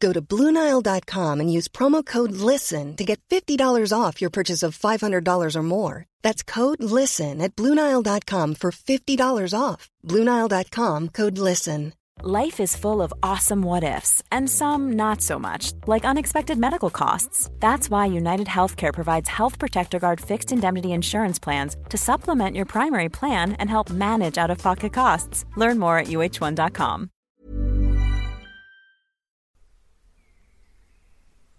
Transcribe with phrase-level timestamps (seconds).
[0.00, 4.78] Go to BlueNile.com and use promo code LISTEN to get $50 off your purchase of
[4.78, 6.06] $500 or more.
[6.22, 9.90] That's code LISTEN at BlueNile.com for $50 off.
[10.06, 11.92] BlueNile.com code LISTEN.
[12.22, 16.90] Life is full of awesome what ifs, and some not so much, like unexpected medical
[16.90, 17.48] costs.
[17.60, 22.66] That's why United Healthcare provides Health Protector Guard fixed indemnity insurance plans to supplement your
[22.66, 25.46] primary plan and help manage out of pocket costs.
[25.56, 27.10] Learn more at uh1.com.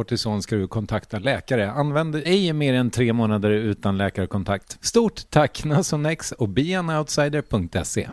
[0.00, 1.70] kortison ska du kontakta läkare.
[1.70, 4.78] Använd ej mer än tre månader utan läkarkontakt.
[4.80, 8.08] Stort tack Nasonex och beanoutsider.se.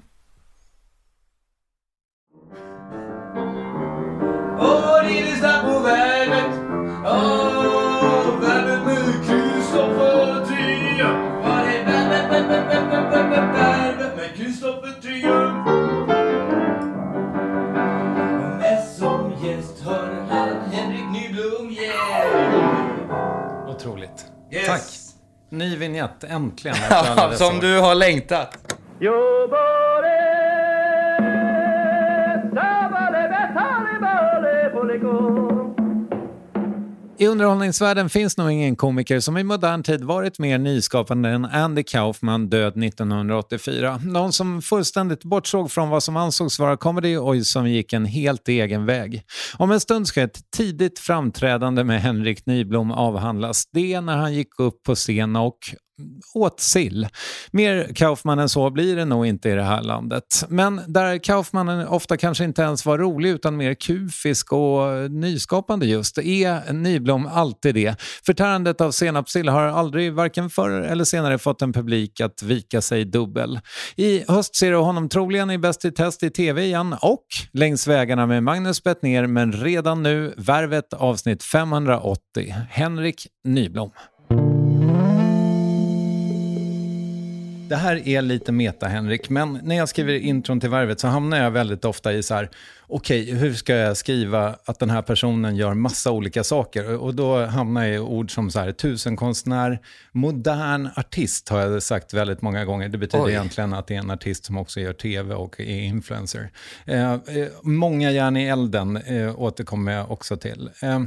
[4.59, 7.46] Åh, ni lyssnar på Värvet.
[25.49, 26.77] Ny vignett, äntligen.
[27.37, 28.57] som du har längtat.
[37.19, 41.83] I underhållningsvärlden finns nog ingen komiker som i modern tid varit mer nyskapande än Andy
[41.83, 43.99] Kaufman, död 1984.
[44.03, 48.47] Någon som fullständigt bortsåg från vad som ansågs vara comedy och som gick en helt
[48.47, 49.23] egen väg.
[49.57, 53.63] Om en stund ska ett tidigt framträdande med Henrik Nyblom avhandlas.
[53.71, 55.57] Det när han gick upp på scen och
[56.33, 57.07] åt sill.
[57.51, 60.45] Mer Kaufman än så blir det nog inte i det här landet.
[60.49, 66.17] Men där Kaufman ofta kanske inte ens var rolig utan mer kufisk och nyskapande just,
[66.17, 68.01] är Nyblom alltid det.
[68.25, 73.05] Förtärandet av senapssill har aldrig varken förr eller senare fått en publik att vika sig
[73.05, 73.59] dubbel.
[73.95, 77.87] I höst ser du honom troligen i Bäst i test i tv igen och längs
[77.87, 82.55] vägarna med Magnus Bettner men redan nu Värvet avsnitt 580.
[82.69, 83.91] Henrik Nyblom.
[87.69, 91.37] Det här är lite meta, Henrik, men när jag skriver intron till Värvet så hamnar
[91.37, 92.49] jag väldigt ofta i så här,
[92.87, 96.97] okej, hur ska jag skriva att den här personen gör massa olika saker?
[96.97, 99.79] Och då hamnar jag i ord som så här, tusenkonstnär,
[100.11, 102.89] modern artist har jag sagt väldigt många gånger.
[102.89, 103.31] Det betyder Oj.
[103.31, 106.51] egentligen att det är en artist som också gör tv och är influencer.
[106.85, 107.19] Eh, eh,
[107.63, 110.69] många järn i elden eh, återkommer jag också till.
[110.81, 110.99] Eh,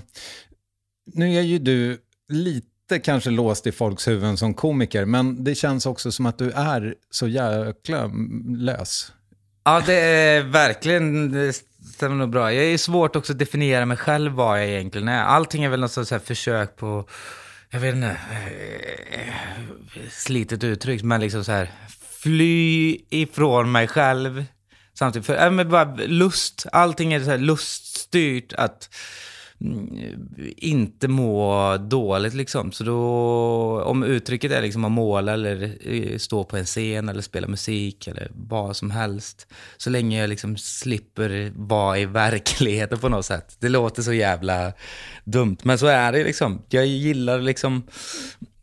[1.14, 1.98] nu är ju du
[2.28, 6.50] lite kanske låst i folks huvuden som komiker, men det känns också som att du
[6.50, 8.10] är så jäkla
[8.58, 9.12] lös.
[9.64, 11.52] Ja, det är verkligen, det
[11.94, 12.52] stämmer nog bra.
[12.52, 15.22] Jag är svårt också att definiera mig själv vad jag egentligen är.
[15.22, 17.08] Allting är väl något sånt här försök på,
[17.70, 18.16] jag vet inte,
[20.10, 21.70] slitet uttryck, men liksom så här,
[22.22, 24.44] fly ifrån mig själv.
[24.94, 28.94] Samtidigt, för, äh, men bara lust, allting är så här luststyrt att
[29.64, 32.72] Mm, inte må dåligt liksom.
[32.72, 33.02] Så då,
[33.82, 38.06] om uttrycket är liksom att måla eller eh, stå på en scen eller spela musik
[38.08, 39.46] eller vad som helst.
[39.76, 43.56] Så länge jag liksom slipper vara i verkligheten på något sätt.
[43.58, 44.72] Det låter så jävla
[45.24, 46.62] dumt, men så är det liksom.
[46.68, 47.82] Jag gillar liksom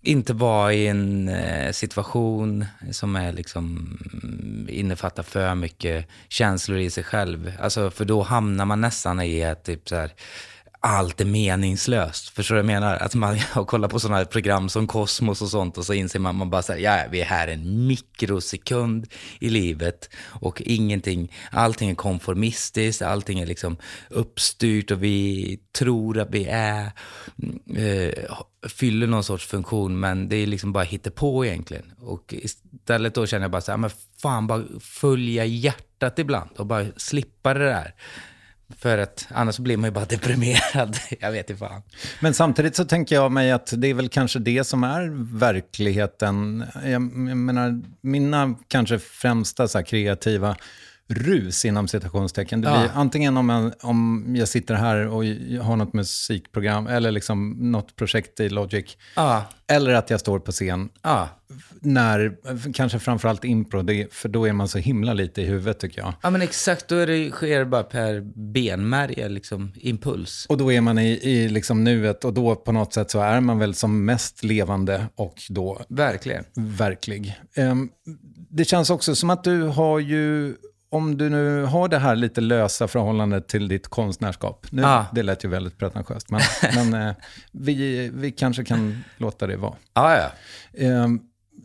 [0.01, 6.89] inte vara i en eh, situation som är liksom mm, innefattar för mycket känslor i
[6.89, 7.51] sig själv.
[7.59, 10.11] Alltså, för då hamnar man nästan i att typ så här,
[10.79, 12.29] allt är meningslöst.
[12.29, 12.95] Förstår du vad jag menar?
[12.97, 16.35] Att man kollar på sådana här program som Kosmos och sånt och så inser man,
[16.35, 19.07] man bara så här, ja, vi är här en mikrosekund
[19.39, 23.77] i livet och ingenting, allting är konformistiskt, allting är liksom
[24.09, 26.91] uppstyrt och vi tror att vi är,
[27.43, 28.37] mm, eh,
[28.69, 30.85] fyller någon sorts funktion, men det är liksom bara
[31.15, 31.93] på egentligen.
[31.99, 33.89] Och istället då känner jag bara så här, men
[34.21, 37.93] fan, bara följa hjärtat ibland och bara slippa det där.
[38.75, 40.97] För att annars blir man ju bara deprimerad.
[41.19, 41.81] jag vet inte fan.
[42.19, 46.65] Men samtidigt så tänker jag mig att det är väl kanske det som är verkligheten.
[46.75, 47.01] Jag, jag
[47.37, 50.55] menar, mina kanske främsta så kreativa
[51.07, 52.61] rus inom citationstecken.
[52.61, 52.89] Det blir ja.
[52.93, 55.23] antingen om jag, om jag sitter här och
[55.65, 58.97] har något musikprogram eller liksom något projekt i Logic.
[59.15, 59.45] Ja.
[59.67, 60.89] Eller att jag står på scen.
[61.01, 61.29] Ja.
[61.81, 62.37] När,
[62.73, 66.13] kanske framförallt impro, det, för då är man så himla lite i huvudet tycker jag.
[66.23, 68.21] Ja men exakt, då är det, sker det bara per
[68.53, 70.45] benmärg, liksom impuls.
[70.49, 73.39] Och då är man i, i liksom nuet och då på något sätt så är
[73.39, 75.81] man väl som mest levande och då...
[75.89, 76.43] Verkligen.
[76.55, 77.39] Verklig.
[77.57, 77.89] Um,
[78.49, 80.55] det känns också som att du har ju
[80.89, 84.65] om du nu har det här lite lösa förhållandet till ditt konstnärskap.
[84.69, 85.05] Nu, ah.
[85.13, 86.41] Det lät ju väldigt pretentiöst, men,
[86.75, 87.15] men eh,
[87.51, 89.75] vi, vi kanske kan låta det vara.
[89.93, 90.31] Ah, ja.
[90.73, 91.07] eh,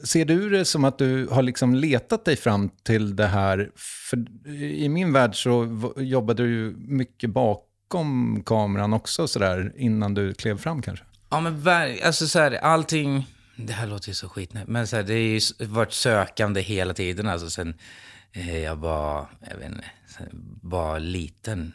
[0.04, 3.70] ser du det som att du har liksom letat dig fram till det här?
[4.10, 10.34] För I min värld så jobbade du ju mycket bakom kameran också, sådär, innan du
[10.34, 11.04] klev fram kanske.
[11.30, 11.62] Ja, men
[12.04, 13.26] alltså så här, allting...
[13.56, 16.94] Det här låter ju så skit, men så här, det har ju varit sökande hela
[16.94, 17.28] tiden.
[17.28, 17.74] Alltså sen
[18.32, 19.84] Eh, jag var, jag vet inte,
[20.62, 21.72] var liten.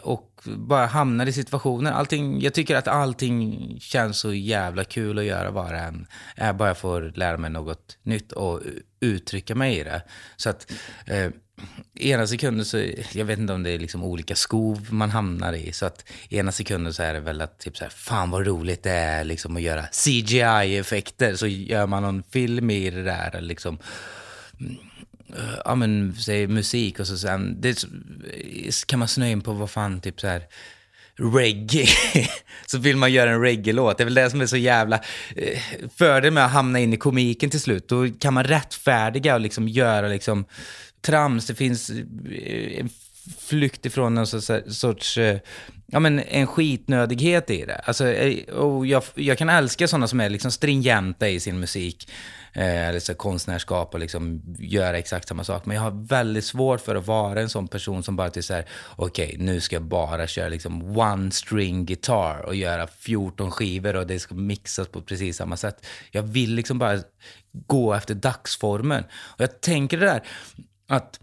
[0.00, 1.92] Och bara hamnade i situationer.
[1.92, 6.06] Allting, jag tycker att allting känns så jävla kul att göra bara än
[6.36, 8.60] jag bara får lära mig något nytt och
[9.00, 10.02] uttrycka mig i det.
[10.36, 10.72] Så att
[11.06, 11.30] eh,
[11.94, 15.72] ena sekunden så, jag vet inte om det är liksom olika skov man hamnar i.
[15.72, 18.82] Så att ena sekunden så är det väl att typ så här, fan vad roligt
[18.82, 21.36] det är liksom att göra CGI-effekter.
[21.36, 23.78] Så gör man någon film i det där liksom
[24.60, 24.76] mm.
[25.28, 29.52] Eh, ja men, säg musik och så sen, det eh, kan man snöa in på
[29.52, 30.42] vad fan, typ så här
[31.16, 31.86] reggae.
[32.66, 33.98] så vill man göra en reggae-låt.
[33.98, 35.00] Det är väl det som är så jävla
[35.36, 35.60] eh,
[35.96, 37.88] fördel med att hamna in i komiken till slut.
[37.88, 40.44] Då kan man rättfärdiga och liksom göra liksom
[41.00, 41.46] trams.
[41.46, 41.90] Det finns
[42.78, 42.90] en
[43.38, 45.18] flykt ifrån någon sorts, sorts
[45.86, 47.80] ja men en skitnödighet i det.
[47.84, 52.10] Alltså, eh, och jag, jag kan älska sådana som är liksom stringenta i sin musik
[52.52, 55.66] eh, eller så konstnärskap och liksom göra exakt samma sak.
[55.66, 58.54] Men jag har väldigt svårt för att vara en sån person som bara till så
[58.54, 58.66] här,
[58.96, 63.96] okej, okay, nu ska jag bara köra liksom one string guitar och göra 14 skivor
[63.96, 65.86] och det ska mixas på precis samma sätt.
[66.10, 66.98] Jag vill liksom bara
[67.66, 69.04] gå efter dagsformen.
[69.12, 70.22] Och jag tänker det där
[70.88, 71.20] att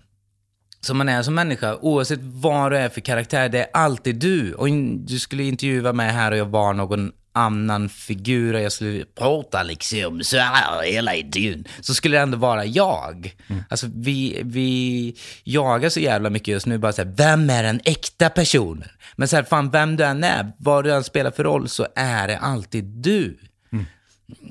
[0.86, 4.54] som man är som människa, oavsett vad du är för karaktär, det är alltid du.
[4.54, 9.06] Och du skulle intervjua mig här och jag var någon annan figur och jag skulle
[9.06, 13.36] prata liksom så här hela intervjun, så skulle det ändå vara jag.
[13.48, 13.64] Mm.
[13.70, 17.82] Alltså vi, vi jagar så jävla mycket just nu, bara så här, vem är den
[17.86, 18.90] äkta personen?
[19.16, 21.88] Men så här, fan vem du än är, vad du än spelar för roll, så
[21.96, 23.38] är det alltid du.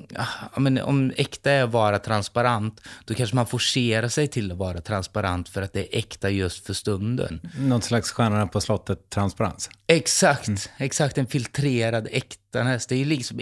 [0.09, 4.57] Ja, men om äkta är att vara transparent, då kanske man forcerar sig till att
[4.57, 7.39] vara transparent för att det är äkta just för stunden.
[7.57, 9.69] Något slags Stjärnorna på slottet-transparens?
[9.87, 10.59] Exakt, mm.
[10.77, 11.17] exakt.
[11.17, 12.07] En filtrerad
[12.53, 12.87] äktaness.
[12.87, 13.41] Det är liksom...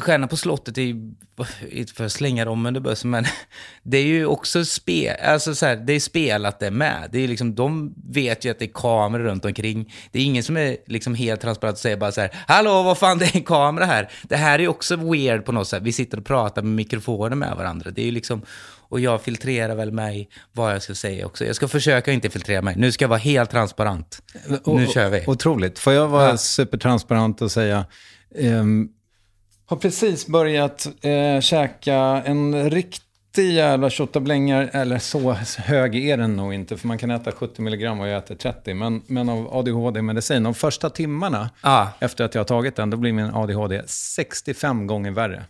[0.00, 1.14] Stjärnan på slottet är ju,
[1.70, 3.24] inte för att slänga dem under bussen, men
[3.82, 7.08] det är ju också spe, alltså så här, det är spelat det med.
[7.12, 9.92] Det är liksom, de vet ju att det är kameror runt omkring.
[10.12, 12.98] Det är ingen som är liksom helt transparent och säger bara så här, hallå, vad
[12.98, 14.10] fan, det är en kamera här.
[14.22, 15.82] Det här är ju också weird på något sätt.
[15.82, 17.90] Vi sitter och pratar med mikrofoner med varandra.
[17.90, 18.42] Det är ju liksom,
[18.94, 21.44] och jag filtrerar väl mig vad jag ska säga också.
[21.44, 22.74] Jag ska försöka inte filtrera mig.
[22.76, 24.22] Nu ska jag vara helt transparent.
[24.66, 25.24] Nu kör vi.
[25.26, 25.78] Otroligt.
[25.78, 26.36] Får jag vara ja.
[26.36, 27.86] supertransparent och säga...
[28.34, 28.88] Um,
[29.66, 31.94] har precis börjat uh, käka
[32.26, 34.68] en riktig jävla tjottablängare.
[34.68, 38.18] Eller så hög är den nog inte, för man kan äta 70 milligram och jag
[38.18, 38.74] äter 30.
[38.74, 41.86] Men, men av ADHD-medicin, de första timmarna ah.
[41.98, 45.44] efter att jag har tagit den, då blir min ADHD 65 gånger värre.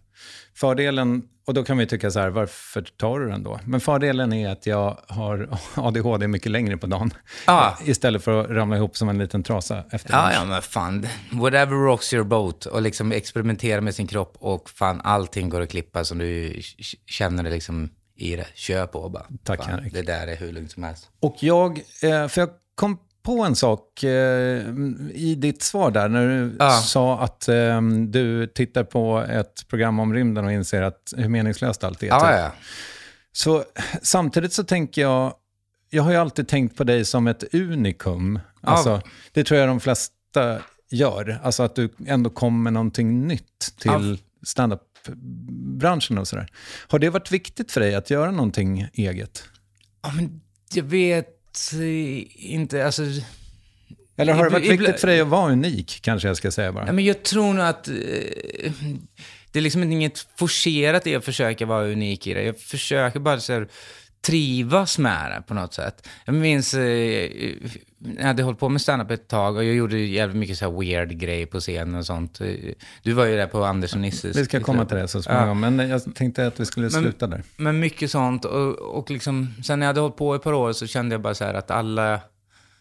[0.55, 3.61] Fördelen och då kan vi tycka så här, varför tar du den då?
[3.65, 7.11] Men fördelen är att jag har ADHD mycket längre på dagen.
[7.47, 7.79] Ja.
[7.85, 10.35] Istället för att ramla ihop som en liten trasa efter Ja, lunch.
[10.37, 11.07] ja, men fan.
[11.33, 12.67] Whatever rocks your boat.
[12.67, 16.61] Och liksom experimentera med sin kropp och fan allting går att klippa som du
[17.07, 18.47] känner det liksom i det.
[18.55, 19.27] Kör på bara.
[19.45, 19.93] Tack, fan, Henrik.
[19.93, 21.09] Det där är hur lugnt som helst.
[21.21, 24.63] Och jag, eh, för jag kom på en sak eh,
[25.15, 26.71] i ditt svar där, när du Ja.
[26.71, 31.85] sa att eh, du tittar på ett program om rymden och inser att hur meningslöst
[31.85, 32.07] allt är.
[32.07, 32.11] Typ.
[32.11, 32.53] ja.
[33.33, 33.65] Så
[34.03, 35.35] samtidigt så tänker jag,
[35.91, 38.39] jag har ju alltid tänkt på dig som ett unikum.
[38.61, 39.01] Alltså,
[39.33, 40.59] Det tror jag de flesta
[40.91, 41.41] gör.
[41.43, 46.47] Alltså att du ändå kommer med någonting nytt till standup-branschen och sådär.
[46.89, 49.45] Har det varit viktigt för dig att göra någonting eget?
[50.03, 50.41] Ja, men
[50.75, 51.29] jag vet
[51.73, 53.03] eh, inte, alltså...
[54.17, 56.87] Eller har det varit viktigt för dig att vara unik, kanske jag ska säga bara?
[56.87, 57.95] Ja, men jag tror nog att eh,
[59.53, 62.43] det är liksom inget forcerat i att försöka vara unik i det.
[62.43, 63.69] Jag försöker bara så här,
[64.27, 66.09] trivas med det på något sätt.
[66.25, 67.31] Jag minns, eh,
[68.17, 70.81] jag hade hållit på med stand-up ett tag och jag gjorde jävligt mycket så här
[70.81, 72.41] weird grejer på scenen och sånt.
[73.03, 74.37] Du var ju där på Anders och Nisses.
[74.37, 77.43] Vi ska komma till det så småningom, men jag tänkte att vi skulle sluta där.
[77.57, 80.73] Men mycket sånt och, och liksom, sen när jag hade hållit på ett par år
[80.73, 82.21] så kände jag bara så här att alla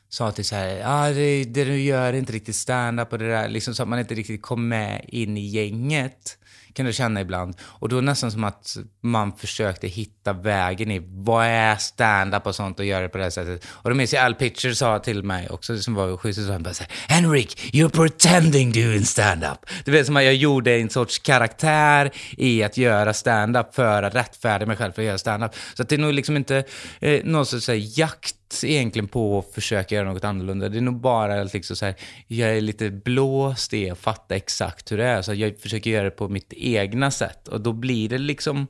[0.09, 3.19] sa till så här, ja ah, det, det du gör är inte riktigt stand-up och
[3.19, 6.37] det där, liksom så att man inte riktigt kom med in i gänget.
[6.73, 7.55] Kan du känna ibland.
[7.61, 12.79] Och då nästan som att man försökte hitta vägen i vad är stand-up och sånt
[12.79, 13.65] och göra det på det här sättet.
[13.67, 16.63] Och då minns jag Al Pitcher sa till mig också, som var schysst, så han
[16.63, 19.65] bara så här, Henrik, you're pretending doing stand-up.
[19.85, 24.15] Du vet som att jag gjorde en sorts karaktär i att göra stand-up för att
[24.15, 25.51] rättfärdiga mig själv för att göra stand-up.
[25.73, 26.63] Så att det är nog liksom inte
[26.99, 30.69] eh, någon sorts jakt egentligen på att försöka göra något annorlunda.
[30.69, 31.95] Det är nog bara att liksom så här,
[32.27, 35.21] jag är lite blåst i att fatta exakt hur det är.
[35.21, 37.47] Så jag försöker göra det på mitt egna sätt.
[37.47, 38.67] Och då blir det liksom,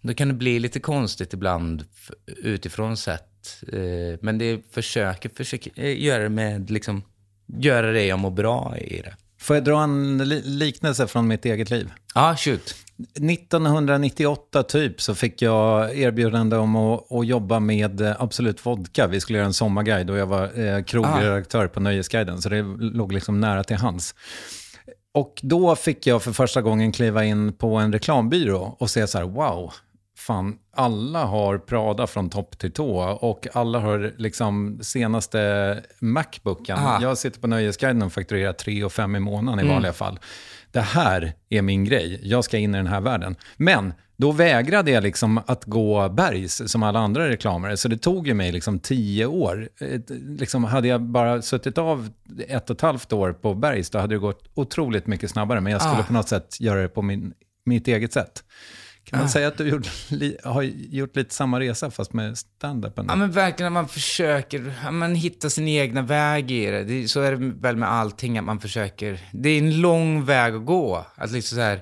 [0.00, 1.84] då kan det bli lite konstigt ibland
[2.26, 3.62] utifrån sett.
[3.72, 7.02] Eh, men det försöker, försöker eh, göra det med liksom,
[7.46, 9.16] göra det jag mår bra i det.
[9.42, 11.92] Får jag dra en li- liknelse från mitt eget liv?
[12.14, 12.74] Ja, shoot.
[13.16, 19.06] 1998 typ så fick jag erbjudande om att, att jobba med eh, Absolut Vodka.
[19.06, 23.12] Vi skulle göra en sommarguide och jag var eh, krogredaktör på Nöjesguiden, så det låg
[23.12, 24.14] liksom nära till hands.
[25.14, 29.18] Och då fick jag för första gången kliva in på en reklambyrå och se så
[29.18, 29.72] här, wow,
[30.26, 36.78] fan, alla har Prada från topp till tå och alla har liksom senaste Macbooken.
[36.78, 37.02] Ah.
[37.02, 40.18] Jag sitter på Nöjesguiden och fakturerar 3 och 5 i månaden i vanliga fall.
[40.70, 43.36] Det här är min grej, jag ska in i den här världen.
[43.56, 48.26] Men då vägrade jag liksom att gå bergs som alla andra reklamare, så det tog
[48.26, 49.68] ju mig liksom tio år.
[50.38, 52.10] Liksom hade jag bara suttit av
[52.48, 55.72] ett och ett halvt år på bergs, då hade det gått otroligt mycket snabbare, men
[55.72, 56.06] jag skulle Ah.
[56.06, 57.32] på något sätt göra det på min,
[57.64, 58.44] mitt eget sätt.
[59.04, 59.86] Kan man säga att du gjort,
[60.44, 63.06] har gjort lite samma resa fast med stand-upen?
[63.08, 66.84] Ja men verkligen att man försöker, ja, man hittar sin egna väg i det.
[66.84, 67.08] det.
[67.08, 69.20] Så är det väl med allting, att man försöker.
[69.32, 71.06] Det är en lång väg att gå.
[71.14, 71.80] Att liksom så här,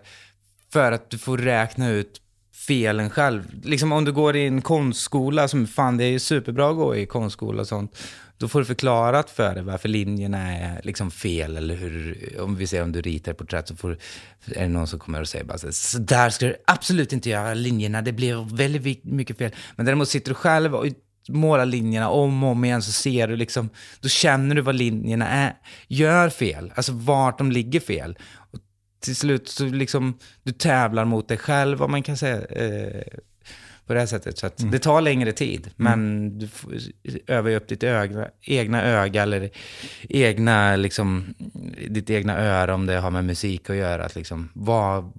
[0.73, 2.21] för att du får räkna ut
[2.67, 3.43] felen själv.
[3.65, 6.97] Liksom om du går i en konstskola, som fan det är ju superbra att gå
[6.97, 7.99] i konstskola och sånt.
[8.41, 11.57] Då får du förklarat för dig varför linjerna är liksom fel.
[11.57, 13.99] Eller hur, om vi säger om du ritar ett porträtt så får,
[14.47, 17.31] är det någon som kommer och säger bara så, så där ska du absolut inte
[17.31, 19.55] göra linjerna, det blir väldigt mycket fel.
[19.77, 20.87] Men däremot sitter du själv och
[21.29, 23.71] målar linjerna om och om igen så ser du liksom,
[24.01, 25.55] då känner du vad linjerna är,
[25.89, 28.19] gör fel, alltså vart de ligger fel.
[28.53, 28.59] Och
[29.01, 32.47] till slut så liksom, du tävlar mot dig själv om man kan säga.
[32.47, 33.03] Eh,
[33.91, 34.39] på det här sättet.
[34.39, 36.73] Så att det tar längre tid, men du får
[37.27, 39.51] öva upp ditt öga, egna öga eller
[40.09, 41.35] egna, liksom,
[41.89, 44.05] ditt egna öra om det har med musik att göra.
[44.05, 45.13] Att liksom, vad,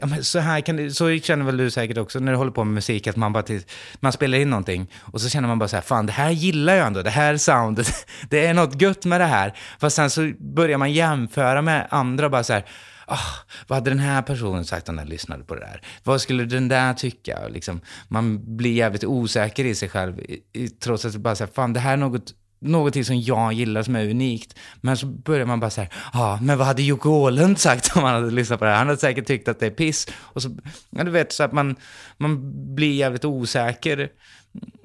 [0.00, 2.64] ja, så, här kan det, så känner väl du säkert också när du håller på
[2.64, 3.62] med musik, att man bara till,
[4.00, 6.74] man spelar in någonting och så känner man bara så här, fan det här gillar
[6.74, 9.52] jag ändå, det här soundet, det är något gött med det här.
[9.78, 12.64] Fast sen så börjar man jämföra med andra, bara så här,
[13.12, 15.82] oh, vad hade den här personen sagt om den lyssnade på det där?
[16.04, 17.48] Vad skulle den där tycka?
[17.48, 21.52] Liksom, man blir jävligt osäker i sig själv, i, i, trots att det bara säger
[21.52, 24.58] fan det här är något, någonting som jag gillar som är unikt.
[24.80, 28.02] Men så börjar man bara så här, ja, men vad hade Jocke Åhlund sagt om
[28.02, 28.78] han hade lyssnat på det här?
[28.78, 30.08] Han hade säkert tyckt att det är piss.
[30.14, 30.56] Och så,
[30.90, 31.76] ja, du vet, så att man,
[32.16, 32.38] man
[32.74, 34.08] blir jävligt osäker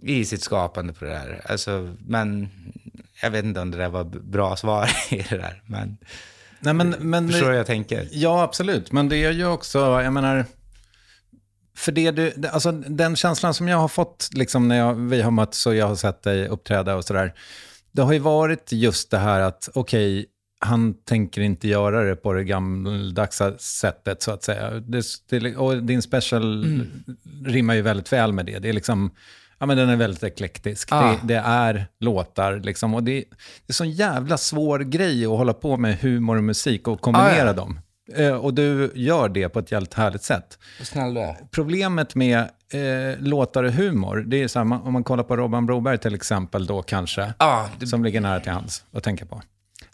[0.02, 1.42] i sitt skapande på det där.
[1.46, 2.50] Alltså, men
[3.22, 5.98] jag vet inte om det där var bra svar i det där, men...
[6.60, 8.08] Nej, men, men, Förstår du vad jag tänker?
[8.12, 8.92] Ja, absolut.
[8.92, 10.46] Men det är ju också, jag menar,
[11.78, 15.32] för det du, alltså den känslan som jag har fått liksom när jag, vi har
[15.32, 17.34] mötts och jag har sett dig uppträda och sådär,
[17.92, 20.26] det har ju varit just det här att, okej,
[20.60, 24.72] han tänker inte göra det på det gammaldags sättet, så att säga.
[24.72, 26.66] Det, det, och din special
[27.46, 28.60] rimmar ju väldigt väl med det.
[28.60, 29.12] Det är liksom,
[29.60, 30.90] ja men den är väldigt eklektisk.
[30.92, 31.02] Ah.
[31.12, 32.94] Det, det är låtar liksom.
[32.94, 33.14] Och det,
[33.66, 37.32] det är sån jävla svår grej att hålla på med humor och musik och kombinera
[37.44, 37.54] Ah, ja.
[37.54, 37.80] dem.
[38.16, 40.60] Eh, och du gör det på ett jävligt härligt sätt.
[40.84, 41.36] Snäll du är.
[41.52, 42.40] Problemet med
[42.74, 46.16] eh, låtar och humor, det är så här, om man kollar på Robban Broberg till
[46.16, 49.42] exempel då kanske, Ja, det, som ligger nära till hans att tänka på.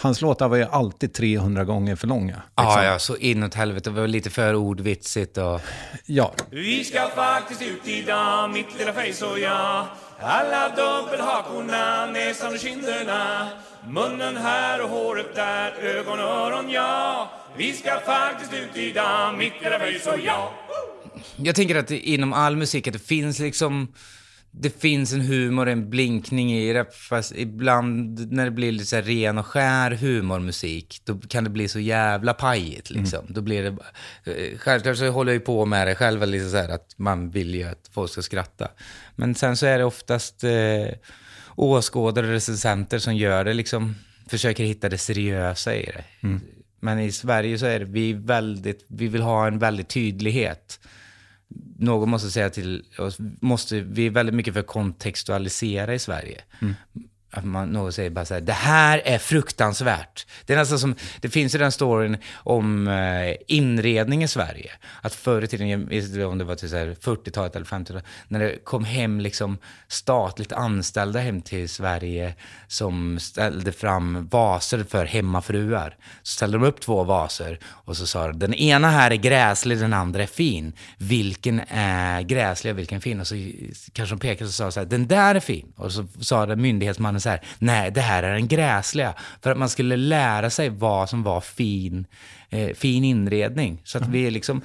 [0.03, 2.41] Hans låtar var ju alltid 300 gånger för långa.
[2.55, 2.83] ja, liksom.
[2.83, 3.89] ja, så inåt helvete.
[3.89, 5.61] Det var lite för ordvitsigt och...
[6.05, 6.33] ja.
[6.49, 9.85] Vi ska faktiskt ut idag, mitt lilla face och jag
[10.19, 13.47] Alla dubbelhakorna, näsan och kinderna
[13.87, 19.53] Munnen här och håret där, ögon och öron ja Vi ska faktiskt ut idag, mitt
[19.61, 20.49] lilla face och jag
[21.35, 23.87] Jag tänker att inom all musik att det finns liksom...
[24.55, 26.85] Det finns en humor, en blinkning i det.
[26.93, 31.67] Fast ibland när det blir lite så ren och skär humormusik, då kan det bli
[31.67, 33.25] så jävla pajigt liksom.
[33.29, 33.77] Då blir det...
[34.31, 37.29] eh, Självklart så håller jag ju på med det själv, liksom så här att man
[37.29, 38.67] vill ju att folk ska skratta.
[39.15, 40.87] Men sen så är det oftast eh,
[41.55, 43.95] åskådare och recensenter som gör det liksom,
[44.27, 46.03] försöker hitta det seriösa i det.
[46.79, 50.79] Men i Sverige så är det, vi väldigt, vi vill ha en väldig tydlighet
[51.79, 56.41] någon måste säga till oss, måste, vi är väldigt mycket för att kontextualisera i Sverige.
[57.35, 60.27] Att man, någon säger bara så här, det här är fruktansvärt.
[60.45, 64.71] Det är nästan som, det finns ju den storyn om eh, inredning i Sverige.
[65.01, 68.85] Att förr i tiden, om det var typ till 40-talet eller 50-talet, när det kom
[68.85, 72.35] hem liksom statligt anställda hem till Sverige
[72.67, 75.97] som ställde fram vaser för hemmafruar.
[76.23, 79.79] Så ställde de upp två vaser och så sa de, den ena här är gräslig,
[79.79, 80.73] den andra är fin.
[80.97, 83.19] Vilken är gräslig och vilken är fin?
[83.19, 83.35] Och så
[83.93, 85.73] kanske de pekade och sa så här, den där är fin.
[85.75, 89.13] Och så sa den myndighetsmannen så här, nej det här är den gräsliga.
[89.41, 92.07] För att man skulle lära sig vad som var fin,
[92.49, 93.81] eh, fin inredning.
[93.83, 94.61] Så att vi är liksom,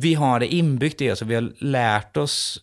[0.00, 2.62] vi har det inbyggt i oss och vi har lärt oss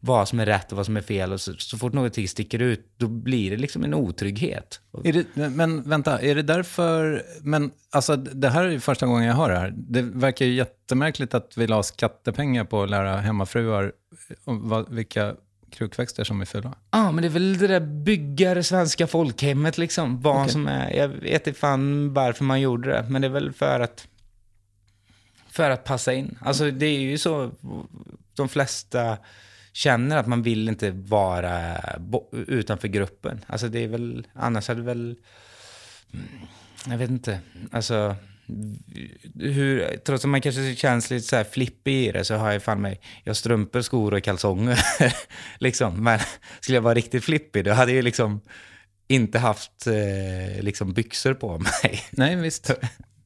[0.00, 1.32] vad som är rätt och vad som är fel.
[1.32, 4.80] Och så, så fort någonting sticker ut, då blir det liksom en otrygghet.
[5.04, 7.22] Är det, men vänta, är det därför...
[7.42, 9.74] Men alltså, det här är ju första gången jag hör det här.
[9.76, 13.92] Det verkar ju jättemärkligt att vi la skattepengar på att lära hemmafruar
[14.44, 15.34] vad, vilka
[15.70, 16.74] krukväxter som är fula.
[16.90, 20.20] Ja, men det är väl det där bygga det svenska folkhemmet liksom.
[20.20, 20.52] Vad Okej.
[20.52, 23.80] som är, jag vet inte fan varför man gjorde det, men det är väl för
[23.80, 24.06] att
[25.50, 26.38] för att passa in.
[26.40, 27.50] Alltså det är ju så,
[28.34, 29.18] de flesta
[29.72, 31.76] känner att man vill inte vara
[32.32, 33.44] utanför gruppen.
[33.46, 35.16] Alltså det är väl, annars hade väl,
[36.86, 38.16] jag vet inte, alltså
[39.34, 42.62] hur, trots att man kanske känns lite så här flippig i det så har jag
[42.62, 44.80] fan mig, jag strumpor, skor och kalsonger.
[45.58, 46.04] liksom.
[46.04, 46.18] Men
[46.60, 48.40] skulle jag vara riktigt flippig då hade jag liksom
[49.08, 52.02] inte haft eh, liksom byxor på mig.
[52.10, 52.70] Nej, visst.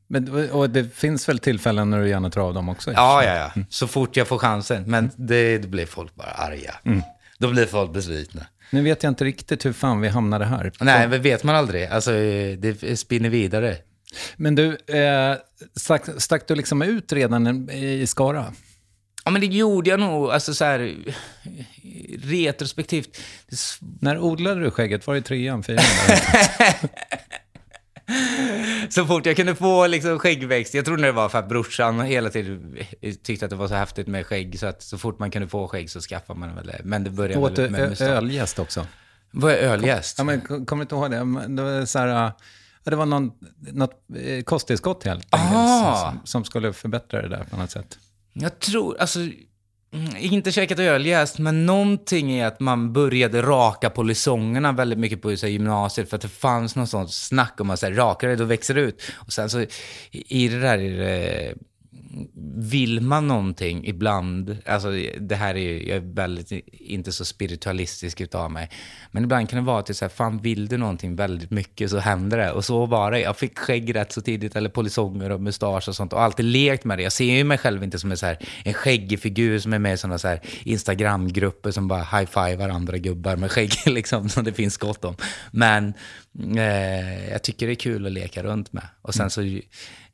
[0.07, 2.93] Men, och det finns väl tillfällen när du gärna tar av dem också?
[2.93, 3.63] Ja, ja, ja.
[3.69, 4.85] Så fort jag får chansen.
[4.87, 6.75] Men det, då blir folk bara arga.
[7.39, 8.47] Då blir folk besvikna.
[8.71, 10.73] Nu vet jag inte riktigt hur fan vi hamnade här.
[10.81, 11.87] Nej, men vet man aldrig.
[11.87, 12.11] Alltså,
[12.59, 13.77] det spinner vidare.
[14.37, 15.37] Men du, eh,
[15.77, 18.53] stack, stack du liksom ut redan i Skara?
[19.25, 20.31] Ja, men det gjorde jag nog.
[20.31, 20.95] Alltså så här,
[22.23, 23.21] retrospektivt.
[24.01, 25.07] När odlade du skägget?
[25.07, 25.85] Var det i trean, fyran?
[28.91, 32.31] Så fort jag kunde få liksom skäggväxt, jag tror det var för att brorsan hela
[32.31, 32.77] tiden
[33.23, 35.69] tyckte att det var så häftigt med skägg, så att så fort man kunde få
[35.69, 36.81] skägg så skaffade man väl det.
[36.85, 38.09] Men det började Åt väl med mustasch.
[38.09, 38.87] ölgäst också?
[39.31, 40.19] Var jag ölgäst?
[40.19, 41.47] Ja, men kom- kommer du inte ihåg det?
[41.57, 42.33] Det var, så här,
[42.91, 43.33] det var någon,
[43.73, 46.11] något eh, kosttillskott helt enkelt Ah.
[46.11, 47.99] som, som skulle förbättra det där på något sätt.
[48.33, 54.73] Jag tror, alltså, mm, inte käkat ölgäst, men någonting är att man började raka polisongerna
[54.73, 57.81] väldigt mycket på så här, gymnasiet, för att det fanns något sånt snack om att
[57.81, 59.03] så här, rakar det, då växer det ut.
[59.15, 59.69] Och sen så, i
[60.29, 61.55] i det där, är det,
[62.57, 68.21] vill man någonting ibland, alltså det här är ju, jag är väldigt inte så spiritualistisk
[68.21, 68.71] utav mig,
[69.11, 71.99] men ibland kan det vara till så här, fan vill du någonting väldigt mycket så
[71.99, 72.53] händer det.
[72.53, 73.21] Och så var det.
[73.21, 76.85] Jag fick skägg rätt så tidigt, eller polisonger och mustasch och sånt, och alltid lekt
[76.85, 77.03] med det.
[77.03, 79.79] Jag ser ju mig själv inte som en, så här, en skäggig figur som är
[79.79, 84.45] med i sådana så här Instagramgrupper som bara high-fivar andra gubbar med skägg, liksom, som
[84.45, 85.17] det finns gott om.
[85.51, 85.95] Men
[86.57, 88.85] eh, jag tycker det är kul att leka runt med.
[89.03, 89.43] Och sen så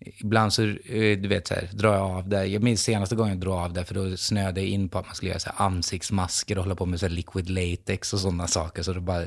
[0.00, 2.46] ibland så, eh, du vet så här, drar jag av det.
[2.46, 5.06] Jag minns senaste gången jag drog av det, för då snöade jag in på att
[5.06, 8.20] man skulle göra så här ansiktsmasker och hålla på med så här liquid latex och
[8.20, 8.82] sådana saker.
[8.82, 9.24] Så då bara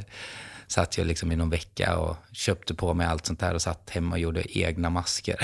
[0.68, 3.90] satt jag liksom i någon vecka och köpte på mig allt sånt där och satt
[3.90, 5.38] hemma och gjorde egna masker.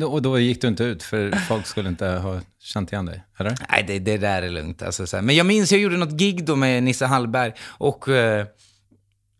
[0.04, 3.54] Och då gick du inte ut, för folk skulle inte ha känt igen dig, eller?
[3.70, 4.82] Nej, det, det där är lugnt.
[4.82, 5.22] Alltså.
[5.22, 8.46] Men jag minns jag gjorde något gig då med Nisse Hallberg och, eh,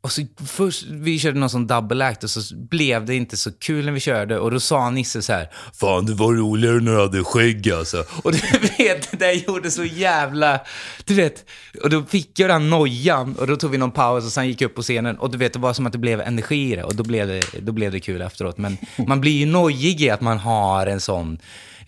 [0.00, 3.52] och så först, vi körde någon sån double act och så blev det inte så
[3.52, 4.38] kul när vi körde.
[4.38, 8.04] Och då sa Nisse så här, Fan det var roligare när du hade skägg alltså.
[8.22, 8.38] Och du
[8.78, 10.60] vet, det där gjorde så jävla...
[11.04, 11.44] Du vet,
[11.82, 13.34] och då fick jag den nojan.
[13.34, 15.18] Och då tog vi någon paus och sen gick jag upp på scenen.
[15.18, 16.84] Och du vet, det var som att det blev energi i det.
[16.84, 18.58] Och då blev det, då blev det kul efteråt.
[18.58, 21.38] Men man blir ju nojig i att man har en sån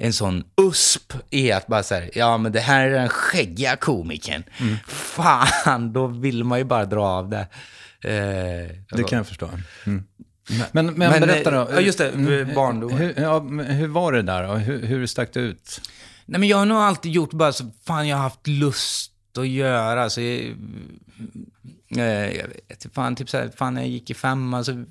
[0.02, 4.44] en sån USP i att bara säga, ja men det här är den skäggiga komikern.
[4.86, 7.46] Fan, då vill man ju bara dra av det.
[8.04, 8.10] Eh,
[8.90, 9.50] Det kan jag förstå.
[9.86, 10.04] Mm.
[10.72, 11.60] Men, men, Men, berätta då.
[11.68, 12.98] eh, ja, just det, Mm, barndomen.
[12.98, 14.54] Hur, ja, hur var det där då?
[14.54, 15.80] Hur, hur stack det ut?
[16.26, 19.48] Nej men jag har nog alltid gjort bara så, fan jag har haft lust att
[19.48, 20.10] göra.
[20.10, 20.54] Så jag, eh,
[21.96, 24.84] Eh, jag vet fan, typ så här, fan när jag gick i femman så,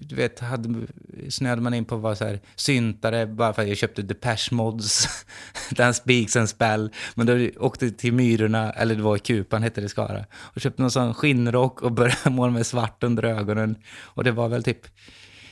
[0.00, 0.86] du vet, hade,
[1.28, 4.48] snöade man in på att vara så här syntare bara för att jag köpte Depeche
[4.50, 5.08] Mods,
[5.70, 6.90] Den Speaks and Spell.
[7.14, 10.24] Men då åkte jag till Myrorna, eller det var i Kupan hette det i Skara,
[10.34, 13.76] och köpte någon sån skinnrock och började måla med svart under ögonen.
[14.00, 14.86] Och det var väl typ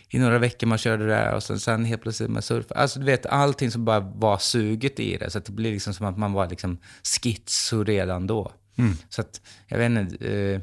[0.09, 2.67] i några veckor man körde det där och sen, sen helt plötsligt med surf.
[2.71, 5.31] Alltså du vet, allting som bara var suget i det.
[5.31, 8.53] Så att det blir liksom som att man var liksom schizo redan då.
[9.09, 10.61] Så att, jag vet inte, eh,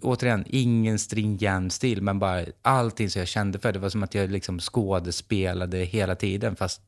[0.00, 3.72] återigen, ingen stringent stil, men bara allting som jag kände för.
[3.72, 6.56] Det var som att jag liksom skådespelade hela tiden.
[6.56, 6.80] Fast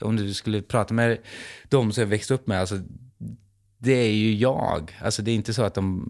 [0.00, 1.18] om du skulle prata med
[1.68, 2.80] de som jag växte upp med, alltså
[3.78, 4.96] det är ju jag.
[5.00, 6.08] Alltså det är inte så att de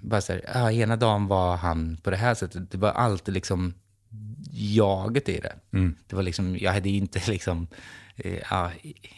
[0.00, 2.70] bara säger, ja, ena dagen var han på det här sättet.
[2.70, 3.74] Det var alltid liksom
[4.52, 5.54] jaget i det.
[6.06, 7.66] Det var liksom, jag hade inte liksom,
[8.16, 8.68] eh,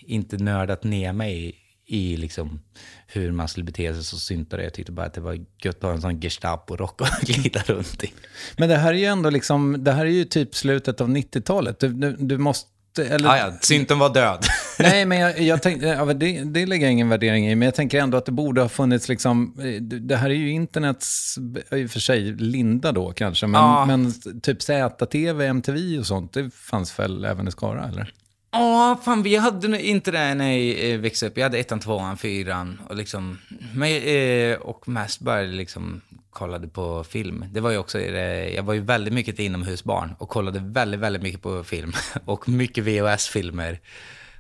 [0.01, 1.62] inte nördat ner mig
[1.93, 2.61] i, liksom
[3.07, 4.63] hur man skulle bete sig som syntare.
[4.65, 8.05] Jag tyckte bara att det var gött att ha en sån Gestapo-rock och glida runt
[8.05, 8.13] i.
[8.57, 11.79] Men det här är ju ändå liksom, det här är ju typ slutet av 90-talet.
[11.81, 13.29] Du, du, du måste, eller...
[13.29, 14.45] Ja, ja, synten var död.
[14.79, 17.75] Nej, men jag, jag tänkte, ja, det, det lägger jag ingen värdering i, men jag
[17.75, 21.37] tänker ändå att det borde ha funnits liksom, eh, det här är ju internets,
[21.73, 23.87] i och för sig, linda då kanske, men, Ja.
[23.87, 28.13] men typ ZTV, MTV och sånt, det fanns väl även i Skara, eller?
[28.53, 31.37] Ja, fan vi hade inte det när jag eh, växte upp.
[31.37, 33.39] Jag hade ettan, tvåan, fyran och liksom...
[33.75, 37.45] Men, eh, och mest bara liksom kollade på film.
[37.53, 41.01] Det var ju också, eh, jag var ju väldigt mycket ett inomhusbarn och kollade väldigt,
[41.01, 41.93] väldigt mycket på film.
[42.25, 43.81] Och mycket VHS-filmer.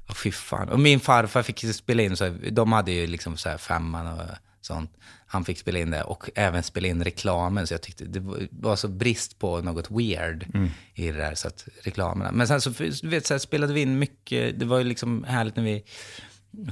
[0.07, 0.69] Och fy fan.
[0.69, 4.07] Och min farfar fick ju spela in, så de hade ju liksom så här femman
[4.07, 4.27] och
[4.61, 4.91] sånt.
[5.33, 7.67] Han fick spela in det och även spela in reklamen.
[7.67, 10.47] Så jag tyckte det var- så brist på något weird
[10.95, 11.35] i det där.
[11.35, 12.33] Så att reklamerna.
[12.33, 12.71] Men sen så,
[13.03, 14.59] du vet, så här, spelade vi in mycket.
[14.59, 15.85] Det var ju liksom härligt när vi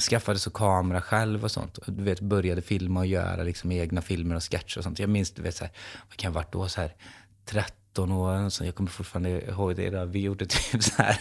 [0.00, 1.78] skaffade så kamera själv och sånt.
[1.86, 4.98] Du vet, började filma och göra liksom egna filmer och sketcher och sånt.
[4.98, 5.72] Jag minns, du vet, så här,
[6.08, 6.68] vad kan jag varit då?
[6.68, 6.94] Så här,
[7.44, 9.90] 13 år, så jag kommer fortfarande ihåg det.
[9.90, 10.06] Där.
[10.06, 11.20] Vi gjorde typ så här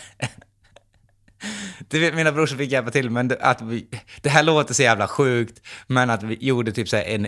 [1.87, 3.87] du vet, mina brorsor fick hjälpa till, men det- att vi,
[4.21, 7.27] det här låter så jävla sjukt, men att vi gjorde typ så här en...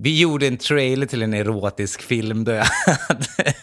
[0.00, 3.54] Vi gjorde en trailer till en erotisk film då jag hade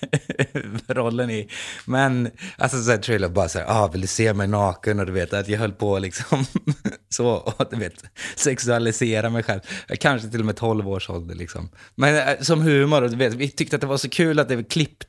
[1.01, 1.49] rollen i.
[1.85, 4.99] Men, alltså så här trailer bara så här, ah, vill du se mig naken?
[4.99, 6.45] Och du vet, att jag höll på liksom
[7.09, 7.93] så, och du vet,
[8.35, 9.59] sexualisera mig själv.
[9.99, 11.69] Kanske till och med 12 års ålder liksom.
[11.95, 14.49] Men eh, som humor, och du vet, vi tyckte att det var så kul att
[14.49, 15.03] det var klippt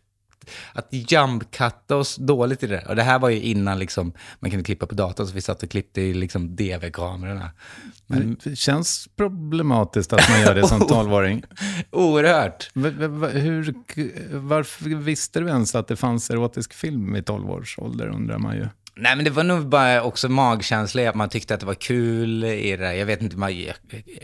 [0.72, 2.88] att jump-cutta oss dåligt i det där.
[2.88, 5.62] Och det här var ju innan liksom, man kunde klippa på datorn, så vi satt
[5.62, 7.50] och klippte i liksom DV-kamerorna.
[8.06, 11.42] Men Det känns problematiskt att man gör det som 12-åring.
[11.90, 12.70] oerhört.
[12.74, 13.74] V- v- v- Hur,
[14.38, 18.56] varför visste du ens att det fanns erotisk film i 12 års ålder, undrar man
[18.56, 18.66] ju.
[18.98, 22.44] Nej, men det var nog bara också magkänsla att man tyckte att det var kul
[22.44, 22.92] i det där.
[22.92, 23.50] Jag vet inte, man,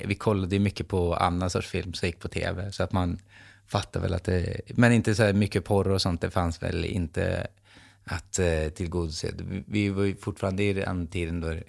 [0.04, 3.18] vi kollade ju mycket på annan sorts film som gick på tv, så att man
[3.72, 4.60] fattar väl att det...
[4.68, 7.46] Men inte så här mycket porr och sånt, det fanns väl inte
[8.04, 9.30] att eh, tillgodose.
[9.36, 11.62] Vi, vi var ju fortfarande i den tiden då, eh,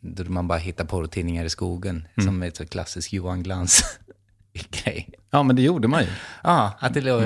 [0.00, 5.10] då man bara hittar porrtidningar i skogen, som är ett så klassisk Johan Glans-grej.
[5.30, 6.08] Ja, men det gjorde man ju.
[6.42, 7.22] Ja, att det låg...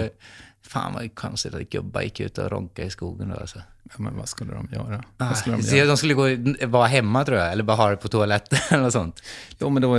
[0.62, 3.58] Fan vad konstigt att gubbar gick ut och ronkade i skogen då alltså.
[3.90, 5.04] Ja, men vad skulle de göra?
[5.16, 5.88] Ah, skulle de så göra?
[5.88, 6.26] de skulle gå,
[6.66, 9.22] vara hemma tror jag, eller bara ha det på toaletten eller sånt.
[9.58, 9.96] Jo, men då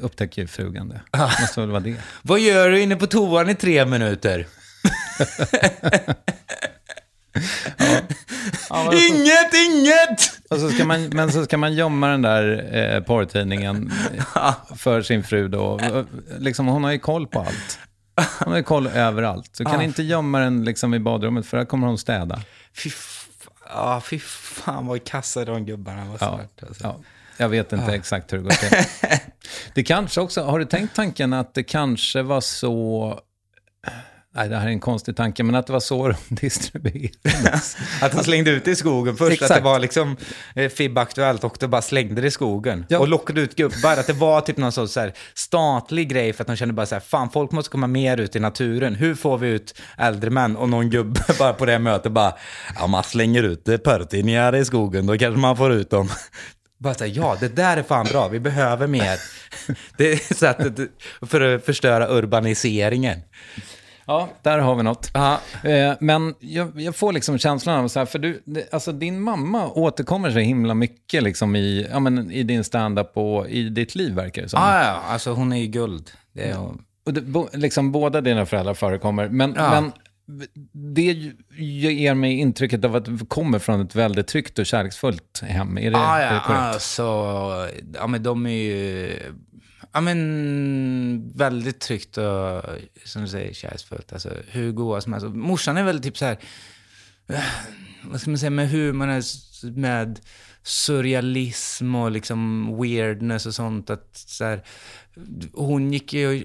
[0.00, 1.00] upptäcker ju frugan det.
[1.10, 1.30] Ah.
[1.40, 1.94] måste väl vara det.
[2.22, 4.46] Vad gör du inne på toan i tre minuter?
[9.10, 10.32] inget, inget!
[10.50, 13.92] Och så ska man, men så ska man gömma den där eh, porrtidningen
[14.76, 15.80] för sin fru då.
[16.38, 17.78] Liksom, hon har ju koll på allt.
[18.38, 19.54] Hon har ju koll överallt.
[19.58, 19.82] Du kan Ah.
[19.82, 22.40] inte gömma den liksom i badrummet för där kommer hon städa.
[22.76, 22.90] Fy,
[23.74, 26.12] ah, fy fan vad kassa de gubbarna var.
[26.12, 26.84] Ja, svart, alltså.
[26.84, 26.96] ja.
[27.36, 28.78] Jag vet inte exakt hur det går till.
[29.74, 33.20] Det kanske också, har du tänkt tanken att det kanske var så
[34.34, 37.76] Nej, det här är en konstig tanke, men att det var så de distribuerades.
[38.00, 39.54] Att han slängde ut det i skogen först, att Exakt.
[39.54, 40.16] det var liksom
[40.54, 42.86] eh, FIB-aktuellt och det bara slängde det i skogen.
[42.88, 42.98] Ja.
[42.98, 46.42] Och lockade ut gubbar, att det var typ någon sorts så här statlig grej för
[46.42, 48.94] att de kände bara så här, fan folk måste komma mer ut i naturen.
[48.94, 50.56] Hur får vi ut äldre män?
[50.56, 52.34] Och någon gubbe bara på det mötet bara,
[52.78, 56.08] ja man slänger ut det porrtidningar i skogen, då kanske man får ut dem.
[56.78, 59.18] Bara så här, ja det där är fan bra, vi behöver mer.
[59.96, 60.90] Det är sättet
[61.26, 63.18] för att förstöra urbaniseringen.
[64.06, 65.10] Ja, där har vi något.
[65.14, 65.40] Ja.
[65.64, 69.20] Eh, Men jag, jag får liksom känslan av så här, för du, det, alltså din
[69.20, 73.94] mamma återkommer så himla mycket liksom i, ja, men i din stand-up och i ditt
[73.94, 74.60] liv verkar det som.
[74.62, 76.10] Ja, ja, alltså hon är ju guld.
[76.32, 76.82] Det är hon.
[77.06, 79.70] Och det, bo, liksom båda dina föräldrar förekommer, men, Ja.
[79.70, 79.92] men
[80.94, 85.78] det ger mig intrycket av att du kommer från ett väldigt tryggt och kärleksfullt hem.
[85.78, 86.62] Är det, Ah, är det ja, korrekt?
[86.62, 87.02] alltså,
[87.94, 89.12] ja men de är ju,
[89.92, 92.64] ja men väldigt tryggt och,
[93.04, 94.12] som du säger, kärleksfullt.
[94.12, 95.28] Alltså hur goa som helst.
[95.28, 96.38] Morsan är väl typ så här,
[97.28, 97.40] eh,
[98.04, 100.20] vad ska man säga, med humorn, är s- med
[100.62, 103.90] surrealism och liksom weirdness och sånt.
[103.90, 104.62] Att så här,
[105.52, 106.44] hon gick ju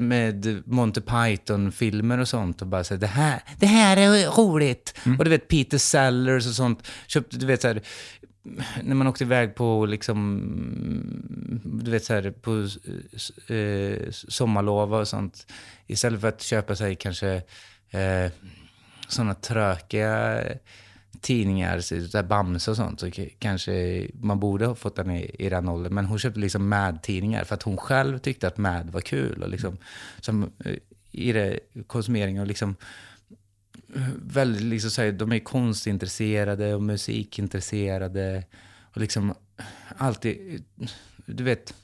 [0.00, 4.94] med Monty Python-filmer och sånt och bara så här, det här, det här är roligt.
[5.18, 6.86] Och du vet Peter Sellers och sånt.
[7.06, 7.82] Köpte, du vet så här,
[8.82, 10.42] när man åkte iväg på liksom,
[11.64, 12.68] du vet så här, på
[13.48, 15.52] eh, eh sommarlov och sånt.
[15.86, 17.42] Istället för att köpa sig kanske
[17.90, 18.32] eh,
[19.08, 20.42] sådana trökiga
[21.20, 25.48] tidningar, så där Bamse och sånt, så kanske man borde ha fått den i, i
[25.48, 25.94] den åldern.
[25.94, 29.42] Men hon köpte liksom Mad-tidningar för att hon själv tyckte att Mad var kul.
[29.42, 29.76] Och liksom,
[30.20, 30.76] som, eh,
[31.10, 32.76] I det konsumering och liksom
[34.16, 38.44] väldigt, liksom så här, de är konstintresserade och musikintresserade.
[38.80, 39.34] Och liksom
[39.96, 40.64] alltid,
[41.26, 41.74] du vet,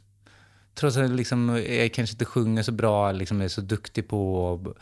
[0.74, 4.74] trots att jag liksom, jag kanske inte sjunger så bra, liksom är så duktig på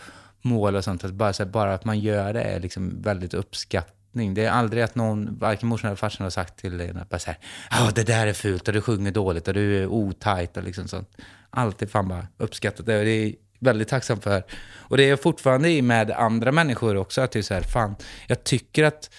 [0.42, 3.34] mål och sånt, att bara, så här, bara att man gör det är liksom väldigt
[3.34, 4.34] uppskattning.
[4.34, 7.18] Det är aldrig att någon, varken morsan eller farsan har sagt till en att bara
[7.18, 7.38] så här,
[7.70, 10.88] oh, det där är fult och du sjunger dåligt och du är otajt och liksom
[10.88, 11.16] sånt.
[11.50, 14.42] Alltid fan bara uppskattat det det är väldigt tacksam för.
[14.74, 17.62] Och det är jag fortfarande i med andra människor också, att det är så här,
[17.62, 17.96] fan,
[18.26, 19.10] jag tycker att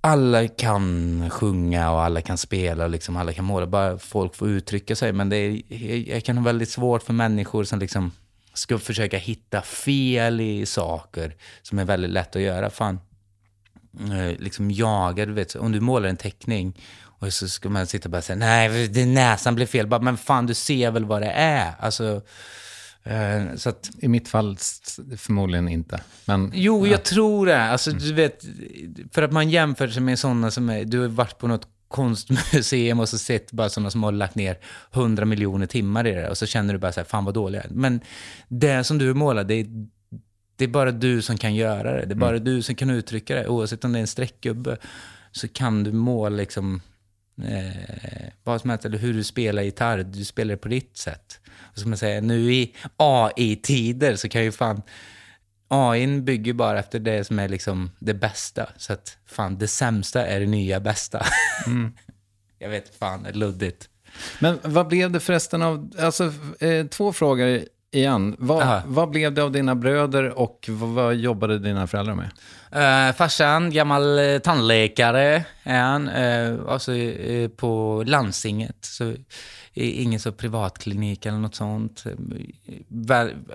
[0.00, 4.48] alla kan sjunga och alla kan spela och liksom alla kan måla, bara folk får
[4.48, 5.12] uttrycka sig.
[5.12, 8.12] Men det är, jag, kan ha väldigt svårt för människor som liksom
[8.54, 12.70] ska försöka hitta fel i saker som är väldigt lätt att göra.
[12.70, 13.00] Fan,
[14.00, 18.06] eh, liksom jaga, du vet, om du målar en teckning och så ska man sitta
[18.06, 19.86] och bara säga nej, näsan blev fel.
[19.86, 21.72] Bara, men fan, du ser väl vad det är?
[21.78, 22.22] Alltså,
[23.56, 24.56] så att, I mitt fall
[25.16, 26.00] förmodligen inte.
[26.24, 27.62] Men, Jo, jag tror det.
[27.62, 28.44] Alltså, du vet,
[29.12, 30.84] för att man jämför sig med sådana som är...
[30.84, 34.58] Du har varit på något konstmuseum och så sett bara sådana som har lagt ner
[34.90, 37.62] hundra miljoner timmar i det och så känner du bara så här, fan vad dåliga.
[37.70, 38.00] Men
[38.48, 39.66] det som du målar, det är,
[40.56, 42.06] det är bara du som kan göra det.
[42.06, 43.48] Det är bara du som kan uttrycka det.
[43.48, 44.76] Oavsett om det är en streckgubbe
[45.32, 46.80] så kan du måla liksom
[47.44, 49.98] eh, vad som helst, eller hur du spelar gitarr.
[49.98, 51.40] Du spelar det på ditt sätt.
[51.72, 54.82] Och ska man säga, nu i AI-tider så kan ju fan
[55.68, 58.68] AI bygger bara efter det som är liksom det bästa.
[58.76, 61.26] Så att fan, det sämsta är det nya bästa.
[62.58, 63.88] Jag vet fan, det är luddigt.
[64.38, 67.60] men vad blev det förresten av, alltså eh, två frågor
[67.92, 68.36] igen.
[68.38, 72.30] Vad, vad blev det av dina bröder och vad, vad jobbade dina föräldrar med?
[72.74, 76.08] Uh, farsan, gammal eh, tandläkare är han.
[76.08, 78.76] Uh, alltså eh, på landstinget.
[78.80, 79.14] Så, eh,
[79.74, 82.04] ingen så privatklinik eller något sånt.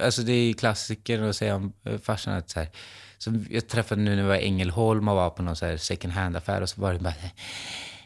[0.01, 2.69] Alltså det är klassiker att säga om eh, farsan att så här,
[3.17, 5.77] så jag träffade nu när jag var i Ängelholm och var på någon så här
[5.77, 7.31] second hand-affär och så var det bara så här,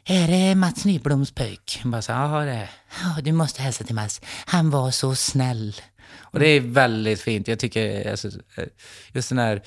[0.05, 1.81] är det Mats Nybloms pojk?
[1.83, 2.69] Bara så ja det är
[3.01, 4.21] ja, Du måste hälsa till Mats.
[4.45, 5.75] Han var så snäll.
[6.19, 7.47] Och det är väldigt fint.
[7.47, 8.65] Jag tycker, alltså, eh,
[9.13, 9.61] just den här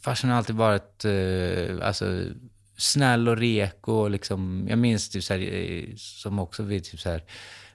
[0.00, 2.24] farsan har alltid varit eh, alltså,
[2.76, 3.92] snäll och reko.
[3.92, 7.22] Och liksom, jag minns typ så här, eh, som också vid typ så här,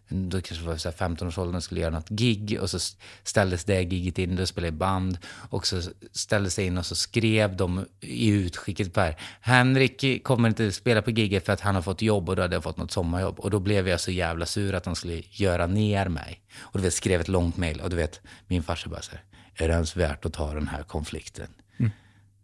[0.09, 2.79] då kanske var så 15-årsåldern skulle göra något gig och så
[3.23, 5.17] ställdes det giget in, då spelade jag i band
[5.49, 5.81] och så
[6.11, 11.01] ställdes det in och så skrev de i utskicket på här, Henrik kommer inte spela
[11.01, 13.39] på giget för att han har fått jobb och då hade jag fått något sommarjobb
[13.39, 16.41] och då blev jag så jävla sur att de skulle göra ner mig.
[16.59, 19.23] Och du vet, skrev ett långt mejl och du vet, min farsa bara så här,
[19.55, 21.47] är det ens värt att ta den här konflikten?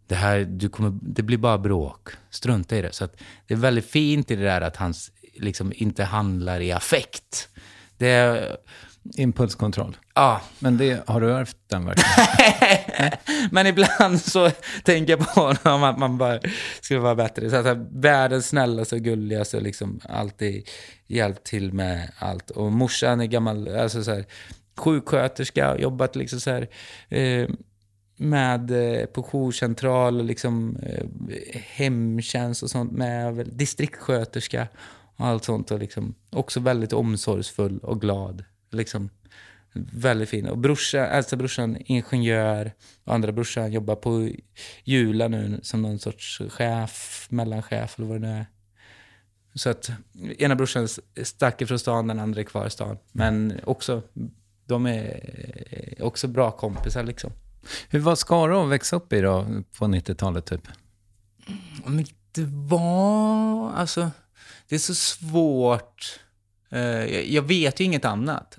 [0.06, 2.08] Det, här, du kommer, det blir bara bråk.
[2.30, 2.92] Strunta i det.
[2.92, 3.08] Så
[3.46, 4.94] det är väldigt fint i det där att han
[5.34, 7.48] liksom inte handlar i affekt.
[7.98, 8.56] Det är,
[9.16, 9.96] Impulskontroll.
[10.14, 10.40] ja.
[10.58, 13.10] Men det, har du ärvt den verkligen?
[13.50, 14.50] Men ibland så
[14.84, 16.40] tänker jag på honom att man bara
[16.80, 17.50] skulle vara bättre.
[17.50, 20.68] Så att världens snällaste och gulligaste liksom alltid
[21.06, 22.50] hjälpt till med allt.
[22.50, 24.24] Och morsan är gammal, alltså så här,
[24.76, 26.68] sjuksköterska, jobbat liksom så här,
[27.08, 27.48] eh,
[28.16, 31.06] med eh, på jourcentral och liksom eh,
[31.52, 34.68] hemtjänst och sånt med, väl, distriktssköterska
[35.16, 38.44] och allt sånt och liksom också väldigt omsorgsfull och glad.
[38.70, 39.10] Liksom
[39.92, 40.46] väldigt fin.
[40.46, 42.72] Och brorsa, äldsta brorsan ingenjör
[43.04, 44.30] och andra brorsan jobbar på
[44.84, 48.46] Jula nu som någon sorts chef, mellanchef eller vad det nu är.
[49.54, 49.90] Så att
[50.38, 50.88] ena brorsan
[51.22, 52.98] stack ifrån stan, den andra är kvar i stan.
[53.12, 54.02] Men också,
[54.66, 55.20] de är
[55.70, 57.30] eh, också bra kompisar liksom.
[57.88, 59.46] Hur var Skara att växa upp i då,
[59.78, 60.68] på 90-talet typ?
[61.86, 64.10] Men det var, alltså,
[64.68, 66.20] det är så svårt.
[66.70, 66.80] Eh,
[67.34, 68.58] jag- vet ju inget annat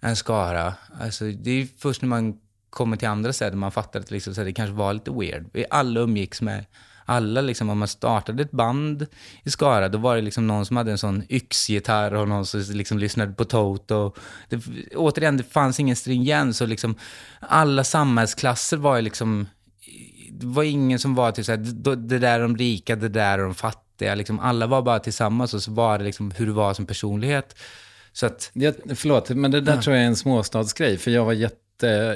[0.00, 0.74] än Skara.
[1.00, 2.38] Alltså, det är först när man
[2.70, 5.46] kommer till andra städer man fattar att liksom, så det kanske var lite weird.
[5.52, 6.64] Vi alla umgicks med
[7.04, 9.06] alla, liksom, om man startade ett band
[9.42, 12.60] i Skara, då var det liksom någon som hade en sån yxgitarr och någon som
[12.60, 14.14] liksom lyssnade på Toto.
[14.48, 14.60] Det,
[14.96, 16.94] återigen, det fanns ingen stringens och liksom
[17.40, 19.46] alla samhällsklasser var ju liksom
[20.30, 23.38] det var ingen som var typ såhär, det det där är de rika, det där
[23.38, 24.14] är de fattiga.
[24.14, 27.56] Liksom, alla var bara tillsammans och så var det liksom hur du var som personlighet.
[28.12, 30.98] Så att, Jag, förlåt, men det där tror jag är en småstadsgrej.
[30.98, 31.63] För jag var jätte...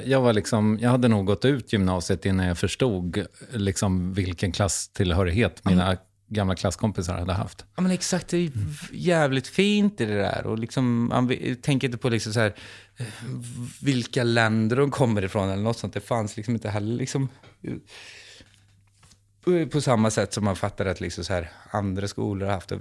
[0.05, 5.65] Jag, var liksom, jag hade nog gått ut gymnasiet innan jag förstod liksom, vilken klasstillhörighet
[5.65, 5.97] mina
[6.29, 7.65] gamla klasskompisar hade haft.
[7.75, 8.51] ja men exakt, det är
[8.91, 10.45] jävligt fint i det där.
[10.45, 12.55] Och liksom, man tänker inte på liksom så här,
[12.97, 13.05] eh,
[13.81, 15.93] vilka länder de kommer ifrån eller något sånt.
[15.93, 17.29] Det fanns liksom inte heller liksom
[17.61, 17.73] eh,
[19.67, 22.71] på samma sätt som man fattar att liksom så här, andra skolor har haft.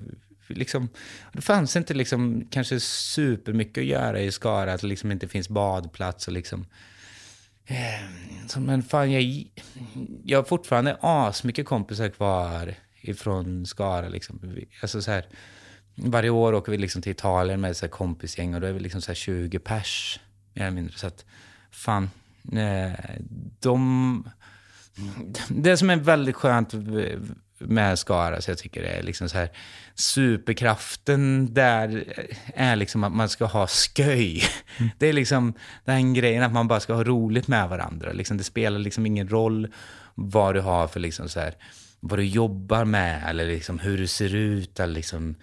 [0.49, 0.89] Liksom,
[1.33, 5.49] det fanns inte liksom, kanske supermycket att göra i Skara, att det liksom inte finns
[5.49, 6.67] badplats och liksom...
[7.67, 8.11] Eh,
[8.47, 9.45] så, men fan, jag,
[10.25, 14.09] jag har fortfarande asmycket kompisar kvar ifrån Skara.
[14.09, 14.41] Liksom.
[14.83, 15.27] Alltså, så här,
[15.95, 18.81] varje år åker vi liksom till Italien med så här kompisgäng och då är vi
[18.81, 20.21] liksom så här 20 pers,
[20.55, 20.99] mer eller mindre.
[20.99, 21.25] Så att,
[21.71, 22.11] fan,
[22.53, 23.21] eh,
[23.61, 24.31] de...
[25.49, 26.81] Det som är väldigt skönt eh,
[27.59, 29.51] med Skara, så jag tycker det är liksom så här,
[29.95, 32.05] superkraften där
[32.55, 34.43] är liksom att man ska ha sköj.
[34.99, 38.13] Det är liksom den grejen att man bara ska ha roligt med varandra.
[38.13, 39.69] Liksom, det spelar liksom ingen roll
[40.15, 41.55] vad du har för liksom så här,
[42.01, 45.35] vad du jobbar med eller liksom hur du ser ut eller liksom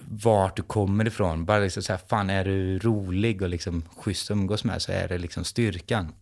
[0.00, 1.44] vart du kommer ifrån.
[1.44, 4.92] Bara liksom så här, fan är du rolig och liksom schysst att umgås med så
[4.92, 6.12] är det liksom styrkan.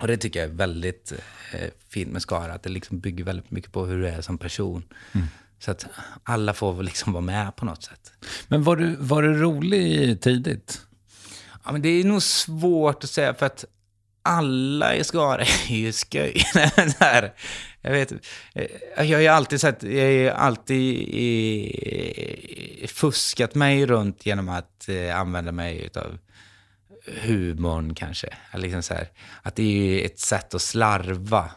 [0.00, 1.12] Och det tycker jag är väldigt
[1.52, 4.38] eh, fint med Skara, att det liksom bygger väldigt mycket på hur du är som
[4.38, 4.84] person.
[5.58, 5.86] Så att
[6.22, 8.12] alla får liksom vara med på något sätt.
[8.48, 10.80] Men var du, var du rolig tidigt?
[11.64, 13.64] Ja, men det är nog svårt att säga för att
[14.22, 16.44] alla i Skara är ju skoj.
[17.82, 18.12] Jag vet
[18.54, 21.08] eh, jag har ju alltid sett, jag har ju alltid
[22.82, 26.18] eh, fuskat mig runt genom att eh, använda mig av
[27.22, 28.28] humorn kanske.
[28.54, 29.08] Liksom så här,
[29.42, 31.50] att det är ju ett sätt att slarva,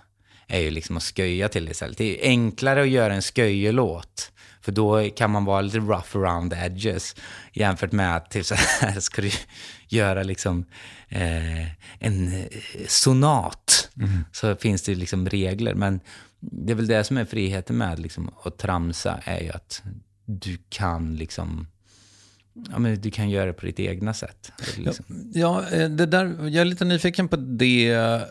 [0.47, 1.97] är ju liksom att sköja till det istället.
[1.97, 6.17] Det är ju enklare att göra en sköjelåt, för då kan man vara lite rough
[6.17, 7.15] around the edges,
[7.53, 9.31] jämfört med att typ så här, ska du
[9.87, 10.65] göra liksom
[11.09, 11.63] eh,
[11.99, 12.45] en eh,
[12.87, 13.89] sonat,
[14.31, 15.73] så finns det liksom regler.
[15.73, 15.99] Men
[16.39, 19.83] det är väl det som är friheten med liksom, att tramsa, är ju att
[20.25, 21.67] du kan liksom
[22.71, 24.51] Ja, men du kan göra det på ditt egna sätt.
[24.77, 25.05] Liksom.
[25.33, 27.89] Ja, eh, det där, jag är lite nyfiken på det.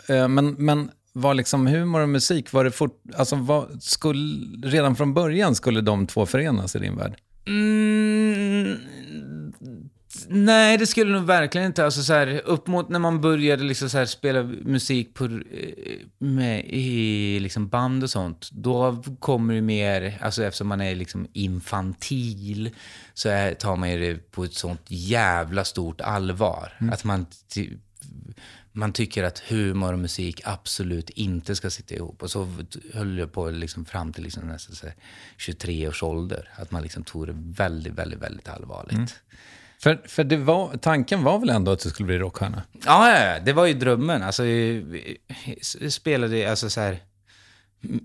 [0.09, 4.97] eh, Men, men var liksom humor och musik, var det fort, alltså vad, skulle, redan
[4.97, 7.15] från början skulle de två förenas i din värld?
[7.47, 7.92] Mm,
[10.29, 11.85] nej, det skulle nog verkligen inte.
[11.85, 15.31] Alltså, så här, upp mot när man började liksom, så här, spela musik på, eh,
[16.19, 21.27] med, i liksom, band och sånt, då kommer det mer, alltså eftersom man är liksom
[21.33, 22.71] infantil,
[23.15, 26.73] så är, tar man det på ett sånt jävla stort allvar.
[26.93, 27.27] Att man,
[28.73, 32.23] man tycker att humor och musik absolut inte ska sitta ihop.
[32.23, 32.49] Och så
[32.93, 34.95] höll jag på liksom fram till liksom nästan så här
[35.37, 36.49] 23 års ålder.
[36.55, 39.23] Att man liksom tog det väldigt, väldigt, väldigt allvarligt.
[39.83, 42.63] För, för det var, tanken var väl ändå att du skulle bli rockstjärna?
[42.87, 44.23] Ja, ja, ja, det var ju drömmen.
[44.23, 45.19] Alltså, vi,
[45.81, 46.99] vi spelade, alltså så här...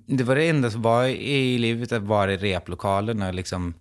[0.05, 3.73] Det var det enda som var i livet, att vara i replokalen och liksom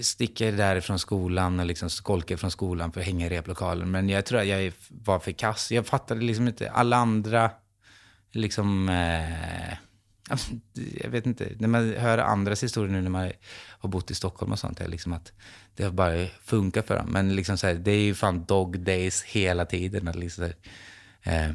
[0.00, 3.90] sticka därifrån skolan och liksom skolka från skolan för att hänga i replokalen.
[3.90, 5.72] Men jag tror att jag var för kass.
[5.72, 7.50] Jag fattade liksom inte, alla andra
[8.32, 8.88] liksom...
[8.88, 9.76] Eh,
[11.02, 13.32] jag vet inte, när man hör andras historier nu när man
[13.80, 15.32] har bott i Stockholm och sånt, är liksom att
[15.76, 17.06] det har bara funkat för dem.
[17.10, 20.08] Men liksom så här, det är ju fan dog days hela tiden.
[20.08, 20.52] Att liksom
[21.22, 21.50] här, eh,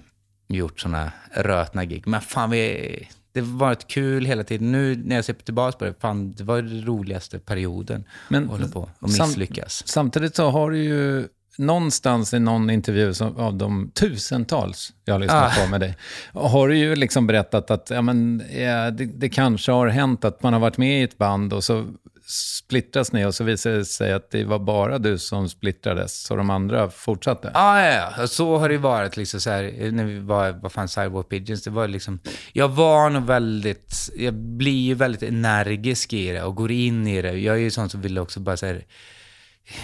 [0.48, 2.08] gjort såna rötna gig.
[2.08, 4.72] Men fan, vi, det har varit kul hela tiden.
[4.72, 8.50] Nu när jag ser tillbaka på det, fan, det var den roligaste perioden Men att
[8.50, 9.88] hålla på och sam- misslyckas.
[9.88, 11.28] Samtidigt så har du ju
[11.58, 15.62] någonstans i någon intervju som, av de tusentals jag har lyssnat Ah.
[15.64, 15.98] på med dig,
[16.34, 20.44] har du ju liksom berättat att ja, men, ja, det, det kanske har hänt att
[20.44, 21.86] man har varit med i ett band och så
[22.28, 26.36] splittras ni och så visar det sig att det var bara du som splittrades, så
[26.36, 27.52] de andra fortsatte.
[27.54, 28.28] Ja, ja, ja.
[28.28, 31.64] Så har det ju varit liksom så här, när vi var, vad fan, Sidewalk Pigeons,
[31.64, 32.20] det var liksom,
[32.54, 37.22] jag var nog väldigt, jag blir ju väldigt energisk i det och går in i
[37.22, 37.32] det.
[37.32, 38.86] Jag är ju sån som vill också bara så här,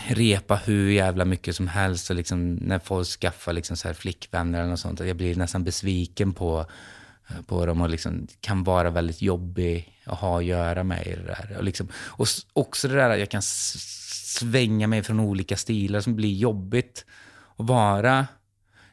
[0.08, 4.60] repa hur jävla mycket som helst och liksom när folk skaffar liksom så här flickvänner
[4.60, 6.66] eller något sånt, jag blir nästan besviken på,
[7.48, 11.24] på dem och liksom kan vara väldigt jobbig att ha att göra med i det
[11.24, 11.56] där.
[11.58, 16.16] Och, liksom, och också det där att jag kan svänga mig från olika stilar som
[16.16, 17.06] blir jobbigt
[17.58, 18.28] att vara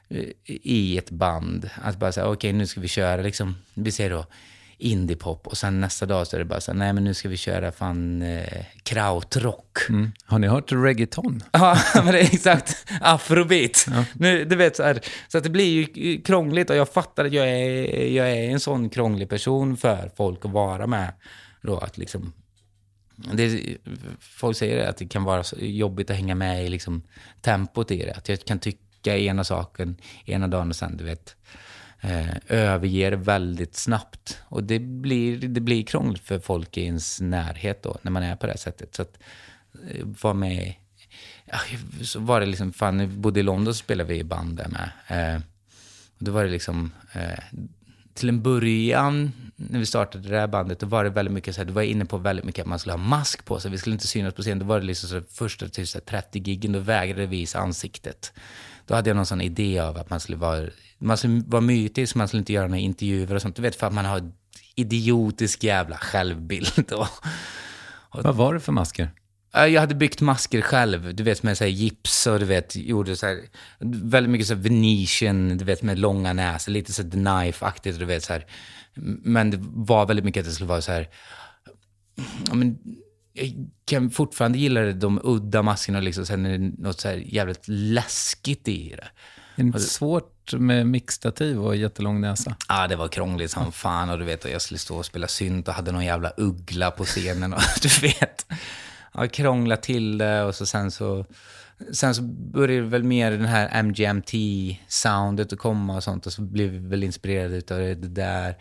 [0.09, 1.71] eh, i ett band.
[1.83, 4.27] Att bara säga, okej nu ska vi köra liksom, vi säger då
[4.79, 7.37] indiepop och sen nästa dag så är det bara så nej men nu ska vi
[7.37, 9.79] köra fan eh, krautrock.
[9.89, 10.13] Mm.
[10.25, 11.43] Har ni hört reggaeton?
[11.53, 12.87] Ja, men det är exakt.
[13.01, 13.87] Afrobeat.
[14.13, 17.33] Nu, du vet, så, här, så att det blir ju krångligt och jag fattar att
[17.33, 21.13] jag är, jag är en sån krånglig person för folk att vara med.
[21.63, 22.33] Då, att liksom,
[23.17, 23.77] det,
[24.21, 27.03] folk säger att det kan vara jobbigt att hänga med i liksom,
[27.41, 28.15] tempot i det.
[28.15, 31.37] Att jag kan tycka ena saken ena dagen och sen, du vet,
[32.01, 34.39] eh, överger väldigt snabbt.
[34.45, 38.37] Och det blir, det blir krångligt för folk i ens närhet då, när man är
[38.37, 38.95] på det här sättet.
[38.95, 39.19] Så att
[39.91, 40.75] eh, vara med
[41.45, 41.59] ja,
[42.03, 44.57] så var det liksom, fan, när vi bodde i London så spelade vi i band
[44.57, 44.91] där med.
[45.09, 45.43] Eh,
[46.19, 47.39] och då var det liksom, eh,
[48.15, 51.61] till en början när vi startade det här bandet, då var det väldigt mycket så
[51.61, 53.71] här, då var jag inne på väldigt mycket att man skulle ha mask på sig,
[53.71, 54.59] vi skulle inte synas på scen.
[54.59, 57.27] Då var det liksom så här, första till så här, 30 giggen, då vägrade vi
[57.27, 58.33] visa ansiktet.
[58.89, 60.67] Då hade jag någon sån idé av att man skulle vara,
[60.99, 63.57] man skulle vara mytisk, man skulle inte göra några intervjuer och sånt.
[63.57, 64.33] Du vet, för att man har
[64.75, 66.93] idiotisk jävla självbild.
[66.93, 67.09] Och,
[68.25, 69.11] Vad var det för masker?
[69.53, 72.77] Ja, Jag hade byggt masker själv, du vet med så här gips och du vet,
[72.77, 73.41] gjorde så här,
[73.79, 78.25] väldigt mycket så här Venetian, du vet med långa näsor, lite så Knife-aktigt, du vet
[78.25, 78.47] så här.
[79.23, 81.09] Men det var väldigt mycket att det skulle vara så här,
[82.49, 82.79] ja, men
[83.39, 87.65] jag kan fortfarande gilla det, de udda maskerna liksom, sen är det något så jävligt
[87.69, 89.03] läskigt i det.
[89.59, 92.57] Är det inte svårt med mixtativ och jättelång näsa?
[92.69, 95.69] Ja, det var krångligt som fan och du vet, jag skulle stå och spela synt
[95.69, 98.47] och hade någon jävla uggla på scenen och du vet.
[99.15, 101.25] Ja, krångla till det och så sen så...
[101.93, 106.71] Sen så började väl mer den här MGMT-soundet att komma och sånt och så blev
[106.71, 108.57] vi väl inspirerade utav det där.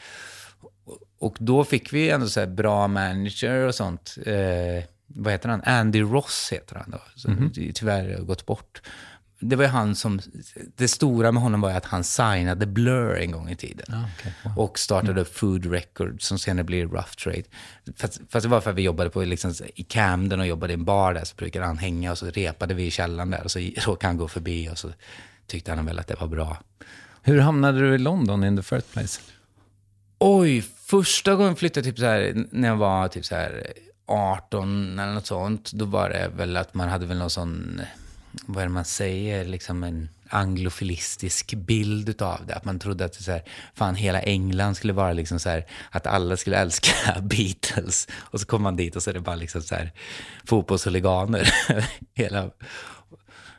[1.20, 4.18] Och då fick vi ändå så bra manager och sånt.
[4.26, 5.61] Eh, vad heter han?
[5.61, 7.01] Andy Ross heter han då.
[7.15, 8.82] Som tyvärr har gått bort.
[9.39, 10.20] Det var ju han som...
[10.76, 13.86] Det stora med honom var ju att han signade Blur en gång i tiden.
[14.55, 17.43] Och startade upp Food Records som senare blir Rough Trade.
[17.95, 20.76] Fast, fast det var för att vi jobbade på, liksom, i Camden och jobbade i
[20.76, 21.24] en bar där.
[21.24, 23.43] Så brukade han hänga och så repade vi i källaren där.
[23.43, 24.91] Och så råkade han gå förbi och så
[25.47, 26.57] tyckte han väl att det var bra.
[27.22, 29.22] Hur hamnade du i London in the first place?
[30.20, 33.74] Oj, första gången flyttade jag typ så här, när jag var typ så här
[34.05, 35.72] 18 eller något sånt.
[35.72, 37.82] Då var det väl att man hade väl någon sån,
[38.45, 42.55] vad är det man säger, liksom en anglofilistisk bild utav det.
[42.55, 43.43] Att man trodde att så här,
[43.76, 48.07] fan hela England skulle vara liksom så här, att alla skulle älska Beatles.
[48.15, 49.91] Och så kommer man dit och så är det bara liksom så här
[50.45, 51.53] fotbollshuliganer.
[52.13, 52.51] hela,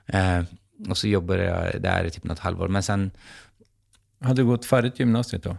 [0.07, 0.43] eh,
[0.89, 2.69] och så jobbade jag där i typ något halvår.
[2.69, 3.11] Men sen
[4.21, 5.57] Hade du gått färdigt gymnasiet då?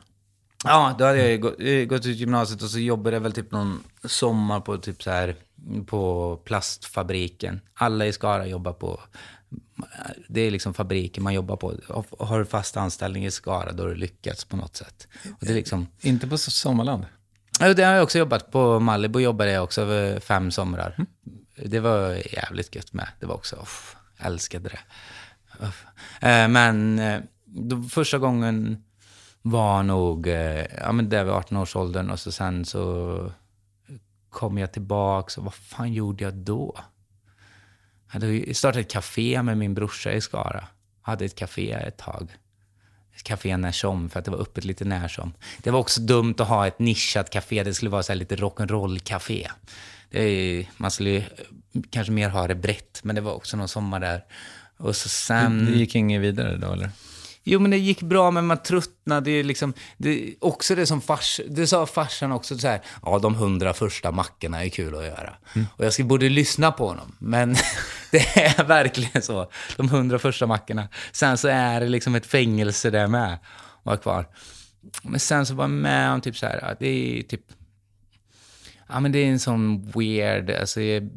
[0.64, 1.30] Ja, då hade jag
[1.60, 5.04] ju eh, gått ut gymnasiet och så jobbade jag väl typ någon sommar på typ
[5.04, 5.36] så här
[5.86, 7.62] på plastfabriken.
[7.74, 9.00] Alla i Skara jobbar på,
[10.28, 11.74] det är liksom fabriken man jobbar på.
[12.20, 15.08] Har du fast anställning i Skara då har du lyckats på något sätt.
[15.40, 17.06] Och det är liksom, Inte på Sommarland?
[17.60, 18.80] Ja, det har jag också jobbat på.
[18.80, 21.06] Malibu jobbade jag också över fem somrar.
[21.66, 23.08] Det var jävligt gött med.
[23.20, 24.80] Det var också, uff, älskade det.
[25.66, 25.86] Uff.
[26.22, 28.84] Eh, Men eh, då, första gången
[29.42, 33.32] var nog, eh, ja men det var 18-årsåldern och så sen så
[34.30, 36.80] kom jag tillbaka och vad fan gjorde jag då?
[38.06, 40.68] Jag hade startat ett café med min brorsa i Skara.
[41.02, 42.32] Hade ett café ett tag.
[43.16, 45.34] Ett café när som, för att det var öppet lite när som.
[45.58, 47.64] Det var också dumt att ha ett nischat café.
[47.64, 49.48] Det skulle vara så här lite rock'n'roll-café.
[50.78, 51.24] Man skulle ju
[51.90, 54.26] kanske mer ha det brett, men det var också någon sommar där.
[54.78, 55.66] Och så sen...
[55.66, 56.90] Det gick inget vidare då eller?
[57.52, 59.74] Jo, men det gick bra, men man tröttnade ju liksom.
[59.98, 64.12] Det, också det som fars, det sa farsan också så här, ja, de hundra första
[64.12, 65.36] mackorna är kul att göra.
[65.76, 67.56] Och jag borde lyssna på honom, men
[68.12, 69.52] det är verkligen så.
[69.78, 70.88] De hundra första mackorna.
[71.12, 73.38] Sen så är det liksom ett fängelse där med,
[73.84, 74.28] vara kvar.
[75.04, 77.42] Men sen så var jag med om typ så här, ja, det är typ,
[78.88, 81.10] ja men det är en sån weird, alltså jag,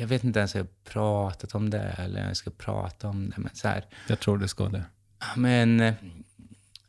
[0.00, 3.08] jag vet inte ens om jag har pratat om det eller om jag ska prata
[3.08, 3.34] om det.
[3.36, 4.84] Men så här, Jag tror det ska det.
[5.36, 5.80] Men,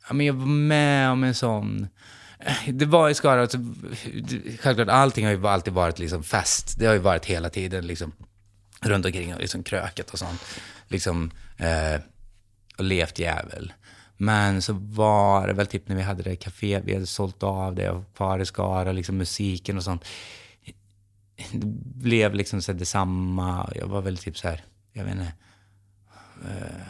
[0.08, 1.88] ja, men jag var med om en sån...
[2.68, 3.58] Det var i Skara, alltså,
[4.60, 6.74] självklart allting har ju alltid varit liksom fest.
[6.78, 8.12] Det har ju varit hela tiden liksom
[8.80, 10.44] runt omkring och liksom krökat och sånt.
[10.88, 12.00] Liksom, eh,
[12.78, 13.72] och levt jävel.
[14.16, 17.74] Men så var det väl typ när vi hade det café, vi hade sålt av
[17.74, 20.04] det och kvar i Skara, liksom musiken och sånt.
[21.52, 23.72] Det blev liksom så detsamma.
[23.74, 25.32] Jag var väl typ så här, jag vet inte,
[26.44, 26.86] eh,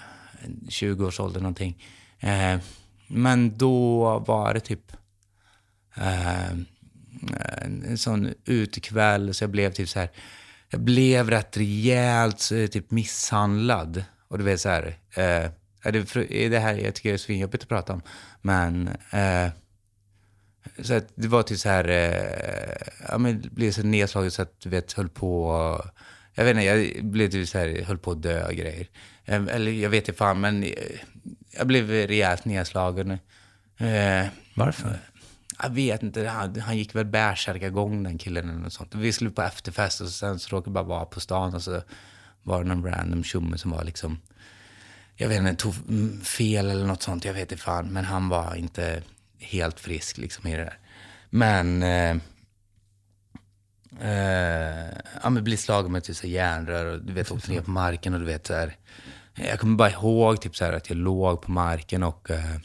[0.68, 1.84] 20-årsåldern någonting.
[2.20, 2.59] Eh,
[3.07, 4.93] men då var det typ
[5.97, 6.51] eh,
[7.62, 10.11] en, sån utekväll så jag blev typ så här,
[10.68, 14.05] jag blev rätt rejält typ misshandlad.
[14.28, 15.51] Och du vet så här, eh,
[15.82, 18.03] är det, är det här jag tycker det är svinjobbigt att prata om,
[18.43, 19.49] men eh,
[20.82, 24.61] så att det var typ så här, eh, ja men blev så nedslagen så att
[24.61, 25.51] du vet, höll på,
[26.34, 28.89] jag vet inte, jag blev typ så här, höll på att dö och grejer.
[29.26, 30.70] Eh, eller jag vet inte fan, men eh,
[31.50, 33.10] jag blev rejält nedslagen.
[33.78, 34.98] Eh, Varför?
[35.62, 38.94] jag vet inte, han, han gick väl bärsärkagång den killen eller något sånt.
[38.94, 41.82] Vi skulle på efterfest och sen så råkade vi bara vara på stan och så
[42.42, 44.18] var det någon random tjomme som var liksom,
[45.14, 47.86] jag vet inte, tog mm, fel eller något sånt, jag vet inte fan.
[47.86, 49.02] Men han var inte
[49.38, 50.78] helt frisk liksom i det där.
[51.30, 52.16] Men, eh,
[54.00, 58.14] eh, ja men bli slagen med typ järnrör och du vet, åkte ner på marken
[58.14, 58.76] och du vet så här.
[59.37, 62.57] Jag kommer bara ihåg typ så här att jag låg på marken och eh,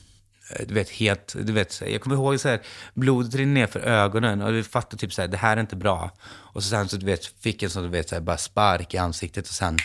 [0.67, 2.61] du vet, helt, du vet, jag kommer ihåg så här,
[2.93, 5.75] blodet rinner ner för ögonen och vi fattade typ så här, det här är inte
[5.75, 6.11] bra.
[6.23, 8.93] Och så sen så du vet, fick en sån, du vet, så här, bara spark
[8.93, 9.77] i ansiktet och sen,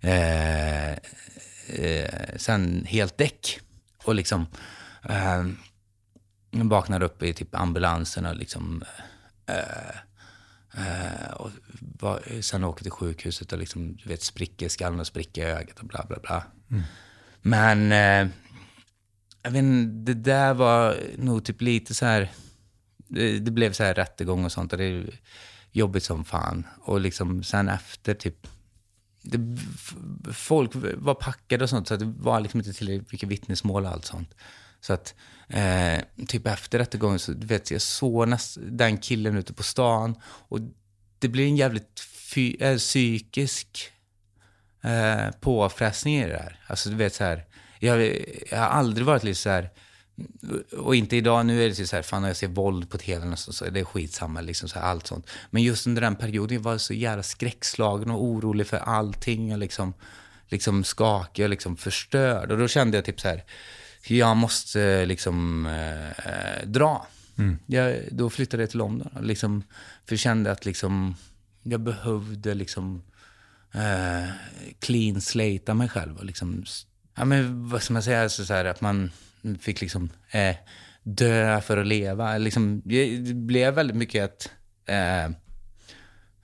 [0.00, 3.60] eh, eh, sen helt däck.
[4.04, 4.46] Och liksom,
[5.08, 5.46] eh,
[6.50, 8.84] jag vaknade upp i typ ambulansen och liksom,
[9.46, 9.96] eh,
[10.76, 11.50] eh, och
[12.00, 15.46] var, sen åkte till sjukhuset och liksom, du vet, sprickor i skallen och sprickor i
[15.46, 16.44] ögat och bla bla bla.
[17.42, 18.32] Men, eh,
[19.42, 22.30] jag vet inte, det där var nog typ lite så här,
[22.96, 25.20] det, det blev så här rättegång och sånt och det är
[25.72, 26.66] jobbigt som fan.
[26.80, 28.46] Och liksom sen efter typ,
[29.22, 29.38] det,
[30.32, 34.04] folk var packade och sånt så det var liksom inte tillräckligt mycket vittnesmål och allt
[34.04, 34.34] sånt.
[34.82, 35.14] Så att
[35.48, 40.58] eh, typ efter rättegången så vet jag såg näst, den killen ute på stan och
[41.18, 43.92] det blir en jävligt fy, äh, psykisk
[44.82, 46.60] eh, påfrestning i det där.
[46.66, 47.44] Alltså du vet så här,
[47.78, 48.02] jag,
[48.50, 49.70] jag har aldrig varit lite så här,
[50.78, 53.38] och inte idag, nu är det så här, fan jag ser våld på tv och
[53.38, 55.26] så, så är det skitsamma, liksom så här, allt sånt.
[55.50, 59.52] Men just under den perioden jag var jag så jävla skräckslagen och orolig för allting
[59.52, 59.94] och liksom,
[60.48, 62.52] liksom skakig och liksom förstörd.
[62.52, 63.44] Och då kände jag typ så här,
[64.08, 67.06] jag måste liksom eh, dra.
[67.66, 69.62] Jag, då flyttade jag till London liksom,
[70.06, 71.16] för jag kände att liksom,
[71.62, 73.02] jag behövde liksom
[73.72, 74.30] eh,
[74.78, 76.64] clean slata mig själv och liksom,
[77.14, 79.10] ja men vad ska man säga, alltså så här, att man
[79.60, 80.56] fick liksom eh,
[81.02, 82.38] dö för att leva.
[82.38, 84.50] Liksom, det blev väldigt mycket att,
[84.86, 85.24] eh,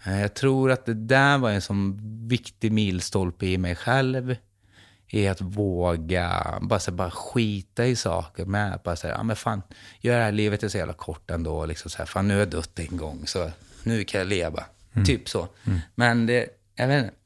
[0.04, 1.98] eh, jag tror att det där var en sån
[2.28, 4.36] viktig milstolpe i mig själv.
[5.10, 8.80] I att våga bara, så här, bara skita i saker med.
[8.84, 9.62] Bara säga, ja men fan,
[10.00, 11.66] gör det här livet är så jävla kort ändå.
[11.66, 13.50] Liksom så här, fan nu har jag dött en gång, så
[13.82, 14.64] nu kan jag leva.
[15.06, 15.48] Typ så.
[15.94, 17.16] Men det, jag vet inte.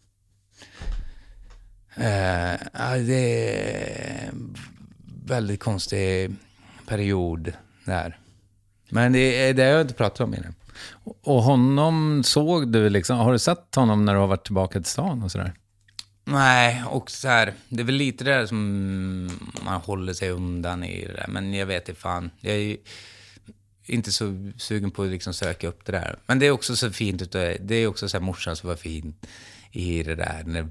[2.72, 4.54] Ja, det är en
[5.24, 6.36] väldigt konstig
[6.86, 7.52] period
[7.84, 8.18] där.
[8.90, 10.54] Men det, det har jag inte pratat om innan.
[11.04, 14.90] Och honom såg du liksom, har du sett honom när du har varit tillbaka till
[14.90, 15.52] stan och sådär?
[16.24, 18.58] Nej, och så här, det är väl lite det där som
[19.64, 21.26] man håller sig undan i det där.
[21.28, 22.30] Men jag vet inte fan.
[22.40, 22.76] Jag är ju
[23.86, 26.16] inte så sugen på att liksom söka upp det där.
[26.26, 27.22] Men det är också så fint.
[27.22, 29.14] utav- Det är också så här morsan som var fin
[29.70, 30.42] i det där.
[30.46, 30.68] När det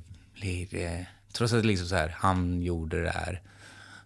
[0.70, 3.42] blir, trots att liksom så här, han gjorde det där.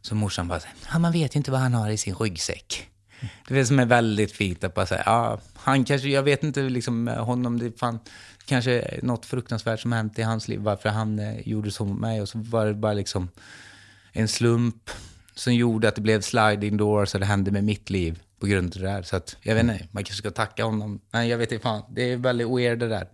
[0.02, 2.16] Så morsan bara, så här, ja, man vet ju inte vad han har i sin
[2.16, 2.89] ryggsäck.
[3.48, 6.43] Det är det som är väldigt fint att bara säga, ja, han kanske, jag vet
[6.43, 8.00] inte liksom med honom, det fan,
[8.46, 12.22] kanske något fruktansvärt som hänt i hans liv, varför han eh, gjorde så mot mig
[12.22, 13.30] och så var det bara liksom
[14.12, 14.89] en slump
[15.36, 18.76] som gjorde att det blev sliding doors och det hände med mitt liv på grund
[18.76, 19.02] av det där.
[19.02, 21.00] Så att, jag vet inte, man kanske ska tacka honom.
[21.12, 23.08] Nej, jag vet inte fan, det är väldigt weird det där.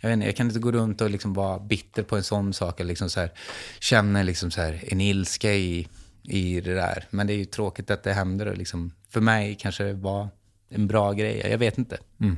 [0.00, 2.52] Jag, vet inte, jag kan inte gå runt och liksom vara bitter på en sån
[2.52, 2.80] sak.
[2.80, 3.32] Eller liksom så här,
[3.80, 5.88] känna liksom så här, en ilska i,
[6.22, 7.04] i det där.
[7.10, 8.46] Men det är ju tråkigt att det händer.
[8.46, 10.28] Och liksom, för mig kanske det var
[10.68, 11.46] en bra grej.
[11.50, 11.98] Jag vet inte.
[12.20, 12.36] Mm.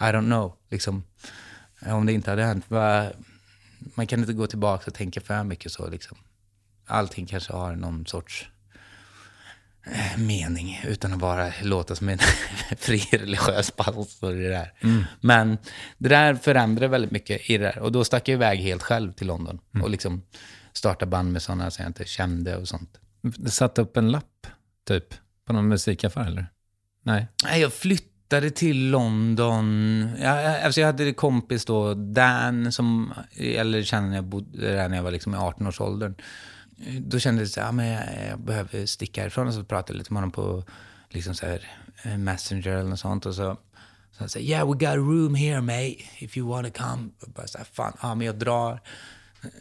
[0.00, 0.54] I don't know.
[0.70, 1.04] Liksom,
[1.86, 2.70] om det inte hade hänt.
[3.94, 5.90] Man kan inte gå tillbaka och tänka för mycket så.
[5.90, 6.18] Liksom.
[6.86, 8.48] Allting kanske har någon sorts
[9.86, 12.18] eh, mening utan att bara låta som en
[12.78, 14.72] fri religiös pastor i det där.
[15.20, 15.58] Men
[15.98, 17.78] det där förändrade väldigt mycket i det där.
[17.78, 20.22] Och då stack jag iväg helt själv till London och liksom
[20.72, 23.00] startade band med sådana som jag inte kände och sånt.
[23.22, 24.46] Du satte upp en lapp,
[24.86, 26.46] typ, på någon musikaffär eller?
[27.02, 27.26] Nej.
[27.44, 30.08] Nej, jag flyttade Flyttade till London.
[30.20, 34.88] Jag, alltså jag hade en kompis då, Dan, som eller kände när jag bodde där
[34.88, 36.14] när jag var liksom i 18-årsåldern.
[37.00, 39.48] Då kände jag att ja, men jag, jag behöver sticka härifrån.
[39.48, 40.64] Och så pratade jag lite med honom på
[41.10, 41.68] liksom så här,
[42.02, 43.26] eh, Messenger eller något sånt.
[43.26, 43.56] Och så
[44.12, 47.08] så han sa, yeah we got a room here mate, if you wanna come.
[47.22, 48.80] Och bara så här, fan, ja men jag drar.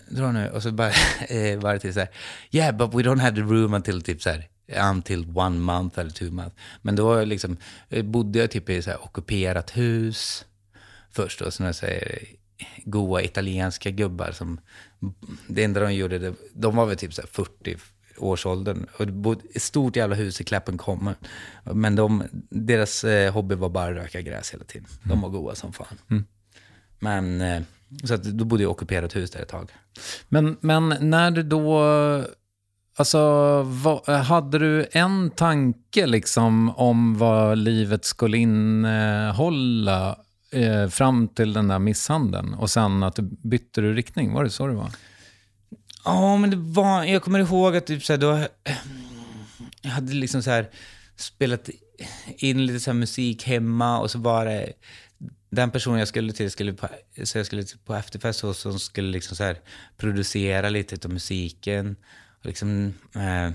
[0.10, 0.50] Dra nu.
[0.50, 0.90] Och så bara
[1.30, 2.10] eh, var det till så här,
[2.52, 6.10] yeah but we don't have the room until typ så här, until one month eller
[6.10, 6.56] two month.
[6.82, 7.58] Men då liksom,
[7.90, 10.46] eh, bodde jag typ i så här ockuperat hus
[11.12, 12.20] först och sådana så här,
[12.86, 14.60] goa italienska gubbar som,
[15.48, 17.78] det enda de gjorde, det, de var väl typ så här 40
[18.18, 21.16] årsåldern och bodde ett stort jävla hus i Kläppen kommer.
[21.64, 24.88] Men de, deras eh, hobby var bara att röka gräs hela tiden.
[25.04, 26.26] De var goa som fan.
[27.00, 27.62] Men, eh,
[28.04, 29.72] så att, då bodde jag i ockuperat hus där ett tag.
[30.30, 31.82] Men, men när du då...
[33.00, 40.18] Alltså, vad, eh, hade du en tanke liksom om vad livet skulle innehålla
[40.52, 42.54] eh, fram till den där misshandeln?
[42.54, 44.34] Och sen att du bytte du riktning?
[44.34, 44.92] Var det så det var?
[46.06, 48.48] Ja, men det var, jag kommer ihåg att typ så här, då, eh,
[49.82, 50.70] jag hade liksom så här
[51.16, 51.70] spelat
[52.38, 54.74] in lite så här musik hemma och så var det
[55.50, 56.88] den personen jag skulle till, skulle på,
[57.24, 59.60] så jag skulle på efterfest hos, som skulle liksom så här
[59.98, 61.96] producera lite av musiken.
[62.42, 63.52] Liksom, eh,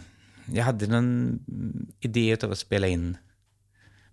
[0.47, 1.39] jag hade någon
[2.01, 3.16] idé av att spela in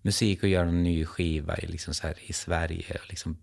[0.02, 3.38] musik och göra en ny skiva i, liksom så här, i Sverige och liksom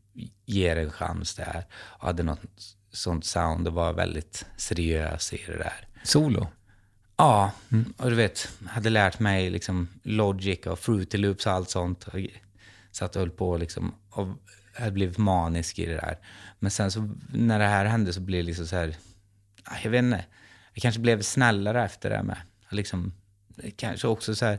[0.44, 1.66] ge det en chans där.
[1.72, 5.88] Och hade något sånt sound och var väldigt seriös i det där.
[6.04, 6.48] Solo?
[7.16, 7.52] Ja,
[7.96, 12.04] och du vet, hade lärt mig liksom Logic och Fruity Loops och allt sånt.
[12.04, 12.20] Och
[12.90, 14.28] satt och höll på liksom, och
[14.74, 16.18] hade blivit manisk i det där.
[16.58, 18.96] Men sen så när det här hände så blev det liksom så här,
[19.64, 20.24] ah, jag vet inte,
[20.76, 22.36] jag kanske blev snällare efter det med.
[22.68, 23.12] Jag Liksom,
[23.76, 24.58] kanske också så här,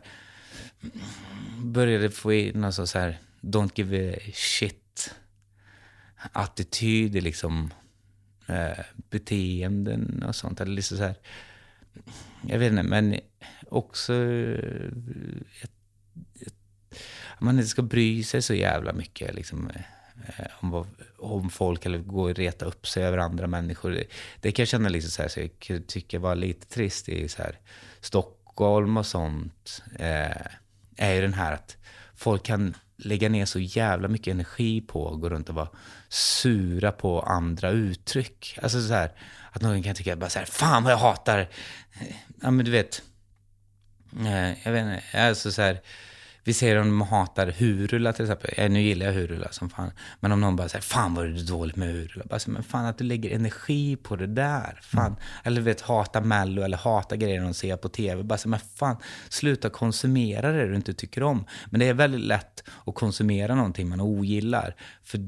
[1.57, 5.15] började få in någon sån så här, don't give a shit
[6.32, 7.74] attityd i liksom
[8.47, 10.61] eh, beteenden och sånt.
[10.61, 11.15] Eller liksom så här,
[12.47, 13.20] jag vet inte, men
[13.68, 14.91] också eh,
[15.63, 15.72] att,
[17.36, 19.82] att man inte ska bry sig så jävla mycket liksom, eh,
[20.28, 23.91] Eh, om, om folk eller gå och reta upp sig över andra människor.
[23.91, 24.03] Det,
[24.41, 27.30] det kan jag känna liksom så här, så jag tycker tycka var lite trist i
[27.30, 27.59] så här,
[28.01, 29.84] Stockholm och sånt.
[29.99, 30.45] Eh,
[30.97, 31.78] är ju den här att
[32.15, 35.69] folk kan lägga ner så jävla mycket energi på att gå runt och vara
[36.09, 38.59] sura på andra uttryck.
[38.61, 39.11] Alltså så här,
[39.51, 41.49] att någon kan tycka bara så här, fan vad jag hatar,
[42.41, 43.01] ja men du vet,
[44.19, 45.82] eh, jag vet inte, alltså så här,
[46.47, 48.53] vi ser om de hatar Hurula till exempel.
[48.57, 49.91] Ja, nu gillar jag Hurula som fan.
[50.19, 52.25] Men om någon bara säger, fan vad är det dåligt med Hurula?
[52.25, 54.79] Bara så, men fan att du lägger energi på det där.
[54.81, 55.15] Fan.
[55.43, 58.23] Eller vet, hata Mello eller hata grejer de ser på tv.
[58.23, 58.97] Bara så, men fan,
[59.29, 61.45] sluta konsumera det du inte tycker om.
[61.69, 64.75] Men det är väldigt lätt att konsumera någonting man ogillar.
[65.03, 65.19] För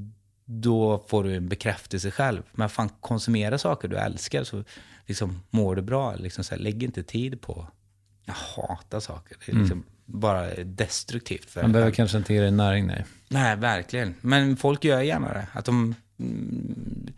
[0.45, 2.43] då får du en bekräftelse själv.
[2.51, 4.63] Men fan, konsumera saker du älskar så
[5.05, 6.15] liksom, mår du bra.
[6.15, 7.67] Liksom, så här, lägg inte tid på
[8.25, 9.37] jag hatar saker.
[9.45, 11.49] Det är liksom bara destruktivt.
[11.49, 13.05] För Man behöver kanske inte ge dig näring, nej.
[13.27, 14.15] Nej, verkligen.
[14.21, 15.47] Men folk gör gärna det.
[15.53, 17.13] Att de, mm,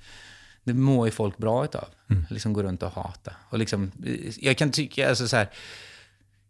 [0.63, 1.87] det mår ju folk bra utav.
[2.29, 3.33] Liksom gå runt och hata.
[3.49, 3.91] Och liksom,
[4.39, 5.49] jag kan tycka, alltså så här,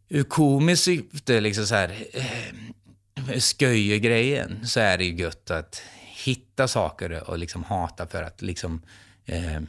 [0.10, 5.82] ur komiskt syfte, liksom så här, eh, sköje-grejen, så är det ju gött att
[6.24, 8.82] hitta saker och liksom hata för att liksom,
[9.26, 9.62] eh,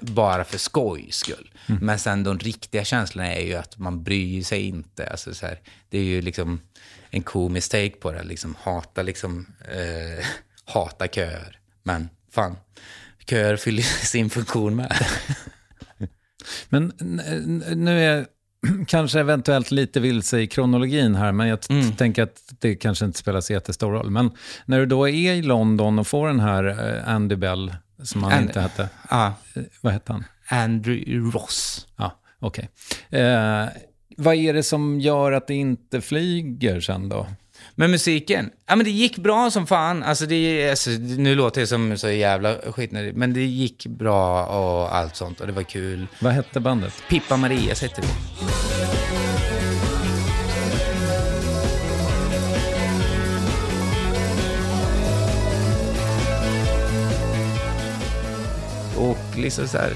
[0.00, 1.50] bara för skojs skull.
[1.80, 5.06] Men sen de riktiga känslorna är ju att man bryr sig inte.
[5.10, 5.58] Alltså så här,
[5.88, 6.60] det är ju liksom
[7.10, 8.22] en komisk take på det.
[8.22, 10.24] Liksom hata, liksom, eh,
[10.64, 11.58] hata köer.
[11.82, 12.56] Men fan,
[13.30, 14.96] köer fyller sin funktion med.
[16.68, 16.92] Men
[17.74, 18.26] nu är jag
[18.86, 21.96] kanske eventuellt lite vilse i kronologin här, men jag Mm.
[21.96, 24.10] tänker att det kanske inte spelar så jättestor roll.
[24.10, 24.30] Men
[24.64, 26.64] när du då är i London och får den här
[26.96, 28.46] eh, Andy Bell, som han Andy.
[28.46, 28.88] inte hette.
[29.10, 30.24] Ja, Eh, Vad hette han?
[30.48, 31.86] Andrew Ross.
[31.96, 32.68] Ja, okej.
[33.10, 33.64] Eh,
[34.16, 37.26] vad är det som gör att det inte flyger sen då?
[37.74, 40.02] Men musiken, ja men det gick bra som fan.
[40.02, 44.96] Alltså, det, alltså nu låter det som så jävla skit, men det gick bra och
[44.96, 46.06] allt sånt och det var kul.
[46.20, 46.94] Vad hette bandet?
[47.08, 48.08] Pippa Marias hette det.
[58.96, 59.92] Och liksom så här,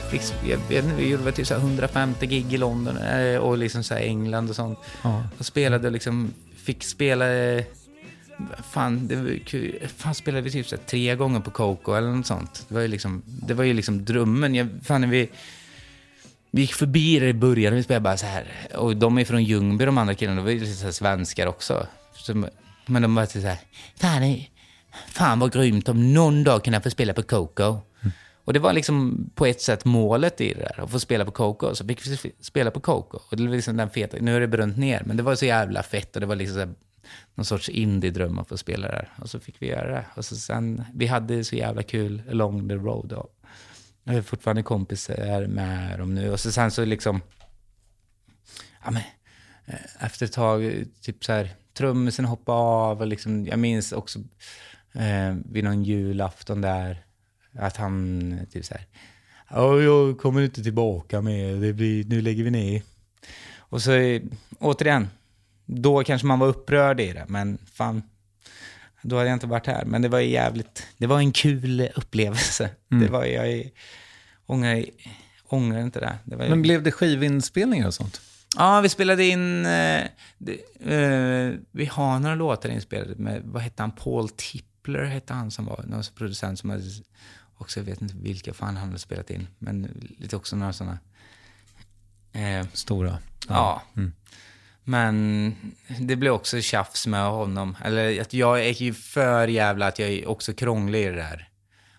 [0.49, 3.59] jag vet inte, vi gjorde väl typ så här 150 gig i London eh, och
[3.59, 4.79] liksom så här England och sånt.
[5.03, 5.25] Ja.
[5.39, 7.25] Och spelade och liksom, fick spela...
[8.71, 9.79] Fan, det var kul.
[9.97, 12.67] Fan, spelade vi typ så tre gånger på Coco eller något sånt.
[12.69, 14.55] Det var ju liksom, det var ju liksom drömmen.
[14.55, 15.31] Jag, fan, när vi,
[16.51, 18.45] vi gick förbi det i början och vi spelade bara så här.
[18.75, 20.37] Och de är från Ljungby, de andra killarna.
[20.37, 21.87] De var ju lite så svenskar också.
[22.15, 22.45] Så,
[22.87, 23.59] men de var så här,
[23.97, 24.45] fan,
[25.09, 27.81] fan vad grymt om någon dag kunde jag få spela på Coco.
[28.51, 31.31] Och det var liksom på ett sätt målet i det där, att få spela på
[31.31, 31.75] Coco.
[31.75, 33.19] Så fick vi spela på Coco.
[33.31, 35.47] Och det var liksom den feta, nu är det brunt ner, men det var så
[35.47, 36.75] jävla fett och det var liksom så här,
[37.35, 39.09] någon sorts indie-dröm att få spela där.
[39.19, 40.05] Och så fick vi göra det.
[40.17, 43.09] Och så sen, vi hade så jävla kul along the road.
[43.09, 43.29] Då.
[44.05, 46.33] Jag är fortfarande kompisar med dem nu.
[46.33, 47.21] Och så sen så liksom,
[48.85, 49.03] ja men,
[49.67, 54.19] eh, efter ett tag, typ så här, trummisen hoppade av och liksom, jag minns också
[54.93, 57.05] eh, vid någon julafton där,
[57.59, 58.87] att han typ så här,
[59.51, 62.83] ja, jag kommer inte tillbaka mer, det blir, nu lägger vi ner.
[63.59, 64.21] Och så,
[64.59, 65.09] återigen,
[65.67, 68.03] då kanske man var upprörd i det, men fan,
[69.03, 69.85] då hade jag inte varit här.
[69.85, 72.71] Men det var jävligt, det var en kul upplevelse.
[72.89, 73.71] Det var, jag
[74.47, 74.85] ångrar,
[75.49, 76.19] ångrar inte det.
[76.25, 78.21] det var, Men blev det skivinspelningar och sånt?
[78.57, 79.67] Ja, vi spelade in...
[79.67, 80.05] Eh,
[80.39, 85.51] det, eh, vi har några låtar inspelade med, vad hette han, Paul Tippler hette han
[85.51, 86.83] som var någon producent som hade
[87.61, 89.89] också, jag vet inte vilka fan han hade spelat in, men
[90.19, 90.99] lite också några sådana.
[92.33, 93.19] Eh, Stora?
[93.49, 93.83] ja.
[94.85, 95.55] Men
[96.01, 97.77] det blev också tjafs med honom.
[97.85, 101.49] Eller att jag är ju för jävla att jag är också krånglig i det där.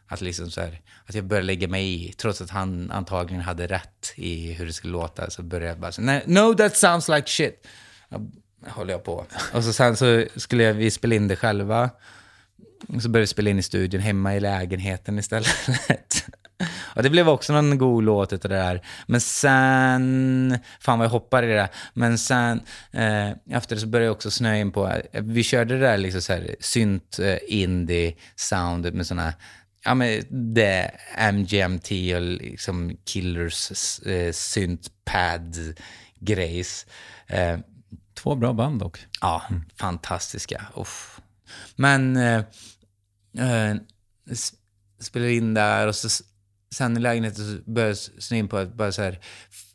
[0.08, 3.68] Att liksom så här, att jag började lägga mig i, trots att han antagligen hade
[3.68, 7.08] rätt i hur det skulle låta, så började jag bara så, "Nej, no that sounds
[7.10, 7.68] like shit.
[8.10, 8.20] Ja,
[8.68, 9.26] håller jag på.
[9.54, 11.90] Och så sen så skulle jag, vi spela in det själva.
[13.02, 15.48] Så började vi spela in i studion hemma i lägenheten istället.
[16.96, 18.82] Och det blev också någon god låt utav det där.
[19.08, 21.70] Men sen, fan vad jag hoppar i det där.
[21.94, 22.62] Men sen,
[22.92, 25.98] eh, efter det så började jag också snöa in på, eh, vi körde det där
[25.98, 29.34] liksom så här synt eh, indie soundet med såna
[29.84, 30.24] Ja men
[30.54, 30.92] det
[31.34, 35.58] MGMT och liksom Killers eh, syntpad
[36.20, 36.86] grejs.
[37.28, 37.60] Eh,
[38.14, 39.06] Två bra band dock.
[39.22, 39.44] Ja,
[39.76, 40.66] fantastiska.
[40.76, 41.20] Uff.
[41.76, 42.44] Men eh,
[43.38, 43.76] eh,
[44.36, 44.62] spelar
[45.00, 46.24] spelade in där och så,
[46.76, 47.98] sen i lägenheten så började
[48.30, 49.20] jag in på att bara så här,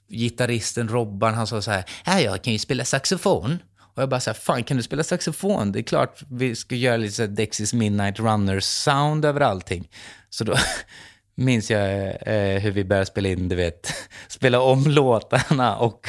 [0.09, 3.59] gitarristen Robban, han sa så här, ja, jag kan ju spela saxofon.
[3.79, 5.73] Och jag bara så här, fan kan du spela saxofon?
[5.73, 9.89] Det är klart vi ska göra lite så här Dexys Midnight Runners-sound över allting.
[10.31, 10.57] Så då
[11.37, 13.95] minns jag eh, hur vi började spela in, du vet,
[14.29, 16.09] spela om låtarna och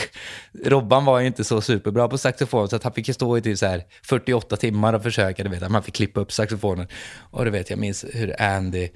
[0.66, 3.42] Robban var ju inte så superbra på saxofon så att han fick ju stå i
[3.42, 6.88] typ så här 48 timmar och försöka, du vet, att man fick klippa upp saxofonen.
[7.32, 8.90] Och du vet, jag minns hur Andy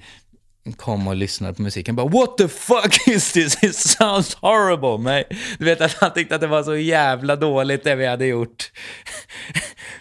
[0.76, 3.62] kom och lyssnade på musiken bara What the fuck is this?
[3.62, 4.98] It sounds horrible!
[4.98, 5.24] Men,
[5.58, 8.72] du vet att han tyckte att det var så jävla dåligt det vi hade gjort.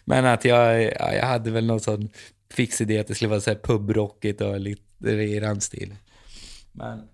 [0.06, 2.10] Men att jag, ja, jag hade väl någon sån
[2.54, 5.98] fix idé att det skulle vara så här pubrockigt och lite i den stilen.
[6.72, 7.08] Men...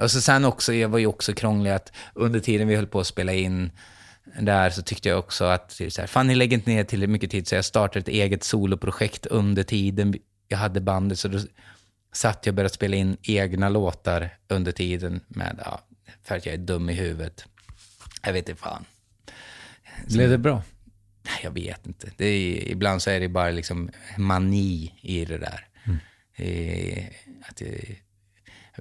[0.00, 3.00] Och så sen också, jag var ju också krånglig att under tiden vi höll på
[3.00, 3.70] att spela in
[4.40, 7.30] där så tyckte jag också att så här, fan ni lägger inte ner tillräckligt mycket
[7.30, 10.14] tid så jag startade ett eget soloprojekt under tiden
[10.50, 11.38] jag hade bandet så då
[12.12, 15.80] satt jag och började spela in egna låtar under tiden med, ja,
[16.22, 17.44] för att jag är dum i huvudet.
[18.22, 18.84] Jag vet inte fan.
[20.06, 20.62] Blev det bra?
[21.22, 22.10] Nej, Jag vet inte.
[22.16, 25.66] Det är, ibland så är det bara liksom mani i det där.
[26.34, 27.04] Eh,
[27.48, 27.96] att det,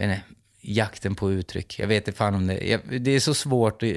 [0.04, 0.22] inte,
[0.62, 1.80] jakten på uttryck.
[1.80, 2.68] Jag vet inte fan om det...
[2.68, 3.90] Jag, det är så svårt att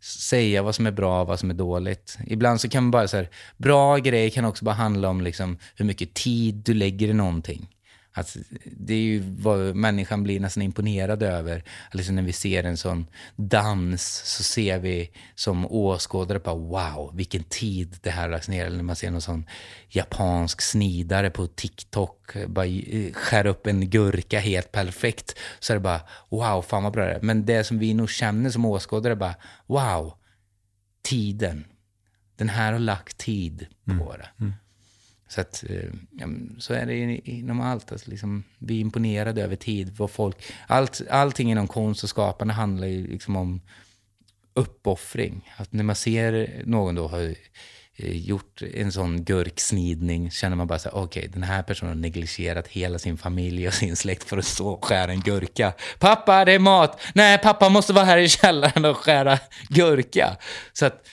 [0.00, 2.18] säga vad som är bra och vad som är dåligt.
[2.26, 5.58] Ibland så kan man bara så här, bra grejer kan också bara handla om liksom
[5.76, 7.68] hur mycket tid du lägger i någonting.
[8.14, 11.64] Att det är ju vad människan blir nästan imponerad över.
[11.92, 13.06] Liksom när vi ser en sån
[13.36, 18.66] dans så ser vi som åskådare bara wow, vilken tid det här lagts ner.
[18.66, 19.46] Eller när man ser någon sån
[19.88, 25.38] japansk snidare på TikTok bara eh, skär upp en gurka helt perfekt.
[25.60, 27.20] Så är det bara wow, fan vad bra det är.
[27.22, 29.34] Men det som vi nog känner som åskådare är bara
[29.66, 30.14] wow,
[31.02, 31.64] tiden.
[32.36, 33.66] Den här har lagt tid
[33.98, 34.28] på det.
[35.32, 36.26] Så, att, eh, ja,
[36.58, 37.92] så är det inom allt.
[37.92, 39.92] Alltså liksom, vi är imponerade över tid.
[39.96, 43.60] Vad folk, allt, allting inom konst och skapande handlar ju liksom om
[44.54, 45.52] uppoffring.
[45.56, 47.20] Att när man ser någon då har
[47.96, 52.00] eh, gjort en sån gurksnidning känner man bara så här, okej, den här personen har
[52.00, 55.72] negligerat hela sin familj och sin släkt för att stå och skära en gurka.
[55.98, 57.00] Pappa, det är mat!
[57.14, 60.36] Nej, pappa måste vara här i källaren och skära gurka.
[60.72, 61.06] Så att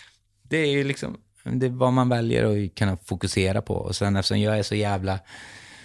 [0.44, 1.18] det är ju liksom
[1.54, 3.74] det är vad man väljer att kunna fokusera på.
[3.74, 5.20] Och sen eftersom jag är så jävla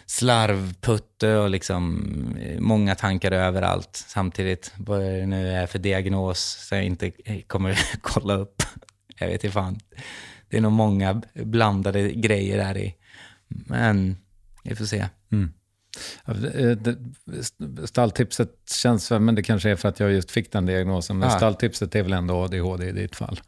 [0.06, 2.04] slarvputte och liksom
[2.40, 4.72] eh, många tankar överallt samtidigt.
[4.76, 7.10] Vad det nu är för diagnos som jag inte
[7.46, 8.62] kommer kolla upp.
[9.18, 9.78] Jag vet inte fan.
[10.48, 12.94] Det är nog många blandade grejer där i.
[13.48, 14.16] Men
[14.64, 15.06] vi får se.
[16.26, 16.96] Det- det-
[17.86, 21.36] Stalltipset känns, men det kanske är för att jag just fick den diagnosen, men Ja.
[21.36, 23.40] stalltipset är väl ändå ADHD i ditt fall.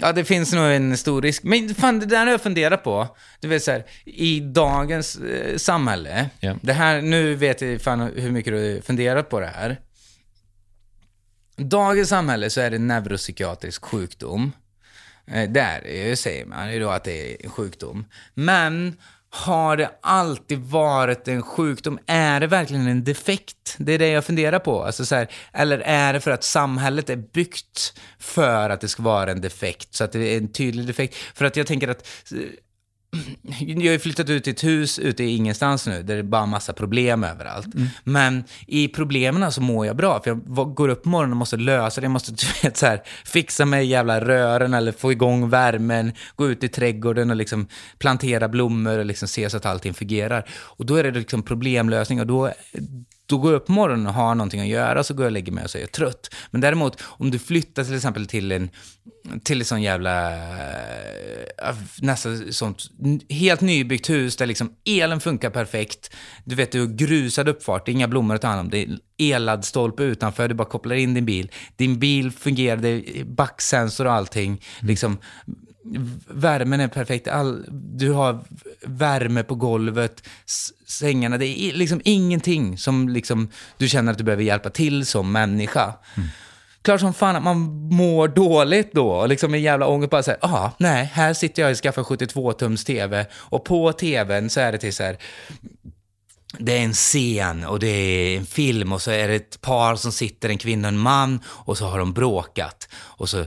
[0.00, 1.42] Ja, det finns nog en stor risk.
[1.42, 3.16] Men fan, det där har jag funderat på.
[3.40, 6.56] Du vet så här, i dagens eh, samhälle, Ja.
[6.62, 9.80] det här, nu vet jag fan hur mycket du funderat på det här.
[11.56, 14.52] Dagens samhälle så är det neuropsykiatrisk sjukdom.
[15.26, 18.04] Eh, Där är- säger man ju då att det är en sjukdom.
[18.34, 18.96] Men
[19.30, 21.98] har det alltid varit en sjukdom?
[22.06, 23.76] Är det verkligen en defekt?
[23.78, 24.84] Det är det jag funderar på.
[24.84, 29.02] Alltså så här, eller är det för att samhället är byggt för att det ska
[29.02, 29.94] vara en defekt?
[29.94, 31.14] Så att det är en tydlig defekt.
[31.14, 32.38] För att jag tänker att eh,
[33.60, 36.46] jag har flyttat ut till ett hus ute i ingenstans nu, där det är bara
[36.46, 37.66] massa problem överallt.
[38.04, 41.56] Men i problemen så mår jag bra, för jag går upp på morgonen och måste
[41.56, 42.04] lösa det.
[42.04, 42.32] Jag måste
[42.62, 47.30] vet, så här, fixa med jävla rören eller få igång värmen, gå ut i trädgården
[47.30, 50.48] och liksom plantera blommor och liksom se så att allting fungerar.
[50.50, 52.52] Och då är det liksom problemlösning och då,
[53.28, 55.32] då går jag upp på morgonen och har någonting att göra, så går jag och
[55.32, 56.34] lägger mig och så är jag trött.
[56.50, 58.70] Men däremot, om du flyttar till exempel till en
[59.42, 62.82] till ett sån jävla, eh, nästan sånt,
[63.28, 66.14] helt nybyggt hus där liksom elen funkar perfekt.
[66.44, 68.78] Du vet, du har grusad uppfart, det är inga blommor att ta hand om, det
[68.78, 71.50] är elladdstolpe utanför, du bara kopplar in din bil.
[71.76, 74.64] Din bil fungerar, det är backsensor och allting.
[74.80, 75.18] Liksom,
[76.28, 78.44] värmen är perfekt, All, du har
[78.82, 80.22] värme på golvet,
[80.86, 85.32] sängarna, det är liksom ingenting som liksom, du känner att du behöver hjälpa till som
[85.32, 85.94] människa.
[86.82, 87.58] Klart som fan att man
[87.92, 89.10] mår dåligt då.
[89.10, 92.86] Och liksom en jävla ångest bara säga, ah, nej, här sitter jag och skaffar 72-tums
[92.86, 93.26] tv.
[93.32, 95.18] Och på tvn så är det till så här,
[96.58, 99.96] det är en scen och det är en film och så är det ett par
[99.96, 102.88] som sitter, en kvinna och en man, och så har de bråkat.
[102.94, 103.44] Och så,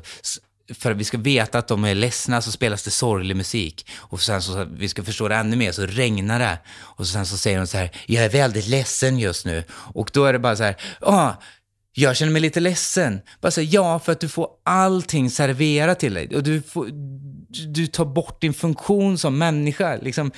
[0.74, 3.88] för att vi ska veta att de är ledsna så spelas det sorglig musik.
[3.98, 6.60] Och sen så, vi ska förstå det ännu mer, så regnar det.
[6.80, 9.64] Och sen så säger de så här, jag är väldigt ledsen just nu.
[9.72, 11.34] Och då är det bara så här, ah,
[11.94, 13.22] jag känner mig lite ledsen.
[13.42, 16.36] Bara säga ja, för att du får allting serverat till dig.
[16.36, 16.88] Och du, får,
[17.68, 19.96] du- tar bort din funktion som människa.
[20.02, 20.32] Liksom,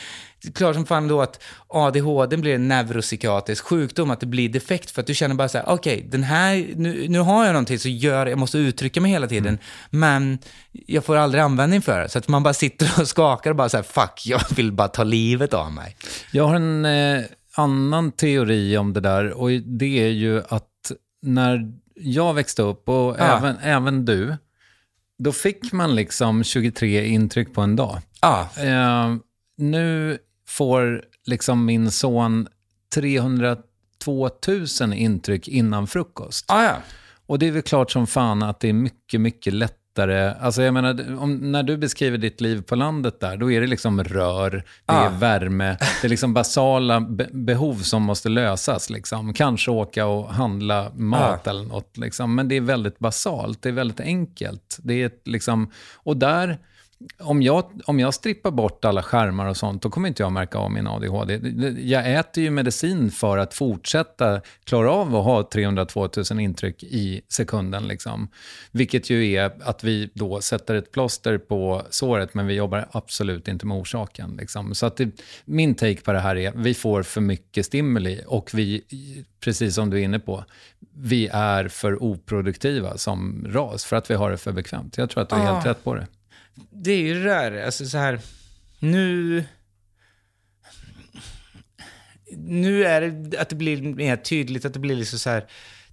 [0.55, 4.91] klart som fan då att ADHD blir en neuropsykiatrisk sjukdom, att det blir defekt.
[4.91, 7.79] För att du känner bara så här, okej, den här, nu, nu har jag någonting
[7.79, 9.57] så gör, jag måste uttrycka mig hela tiden.
[9.89, 10.39] Men
[10.71, 12.09] jag får aldrig användning för det.
[12.09, 14.87] Så att man bara sitter och skakar och bara så här, fuck, jag vill bara
[14.87, 15.95] ta livet av mig.
[16.31, 17.23] Jag har en eh,
[17.55, 20.67] annan teori om det där och det är ju att
[21.23, 23.37] när jag växte upp och Ja.
[23.37, 24.37] även, även du,
[25.17, 27.99] då fick man liksom 23 intryck på en dag.
[28.21, 29.15] Ja, Eh,
[29.57, 30.17] nu
[30.47, 32.47] får liksom min son
[32.95, 34.29] 302
[34.81, 36.45] 000 intryck innan frukost.
[36.47, 36.75] ja, ja.
[37.25, 39.53] Och det är väl klart som fan att det är mycket, mycket
[39.97, 40.33] lättare.
[40.41, 43.67] Alltså jag menar, om, när du beskriver ditt liv på landet där, då är det
[43.67, 44.51] liksom rör,
[44.85, 45.09] det är Ja.
[45.09, 48.89] värme, det är liksom basala be behov som måste lösas.
[48.89, 49.33] Liksom.
[49.33, 51.97] Kanske åka och handla mat eller något.
[51.97, 52.35] Liksom.
[52.35, 54.77] Men det är väldigt basalt, det är väldigt enkelt.
[54.83, 55.71] Det är liksom,
[56.03, 56.57] och där,
[57.19, 60.57] om jag, om jag strippar bort alla skärmar och sånt, då kommer inte jag märka
[60.57, 61.39] av min ADHD.
[61.83, 67.21] Jag äter ju medicin för att fortsätta klara av att ha 302 000 intryck i
[67.29, 67.87] sekunden.
[67.87, 68.27] Liksom.
[68.71, 73.47] Vilket ju är att vi då sätter ett plåster på såret, men vi jobbar absolut
[73.47, 74.37] inte med orsaken.
[74.39, 74.75] Liksom.
[74.75, 75.09] Så att det,
[75.45, 78.83] min take på det här är, vi får för mycket stimuli och vi,
[79.43, 80.43] precis som du är inne på,
[80.95, 84.97] vi är för oproduktiva som ras för att vi har det för bekvämt.
[84.97, 85.69] Jag tror att du är helt Ah.
[85.69, 86.07] rätt på det.
[86.69, 88.19] Det är ju det där, alltså så här,
[88.79, 89.43] nu...
[92.37, 95.45] Nu är det att det blir mer tydligt, att det blir liksom så här,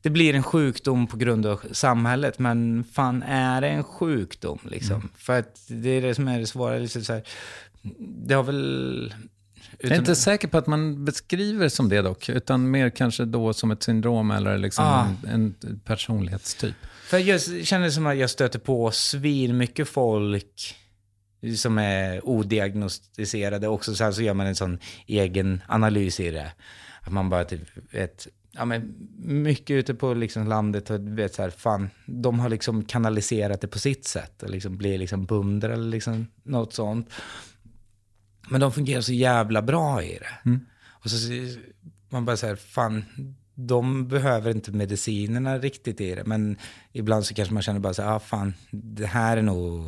[0.02, 5.11] det blir en sjukdom på grund av samhället, men fan är det en sjukdom liksom?
[5.16, 7.22] För att det är det som är det svåra, liksom så här,
[8.26, 9.14] det har väl...
[9.78, 13.52] Jag är inte säker på att man beskriver som det dock, utan mer kanske då
[13.52, 15.06] som ett syndrom eller liksom Ah.
[15.28, 16.74] en, en personlighetstyp.
[17.11, 20.76] För jag känner som att jag stöter på svin mycket folk
[21.56, 23.68] som är odiagnostiserade.
[23.68, 26.52] Också så här så gör man en sån egen analys i det.
[27.02, 31.42] Att man bara typ vet, ja men mycket ute på liksom landet och vet så
[31.42, 35.70] här, fan, de har liksom kanaliserat det på sitt sätt och liksom blir liksom bundar
[35.70, 37.11] eller liksom något sånt.
[38.48, 40.61] Men de fungerar så jävla bra i det.
[40.88, 41.16] Och så
[42.08, 43.04] man bara så här, fan,
[43.66, 46.24] de behöver inte medicinerna riktigt i det.
[46.24, 46.56] Men
[46.92, 49.84] ibland så kanske man känner bara så här, ah, fan, det här är nog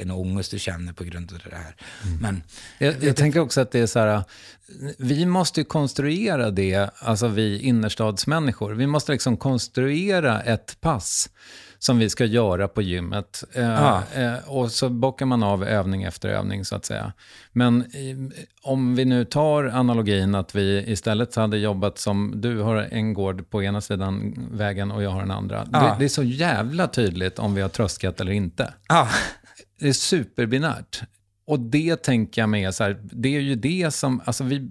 [0.00, 1.74] en ångest du känner på grund av det här.
[2.04, 2.18] Mm.
[2.20, 2.42] Men
[2.78, 4.24] Jag, jag tänker också att det är så här,
[4.98, 8.72] vi måste ju konstruera det, alltså vi innerstadsmänniskor.
[8.72, 11.30] Vi måste liksom konstruera ett pass
[11.78, 13.44] som vi ska göra på gymmet.
[13.52, 14.02] Eh, Ja.
[14.14, 17.12] eh, och så bockar man av övning efter övning så att säga.
[17.52, 17.84] Men
[18.62, 23.50] om vi nu tar analogin att vi istället hade jobbat som, du har en gård
[23.50, 25.68] på ena sidan vägen och jag har den andra.
[25.72, 25.78] Ja.
[25.80, 28.74] Det, det är så jävla tydligt om vi har tröskat eller inte.
[28.88, 29.08] ja,
[29.80, 31.00] Det är superbinärt.
[31.46, 34.70] Och det tänker jag med så här, det är ju det som, alltså vi,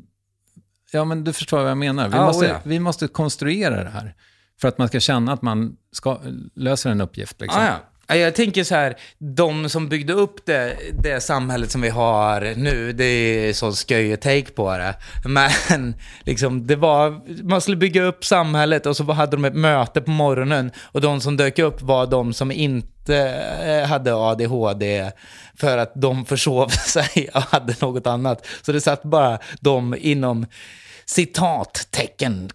[0.91, 2.09] ja men du förstår vad jag menar.
[2.09, 2.59] Vi, Ja, måste, oh ja.
[2.63, 4.15] vi måste konstruera det här.
[4.61, 6.19] För att man ska känna att man ska,
[6.55, 7.41] löser en uppgift.
[7.41, 7.61] Liksom.
[7.61, 7.79] Ah, ja.
[8.15, 12.93] Jag tänker så här, de som byggde upp det, det samhället som vi har nu,
[12.93, 14.95] det är sån sköj take på det.
[15.25, 20.01] Men liksom, det var, man skulle bygga upp samhället och så hade de ett möte
[20.01, 23.17] på morgonen och de som dök upp var de som inte
[23.63, 25.11] eh, hade ADHD
[25.55, 28.45] för att de försov sig och hade något annat.
[28.61, 30.45] Så det satt bara de inom
[31.05, 32.49] citattecken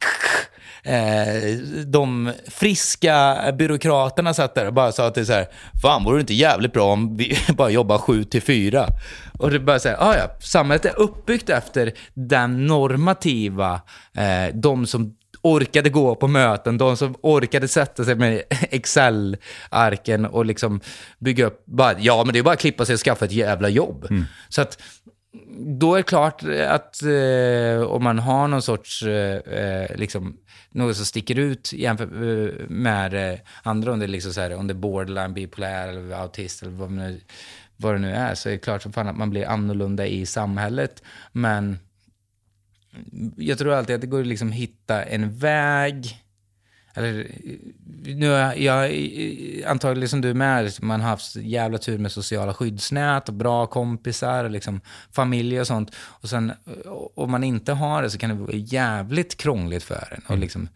[0.84, 5.46] Eh, de friska byråkraterna satt där och bara sa till så här,
[5.82, 8.86] fan vore det inte jävligt bra om vi bara jobbar 7 till 4?
[9.38, 13.80] Och det bara så här, ah, ja, samhället är uppbyggt efter den normativa,
[14.16, 20.46] eh, de som orkade gå på möten, de som orkade sätta sig med Excel-arken och
[20.46, 20.80] liksom
[21.18, 23.68] bygga upp, bara, ja men det är bara att klippa sig och skaffa ett jävla
[23.68, 24.06] jobb.
[24.48, 24.78] Så att
[25.58, 30.36] då är det klart att eh, om man har någon sorts, eh, eh, liksom,
[30.72, 34.54] något som sticker ut jämfört eh, med eh, andra, om det är liksom så här,
[34.54, 37.20] om det är borderline, bipolär eller autist eller vad, nu,
[37.76, 40.26] vad det nu är, så är det klart som fan att man blir annorlunda i
[40.26, 41.02] samhället.
[41.32, 41.78] Men
[43.36, 46.22] jag tror alltid att det går att liksom hitta en väg,
[46.94, 47.30] eller
[48.04, 48.90] nu är jag,
[49.66, 54.44] antagligen som du med, man har haft jävla tur med sociala skyddsnät och bra kompisar
[54.44, 54.80] och liksom
[55.12, 55.94] familj och sånt.
[55.96, 56.52] Och sen
[57.14, 60.22] om man inte har det så kan det vara jävligt krångligt för en.
[60.26, 60.68] Och liksom,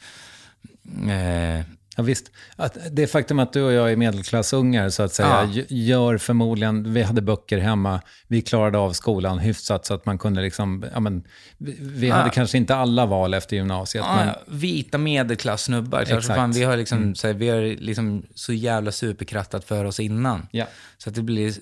[1.08, 1.64] eh,
[1.98, 2.30] Ja, visst.
[2.56, 5.62] Att det faktum att du och jag är medelklassungar så att säga Ja.
[5.68, 10.42] gör förmodligen, vi hade böcker hemma, vi klarade av skolan hyfsat så att man kunde
[10.42, 11.24] liksom, ja men,
[11.58, 12.30] vi, vi hade Ja.
[12.30, 14.04] kanske inte alla val efter gymnasiet.
[14.08, 16.36] ja, men, ja, vita medelklassnubbar, klart som Exakt.
[16.38, 17.14] fan, vi har, liksom, Mm.
[17.14, 20.46] så här, vi har liksom så jävla superkrattat för oss innan.
[20.50, 20.66] ja.
[20.98, 21.54] Så att det blir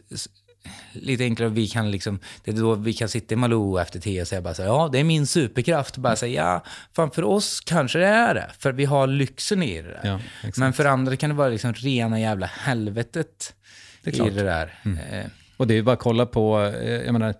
[0.92, 1.48] lite enklare.
[1.50, 4.40] Vi kan liksom, det är då vi kan sitta i Malou efter tio och säga
[4.42, 5.96] bara så här, ja, det är min superkraft.
[5.96, 8.50] Bara säga, ja, fan för oss kanske det är det.
[8.58, 10.00] För vi har lyxen i det där.
[10.04, 10.20] Ja.
[10.56, 13.54] Men för andra kan det vara liksom rena jävla helvetet
[14.02, 14.74] Det är i det där.
[15.10, 15.24] Eh,
[15.56, 17.34] Och det är ju bara att kolla på, eh, jag menar,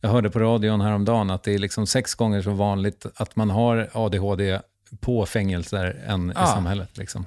[0.00, 3.50] jag hörde på radion häromdagen att det är liksom sex gånger så vanligt att man
[3.50, 4.60] har ADHD
[5.00, 6.46] på fängelser än i Ja.
[6.46, 6.98] samhället.
[6.98, 7.26] Liksom.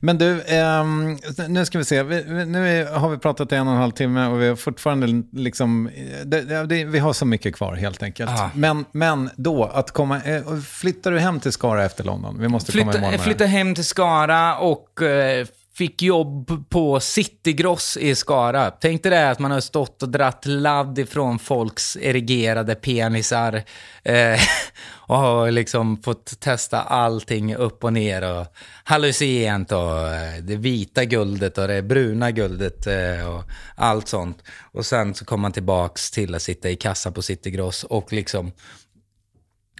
[0.00, 1.18] Men du, ehm,
[1.48, 2.02] nu ska vi se.
[2.02, 5.22] Vi, nu har vi pratat i en och en halv timme och vi har fortfarande
[5.32, 5.90] liksom...
[6.24, 8.30] Det, det, vi har så mycket kvar helt enkelt.
[8.54, 10.20] Men, men då, att komma...
[10.22, 12.36] Eh, flyttar du hem till Skara efter London?
[12.40, 13.24] Vi måste komma Flytta, imorgon med det.
[13.24, 18.70] flytta hem till Skara och eh, fick jobb på Citygross i Skara.
[18.70, 23.62] Tänk dig det att man har stått och dratt ladd ifrån folks erigerade penisar
[24.02, 24.40] eh,
[24.90, 28.46] och har liksom fått testa allting upp och ner och
[28.84, 33.44] hallucinogent och eh, det vita guldet och det bruna guldet eh, och
[33.76, 34.42] allt sånt.
[34.72, 38.52] Och sen så kommer man tillbaks till att sitta i kassa på Citygross och liksom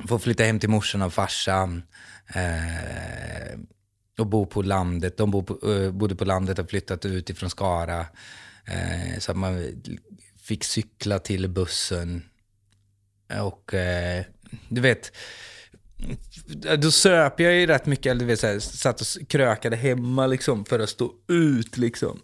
[0.09, 1.83] få flytta hem till morsan och farsan.
[2.35, 3.59] Eh,
[4.19, 5.17] och bo på landet.
[5.17, 8.01] De bor på, uh, bodde på landet och flyttat ut ifrån Skara.
[8.01, 9.83] Uh, så att man
[10.43, 12.23] fick cykla till bussen.
[13.41, 14.25] Och uh,
[14.69, 15.13] du vet,
[16.79, 20.27] då söp jag ju rätt mycket, eller du vet, så här, satt och krökade hemma
[20.27, 22.21] liksom för att stå ut liksom.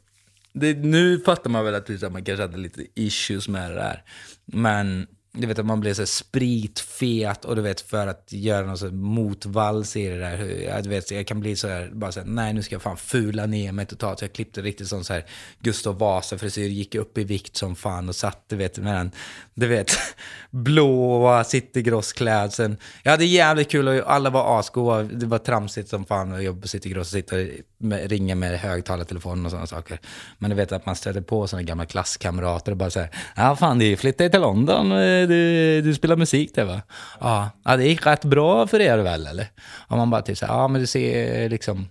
[0.52, 4.02] Det, nu fattar man väl att man kanske hade lite issues med det där.
[4.44, 5.06] Men
[5.40, 8.96] du vet att man blir så spritfet och du vet för att göra någon sån
[8.96, 10.62] motvalls i det där.
[10.64, 12.82] Jag, du vet, jag kan bli så här, bara så här, nej nu ska jag
[12.82, 14.18] fan fula ner mig totalt.
[14.18, 15.24] Så jag klippte riktigt sån så här
[15.60, 19.10] Gustav Vasa-frisyr, gick upp i vikt som fan och satt, du vet, med den,
[19.54, 19.92] du vet,
[20.50, 22.76] blåa citygrossklädseln.
[23.02, 25.02] Jag hade jävligt kul och alla var asgoa.
[25.02, 27.46] Det var tramsigt som fan att jobba på Citygross och sitta och
[27.78, 30.00] med, ringa med högtalartelefon och sådana saker.
[30.38, 33.78] Men du vet att man stöter på sådana gamla klasskamrater och bara säger, ja fan
[33.78, 36.82] du flyttade till London, eh, du, du spelar musik där va?
[37.20, 39.46] Ja, ja, det gick rätt bra för er väl eller?
[39.88, 41.88] Och man bara typ så här, ja men du ser liksom,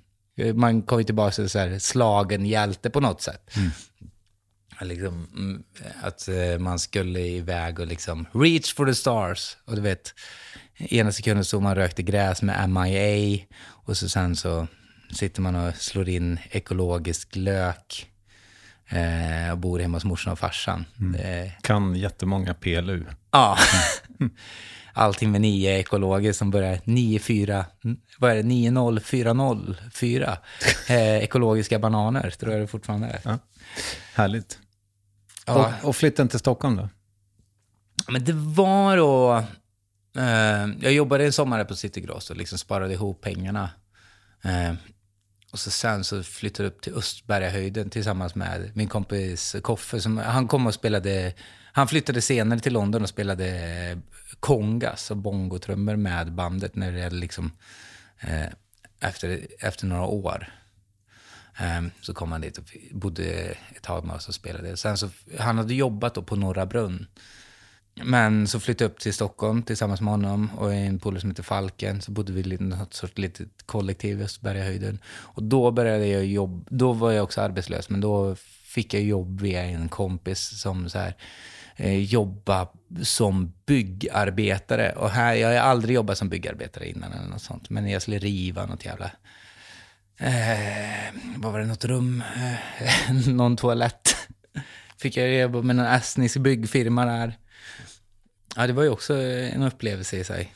[0.54, 3.52] man kommer tillbaka till så här slagen hjälte på något sätt.
[4.82, 5.64] Liksom, mm,
[6.02, 9.58] att eh, man skulle iväg och liksom reach for the stars.
[9.66, 10.14] Och du vet,
[10.78, 14.68] ena sekunden stod man rökte gräs med MIA och så sen så
[15.12, 18.10] sitter man och slår in ekologisk lök
[18.90, 20.86] eh, och bor hemma hos morsan och farsan.
[20.96, 23.06] Det, Kan jättemånga PLU.
[23.38, 23.58] Ja.
[24.94, 27.66] Allting med 9 är ekologiskt som börjar 94,
[28.20, 30.38] vad är det, 90404.
[30.90, 33.20] Eh, ekologiska bananer, tror jag det fortfarande är.
[33.24, 33.38] Ja.
[34.14, 34.60] Härligt.
[35.46, 35.74] Ja.
[35.82, 36.90] Och, och flytten till Stockholm då?
[38.08, 39.44] Men det var då...
[40.18, 43.70] Eh, jag jobbade en sommar på Citygross och liksom sparade ihop pengarna.
[44.44, 44.74] Eh,
[45.52, 50.02] och så sen så flyttade jag upp till Östbergahöjden tillsammans med min kompis Koffe.
[50.02, 51.34] Som, han kom och spelade...
[51.78, 53.98] Han flyttade senare till London och spelade eh,
[54.40, 57.52] kongas alltså och bongotrummor med bandet när det liksom...
[58.20, 58.48] Eh,
[59.00, 60.54] efter, efter några år.
[61.58, 63.24] Ehm, så kom han dit och bodde
[63.76, 64.78] ett tag med oss och spelade.
[64.78, 65.10] Sen så,
[65.40, 67.08] han hade jobbat då på Norra Brunn.
[68.04, 71.44] Men så flyttade jag upp till Stockholm tillsammans med honom och en polare som heter
[71.44, 72.02] Falken.
[72.02, 75.00] Så bodde vi i något sorts litet kollektiv i Östbergahöjden.
[75.08, 79.42] Och då började jag jobba, då var jag också arbetslös, men då fick jag jobb
[79.42, 81.16] via en kompis som så här,
[81.78, 82.68] eh, jobba
[83.04, 84.92] som byggarbetare.
[84.92, 87.70] Och här, jag har aldrig jobbat som byggarbetare innan eller något sånt.
[87.70, 89.12] Men jag skulle riva något jävla
[90.20, 92.24] Eh, vad var det, något rum?
[92.80, 94.16] Eh, någon toalett.
[94.98, 97.38] Fick jag jobba med någon estnisk byggfirma där.
[98.56, 100.54] Ja, det var ju också en upplevelse i sig.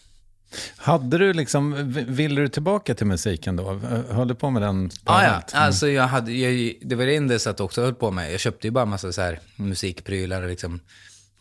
[0.77, 3.73] Hade du liksom, ville du tillbaka till musiken då?
[4.09, 5.53] Höll du på med den Ah, ja, parallellt?
[5.53, 5.65] Mm.
[5.65, 8.33] alltså jag hade, jag, det var det enda jag också höll på med.
[8.33, 10.79] Jag köpte ju bara massa så här musikprylar och liksom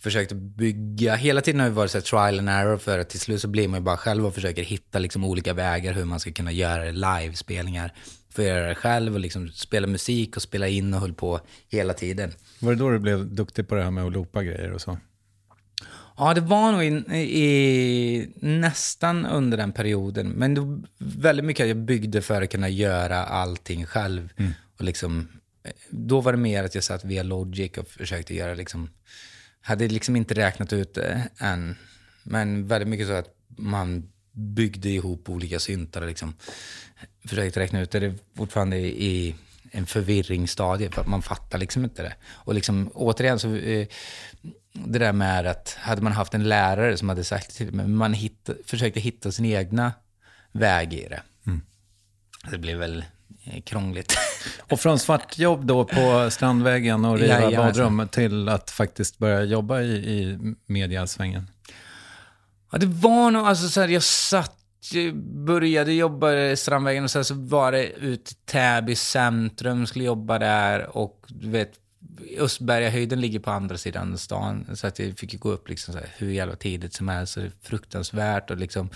[0.00, 1.14] försökte bygga.
[1.14, 3.68] Hela tiden har det varit så trial and error för att till slut så blir
[3.68, 6.90] man ju bara själv och försöker hitta liksom olika vägar hur man ska kunna göra
[6.90, 7.92] livespelningar.
[8.34, 11.92] få göra det själv och liksom spela musik och spela in och höll på hela
[11.92, 12.32] tiden.
[12.58, 14.98] Var det då du blev duktig på det här med att loopa grejer och så?
[16.16, 20.28] Ja, det var nog i, i, nästan under den perioden.
[20.28, 24.28] Men det var väldigt mycket att jag byggde för att kunna göra allting själv.
[24.36, 24.52] Mm.
[24.78, 25.28] Och liksom,
[25.90, 28.90] då var det mer att jag satt via Logic och försökte göra liksom...
[29.62, 31.76] Hade liksom inte räknat ut det än.
[32.22, 36.34] Men väldigt mycket så att man byggde ihop olika syntar och liksom
[37.24, 38.00] försökte räkna ut det.
[38.00, 39.34] Det är fortfarande i
[39.70, 42.14] en förvirringsstadie för att man fattar liksom inte det.
[42.28, 43.86] Och liksom återigen så, eh,
[44.72, 48.12] det där med att hade man haft en lärare som hade sagt till mig, man
[48.12, 49.92] hitta, försökte hitta sin egna
[50.52, 51.22] väg i det.
[51.46, 51.62] Mm.
[52.50, 53.04] Det blev väl
[53.64, 54.16] krångligt.
[54.70, 57.96] Och från svartjobb då på Strandvägen och riva Jajamensan.
[57.96, 61.50] badrum till att faktiskt börja jobba i, i mediasvängen?
[62.72, 64.56] Ja, det var nog, alltså så här, jag satt,
[64.92, 70.04] jag började jobba i Strandvägen och sen så var det ut till Täby centrum, skulle
[70.04, 71.72] jobba där och du vet,
[72.38, 74.76] Östbergahöjden ligger på andra sidan stan.
[74.76, 77.32] Så att jag fick gå upp liksom så här, hur jävla tidigt som helst.
[77.32, 78.90] Så det är fruktansvärt och liksom,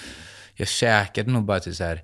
[0.55, 2.03] jag käkade nog bara till så här,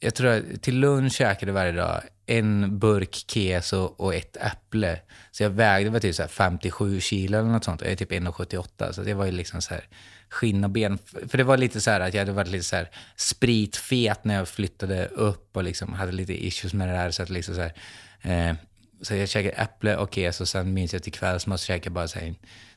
[0.00, 5.00] jag tror att till lunch käkade varje dag en burk keso och ett äpple.
[5.30, 8.12] Så jag vägde var typ så här 57 kilo eller något sånt jag är typ
[8.12, 8.92] 1,78.
[8.92, 9.84] Så det var ju liksom så här
[10.30, 10.98] skinn och ben.
[11.28, 14.34] För det var lite så här att jag hade varit lite så här spritfet när
[14.34, 17.10] jag flyttade upp och liksom hade lite issues med det där.
[17.10, 17.72] Så att liksom så här,
[18.22, 18.56] eh,
[19.02, 21.90] så jag käkade äpple och keso och sen minns jag till kvälls måste jag käka
[21.90, 22.34] bara så här,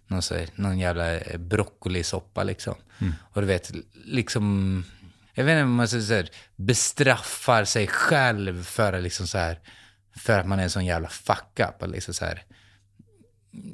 [0.07, 2.75] någon, så här, någon jävla broccolisoppa liksom.
[3.19, 3.71] Och du vet,
[4.05, 4.83] liksom
[5.33, 9.37] jag vet inte om man så så här, bestraffar sig själv för att, liksom så
[9.37, 9.59] här,
[10.15, 11.91] för att man är en sån jävla fuck up.
[11.91, 12.43] Liksom så här,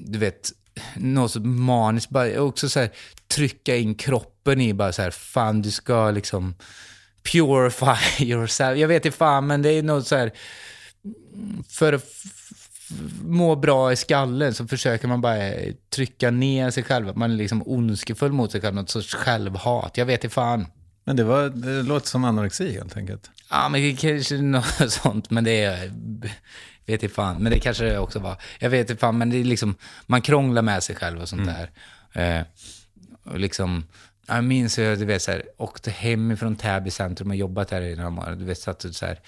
[0.05, 0.51] du vet,
[0.95, 2.09] något så maniskt.
[2.09, 2.89] Bara, också så här,
[3.27, 6.55] trycka in kroppen i bara så här, fan du ska liksom
[7.31, 8.77] purify yourself.
[8.77, 10.31] Jag vet inte fan, men det är något så här,
[11.69, 12.05] för att
[13.21, 15.37] må bra i skallen så försöker man bara
[15.89, 17.17] trycka ner sig själv.
[17.17, 19.97] Man är liksom ondskefull mot sig själv, något sorts självhat.
[19.97, 20.65] Jag vet inte fan.
[21.07, 23.31] Men det, var, det låter som anorexi helt enkelt.
[23.49, 25.91] Ja, men det kanske är något sånt, men det är...
[26.85, 28.41] Vet inte fan, men det kanske det också var.
[28.59, 29.75] Jag vet inte fan, men det är liksom...
[30.05, 31.69] Man krånglar med sig själv och sånt där.
[32.13, 32.45] Eh,
[33.23, 33.87] och liksom...
[34.27, 37.69] Jag minns hur jag, du vet, så här, åkte hem ifrån Täby centrum och jobbat
[37.69, 38.35] där i några månader.
[38.35, 39.19] Du vet, satt och så här...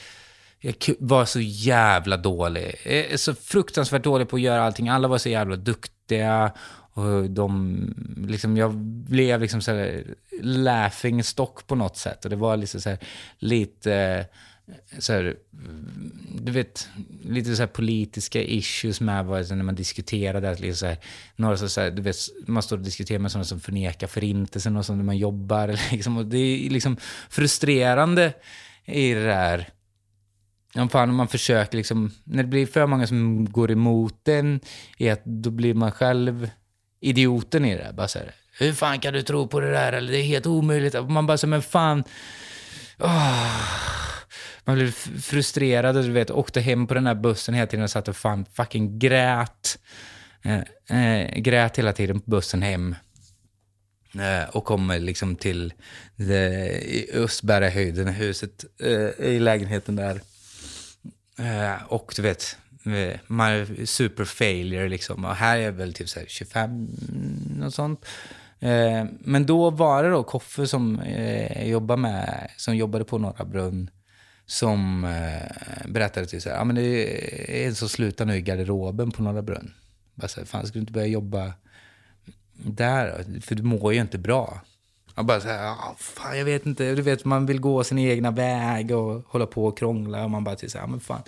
[0.59, 2.75] Jag var så jävla dålig.
[2.83, 4.89] Är så fruktansvärt dålig på att göra allting.
[4.89, 6.51] Alla var så jävla duktiga.
[6.93, 10.03] Och de, liksom, jag blev liksom så här
[10.41, 12.23] laughing stock på något sätt.
[12.23, 12.99] Och det var liksom så här,
[13.37, 14.25] lite, eh,
[14.99, 16.11] så här, mm,
[16.41, 16.89] du vet,
[17.23, 20.49] lite så här politiska issues med vad, när man diskuterade.
[20.49, 20.97] Liksom så här,
[21.35, 22.15] några så så här, du vet,
[22.47, 25.67] man står och diskuterar med sådana som förnekar förintelsen och sådana, när man jobbar.
[25.91, 26.97] Liksom, och det är liksom
[27.29, 28.33] frustrerande
[28.85, 29.69] i det där.
[30.73, 34.59] Ja, fan, om man försöker liksom, när det blir för många som går emot en,
[34.97, 36.49] är att då blir man själv
[36.99, 37.93] idioten i det.
[37.93, 39.93] Bara så här, hur fan kan du tro på det där?
[39.93, 41.09] Eller det är helt omöjligt.
[41.09, 42.03] Man bara så här, men fan.
[42.97, 43.89] Oh.
[44.65, 47.91] Man blev frustrerad och du vet, åkte hem på den här bussen hela tiden och
[47.91, 49.79] satt och fan fucking grät.
[50.41, 52.95] Eh, eh, grät hela tiden på bussen hem.
[54.15, 55.73] Eh, och kommer liksom till
[57.13, 60.21] Östbergahöjden, huset, eh, i lägenheten där.
[61.39, 62.57] Eh, och du vet,
[63.85, 65.25] super failure liksom.
[65.25, 66.87] Och här är jag väl typ så här 25,
[67.57, 68.05] något sånt.
[68.59, 73.17] Eh, men då var det då Koffe som eh, jag jobbar med, som jobbade på
[73.17, 73.89] Norra Brunn,
[74.45, 76.83] som eh, berättade till så här, ja men det
[77.63, 79.73] är en som slutar nu i garderoben på Norra Brunn.
[80.15, 81.53] Bara så här, fan ska du inte börja jobba
[82.53, 83.41] där då?
[83.41, 84.61] För du mår ju inte bra.
[85.19, 87.99] Man bara så här, ah, fan jag vet inte, du vet man vill gå sin
[87.99, 91.21] egna väg och hålla på och krångla och man bara till så här, men fan,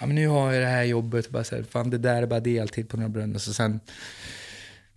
[0.00, 2.26] ja men nu har jag det här jobbet, bara så här, fan det där är
[2.26, 3.34] bara deltid på Norra Brunn.
[3.34, 3.80] Och så sen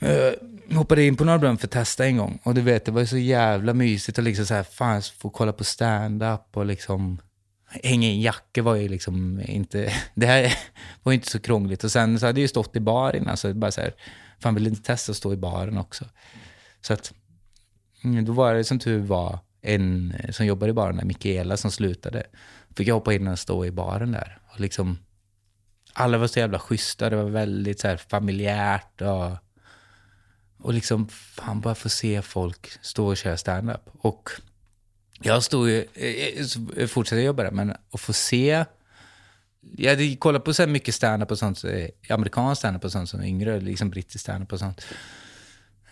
[0.03, 2.39] uh, hoppade jag in på Norra Brunn för att testa en gång.
[2.43, 5.29] Och du vet, det var ju så jävla mysigt att liksom så här, fan få
[5.29, 7.21] kolla på stand-up och liksom
[7.83, 10.57] hänga i en jacka var ju liksom inte, det här
[11.03, 11.83] var ju inte så krångligt.
[11.83, 13.93] Och sen så hade jag ju stått i baren, så bara så här,
[14.39, 16.05] fan vill inte testa att stå i baren också.
[16.81, 17.13] Så att,
[18.05, 21.57] Mm, då var det som tur var en eh, som jobbade i baren, där, Mikaela,
[21.57, 22.23] som slutade.
[22.75, 24.39] Fick jag hoppa in och stå i baren där.
[24.53, 24.97] Och liksom,
[25.93, 29.31] alla var så jävla schyssta, det var väldigt så här familjärt och,
[30.57, 33.89] och liksom, fan bara få se folk stå och köra standup.
[33.91, 34.29] Och
[35.21, 36.45] jag stod ju, eh,
[36.77, 38.65] eh, fortsatte jobba där, men att få se...
[39.77, 41.63] Jag hade kollat på så här mycket standup och sånt,
[42.09, 44.85] amerikansk standup och sånt som yngre, liksom brittisk standup och sånt.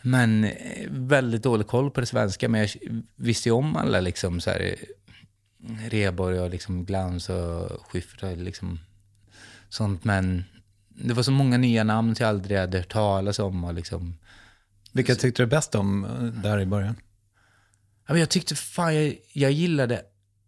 [0.06, 2.70] Men eh, väldigt dålig koll på det svenska, men jag
[3.16, 4.76] visste ju om alla liksom så här,
[5.90, 8.80] Reborg och liksom Glans och Schyffert och liksom
[9.70, 10.04] sånt.
[10.04, 10.44] Men
[10.90, 13.64] det var så många nya namn som jag aldrig hade hört talas om.
[13.64, 14.18] Och liksom,
[14.92, 16.96] Vilka tyckte du bäst om eh, där i början?
[18.08, 19.96] Ja, men jag tyckte fan, jag, jag gillade,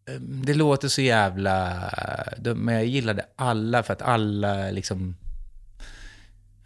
[0.10, 1.82] eh, det låter så jävla,
[2.56, 5.16] men jag gillade alla för att alla liksom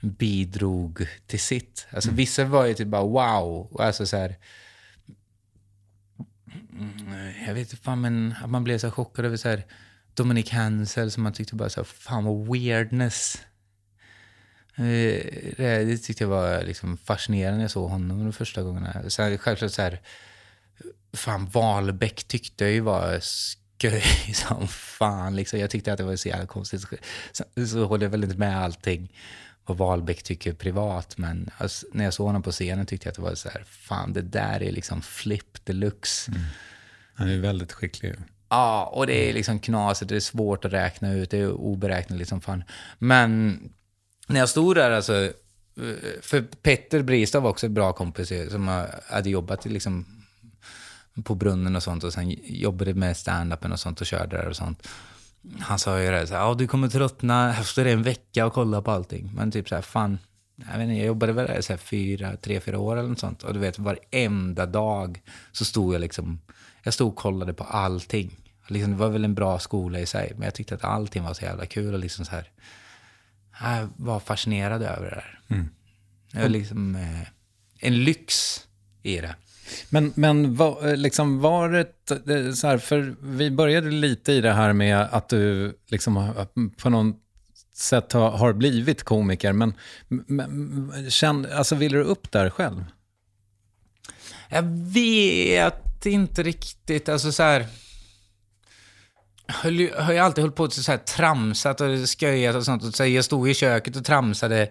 [0.01, 1.87] bidrog till sitt.
[1.91, 4.35] Alltså vissa var ju typ bara wow, alltså så här,
[6.73, 9.65] mm, jag vet inte fan men att man blev så chockad över så här
[10.13, 13.41] Dominic Hansel som man tyckte bara så här, fan vad weirdness.
[14.75, 14.83] Eh,
[15.57, 19.09] det, det tyckte jag var liksom fascinerande när jag såg honom de första gångerna.
[19.09, 20.01] Sen självklart så här,
[21.13, 23.19] fan Wahlbeck tyckte jag ju var
[23.81, 25.35] sköj som fan.
[25.35, 25.59] Liksom.
[25.59, 26.81] Jag tyckte att det var så jävla konstigt.
[27.31, 29.13] Så, så håller jag väl inte med allting
[29.69, 31.17] vad Wahlbeck tycker privat.
[31.17, 33.63] Men alltså, när jag såg honom på scenen tyckte jag att det var så här,
[33.67, 36.31] fan det där är liksom flip deluxe.
[37.13, 38.15] Han är väldigt skicklig.
[38.49, 42.29] Ja, och det är liksom knasigt, det är svårt att räkna ut, det är oberäkneligt
[42.29, 42.63] som fan.
[42.97, 43.59] Men
[44.27, 45.31] när jag stod där, alltså,
[46.21, 50.05] för Petter Bristad var också ett bra kompis som hade jobbat liksom
[51.23, 54.55] på brunnen och sånt och sen jobbade med stand-upen och sånt och körde där och
[54.55, 54.87] sånt.
[55.59, 58.91] Han sa ju det så här, du kommer tröttna efter en vecka och kolla på
[58.91, 59.31] allting.
[59.33, 60.17] Men typ så här, fan,
[60.55, 63.19] jag vet inte, jag jobbade väl där så här fyra, tre, fyra år eller något
[63.19, 63.43] sånt.
[63.43, 65.21] Och du vet, varenda dag
[65.51, 66.39] så stod jag liksom,
[66.83, 68.37] jag stod och kollade på allting.
[68.67, 71.33] Liksom, det var väl en bra skola i sig, men jag tyckte att allting var
[71.33, 72.51] så jävla kul och liksom så här,
[73.61, 75.39] jag var fascinerad över det där.
[75.47, 75.69] Mm.
[76.31, 77.27] Det var liksom eh,
[77.79, 78.59] en lyx
[79.03, 79.35] i det.
[79.89, 81.69] Men, men var, eh, liksom var
[82.25, 86.45] det så här, för vi började lite i det här med att du liksom eh,
[86.77, 87.15] på något
[87.73, 89.73] sätt har, har blivit komiker, men,
[90.07, 92.85] men känd, alltså vill du upp där själv?
[94.49, 94.63] Jag
[94.93, 97.65] vet inte riktigt, alltså så här...
[99.47, 101.87] Jag höll har ju alltid hållit på och så här tramsat och
[102.19, 102.83] sköjat och sånt.
[102.83, 104.69] Och så här, jag stod i köket och tramsade.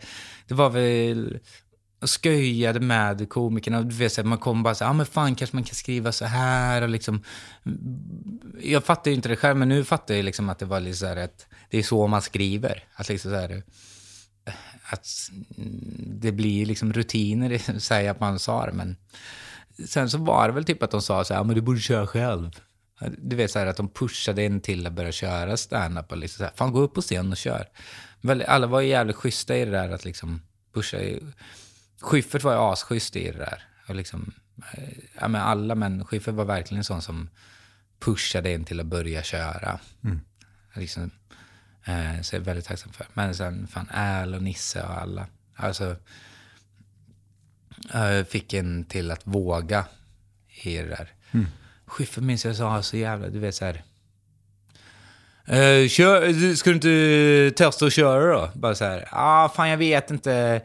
[0.48, 1.38] Det var väl...
[2.00, 3.82] Sköjade med komikerna.
[3.82, 6.12] Du vet, så man kom bara så ja ah, men fan kanske man kan skriva
[6.12, 7.22] så här och liksom...
[7.66, 10.80] Mm, jag fattar ju inte det själv, men nu fattar jag liksom att det var
[10.80, 12.84] lite så här att det är så man skriver.
[12.94, 13.62] Att liksom så här,
[14.44, 14.52] eh,
[14.92, 15.06] att
[15.56, 15.80] mm,
[16.20, 18.96] det blir liksom rutiner i att säga att man sa det, men
[19.86, 21.80] sen så var det väl typ att de sa så här, "Ja, men du borde
[21.80, 22.50] köra själv.
[23.18, 26.38] Du vet så här att de pushade en till att börja köra standup och liksom
[26.38, 27.68] så här, fan gå upp på scen och kör.
[28.46, 30.42] Alla var ju jävligt schyssta i det där att liksom
[30.74, 30.98] pusha.
[32.00, 33.62] Schyffert var ju asschysst i det där.
[33.88, 34.32] Och liksom,
[34.72, 37.30] eh, ja men alla, men Schyffert var verkligen en sån som
[38.00, 39.78] pushade en till att börja köra.
[40.74, 41.10] Liksom,
[41.84, 43.06] eh, så jag är väldigt tacksam för.
[43.14, 45.26] Men sen fan Al och Nisse och alla.
[45.56, 45.96] Alltså,
[48.28, 49.84] fick en till att våga
[50.62, 51.12] i det där.
[51.86, 53.82] Schyffert minns jag sa så jävla, du vet så här.
[55.44, 58.50] Eh, kör, ska du inte testa att köra då?
[58.54, 60.62] Bara så här, ja ah, fan jag vet inte.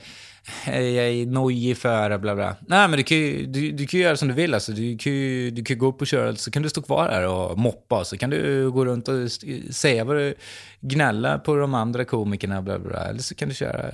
[0.65, 2.56] Jag är nojig för bla bla.
[2.68, 4.72] Nej men du kan ju, du, du kan göra som du vill alltså.
[4.72, 7.28] Du kan ju du kan gå upp och köra, så kan du stå kvar där
[7.28, 8.06] och moppa.
[8.06, 9.32] Så kan du gå runt och
[9.72, 10.36] säga vad du,
[10.82, 12.99] gnälla på de andra komikerna, bla bla.
[12.99, 13.91] Eller så kan du köra.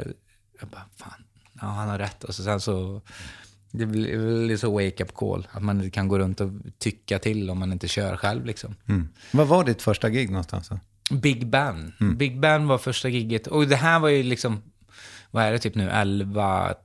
[0.60, 1.24] Jag bara, fan,
[1.62, 2.24] ja han har rätt.
[2.24, 3.02] Och så sen så,
[3.72, 5.48] det blir väl så wake-up call.
[5.52, 8.76] Att man kan gå runt och tycka till om man inte kör själv liksom.
[9.32, 10.70] Vad var ditt första gig någonstans?
[11.12, 11.94] Big Ben.
[12.18, 13.48] Big Ben var första giget.
[13.48, 14.62] Och det här var ju liksom,
[15.32, 16.76] vad är det typ nu, 11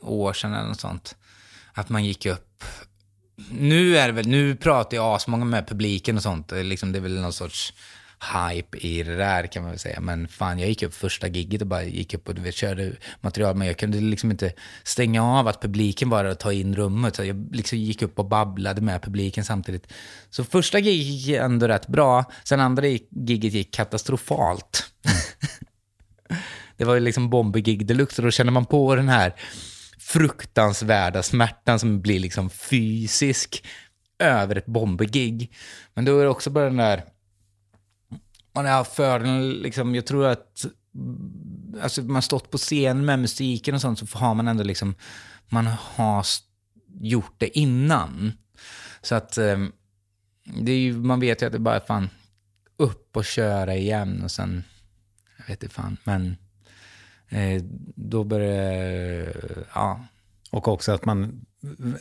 [0.00, 1.16] år sedan eller något sånt.
[1.74, 2.64] Att man gick upp.
[3.50, 6.48] Nu är det väl, nu pratar ju asmånga med publiken och sånt.
[6.48, 7.72] Det är Liksom, det är väl någon sorts
[8.22, 10.00] hype i det där kan man väl säga.
[10.00, 12.92] Men fan, jag gick upp första giget och bara gick upp och du vet, körde
[13.20, 13.56] material.
[13.56, 14.52] Men jag kunde liksom inte
[14.82, 17.16] stänga av att publiken bara och ta in rummet.
[17.16, 19.92] Så jag liksom gick upp och babblade med publiken samtidigt.
[20.30, 22.24] Så första giget gick ändå rätt bra.
[22.44, 24.92] Sen andra giget gick katastrofalt.
[26.82, 29.34] det var ju liksom bombegig deluxe och då känner man på den här
[29.98, 33.66] fruktansvärda smärtan som blir liksom fysisk
[34.18, 35.54] över ett bombegig.
[35.94, 37.04] Men då är det också bara den där
[38.52, 40.66] man har haft fördelen, liksom, jag tror att
[41.82, 44.94] alltså, man har stått på scen med musiken och sånt så har man ändå liksom,
[45.48, 46.26] man har
[47.00, 48.32] gjort det innan.
[49.02, 49.72] Så att ehm,
[50.44, 52.08] det är ju, man vet ju att det bara är fan
[52.76, 54.64] upp och köra igen och sen,
[55.38, 56.36] jag vet inte fan, men
[57.94, 59.32] då börjar
[59.74, 60.00] ja.
[60.50, 61.44] Och också att man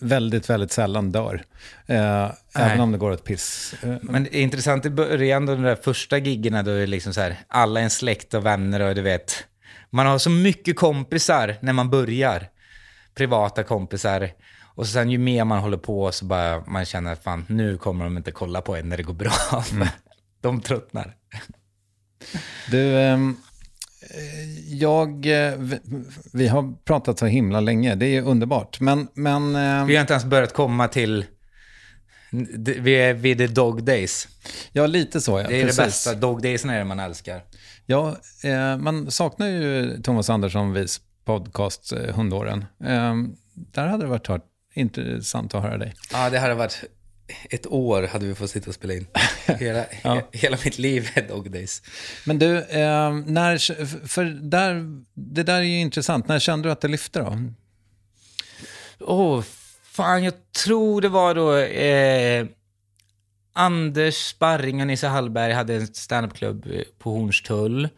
[0.01, 1.43] väldigt, väldigt sällan dör.
[1.85, 3.75] Eh, även om det går ett piss.
[3.83, 6.87] Eh, Men det är intressant i början, då, de där första giggerna, då är det
[6.87, 9.45] liksom så här, alla är en släkt och vänner och du vet,
[9.89, 12.49] man har så mycket kompisar när man börjar.
[13.15, 14.31] Privata kompisar.
[14.75, 18.03] Och sen ju mer man håller på så bara man känner att fan, nu kommer
[18.03, 19.63] de inte kolla på en när det går bra.
[19.71, 19.87] Mm.
[20.41, 21.15] de tröttnar.
[22.71, 23.37] Du, ehm,
[24.69, 25.53] jag, eh,
[26.33, 28.79] vi, har pratat så himla länge, det är underbart.
[28.79, 31.25] Men, men ehm, Vi har inte ens börjat komma till...
[32.57, 34.27] Vi är vid the dog days.
[34.71, 35.47] ja, lite så ja.
[35.47, 35.77] Det är precis.
[35.77, 36.15] det bästa.
[36.15, 37.43] Dog days är det man älskar.
[37.85, 42.65] Ja, eh, man saknar ju Thomas Andersson vis podcast eh, Hundåren.
[42.83, 43.15] Eh,
[43.53, 44.29] där hade det varit
[44.73, 45.93] intressant att höra dig.
[46.11, 46.83] Ja, det hade varit
[47.49, 49.07] ett år hade vi fått sitta och spela in.
[49.59, 51.81] Hela, he, hela mitt liv är dog days.
[52.25, 53.57] Men du, eh, när,
[54.07, 56.27] för där, det där är ju intressant.
[56.27, 57.37] När kände du att det lyfte då?
[58.99, 59.43] Åh, oh,
[59.83, 60.33] fan, jag
[60.65, 61.57] tror det var då...
[61.57, 62.45] Eh,
[63.53, 66.67] Anders Sparring och Nisse Hallberg hade en standupklubb
[66.99, 67.89] på Hornstull.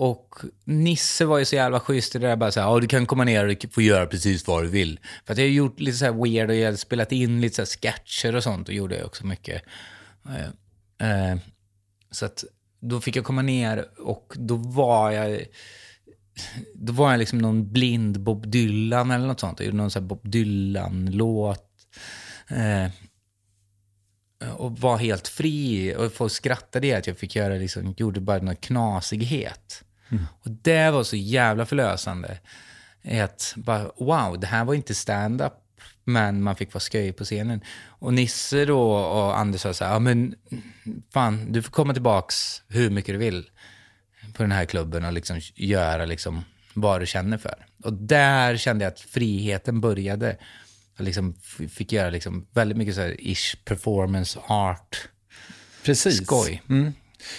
[0.00, 0.34] Och
[0.64, 3.06] Nisse var ju så jävla schysst i det där bara så här, ja du kan
[3.06, 5.00] komma ner och få göra precis vad du vill.
[5.24, 7.54] För att jag har gjort lite så här weird och jag hade spelat in lite
[7.54, 9.62] så här sketcher och sånt och gjorde jag också mycket.
[10.28, 11.38] Eh, eh,
[12.10, 12.44] så att
[12.80, 15.44] då fick jag komma ner och då var jag,
[16.74, 19.60] då var jag liksom någon blind Bob Dylan eller något sånt.
[19.60, 21.68] Jag gjorde någon sån här Bob Dylan-låt.
[22.48, 22.90] Eh,
[24.56, 25.94] och var helt fri.
[25.96, 29.84] Och folk skrattade i att jag fick göra liksom, gjorde bara någon knasighet.
[30.10, 30.24] Mm.
[30.40, 32.38] Och det var så jävla förlösande.
[33.24, 35.52] Att bara, wow, det här var inte stand-up,
[36.04, 37.60] men man fick vara sköj på scenen.
[37.86, 40.34] Och Nisse då och Anders sa så här, ja men
[41.12, 43.50] fan, du får komma tillbaks hur mycket du vill
[44.34, 46.44] på den här klubben och liksom göra liksom
[46.74, 47.66] vad du känner för.
[47.84, 50.36] Och där kände jag att friheten började.
[50.96, 51.34] Jag liksom
[51.70, 55.08] fick göra liksom väldigt mycket så här ish performance art.
[55.84, 56.24] Precis.
[56.24, 56.62] Skoj.
[56.68, 56.92] Mm.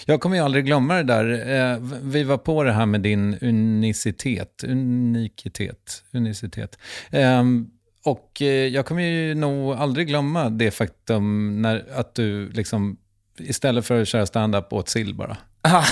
[0.05, 1.49] Jag kommer ju aldrig glömma det där.
[1.73, 6.77] Eh, Vi var på det här med din unicitet, unikitet, unicitet.
[7.11, 7.69] Ehm,
[8.03, 12.97] Och eh, jag kommer ju nog aldrig glömma det faktum när, att du liksom,
[13.39, 15.37] istället för att köra stand-up åt sill bara.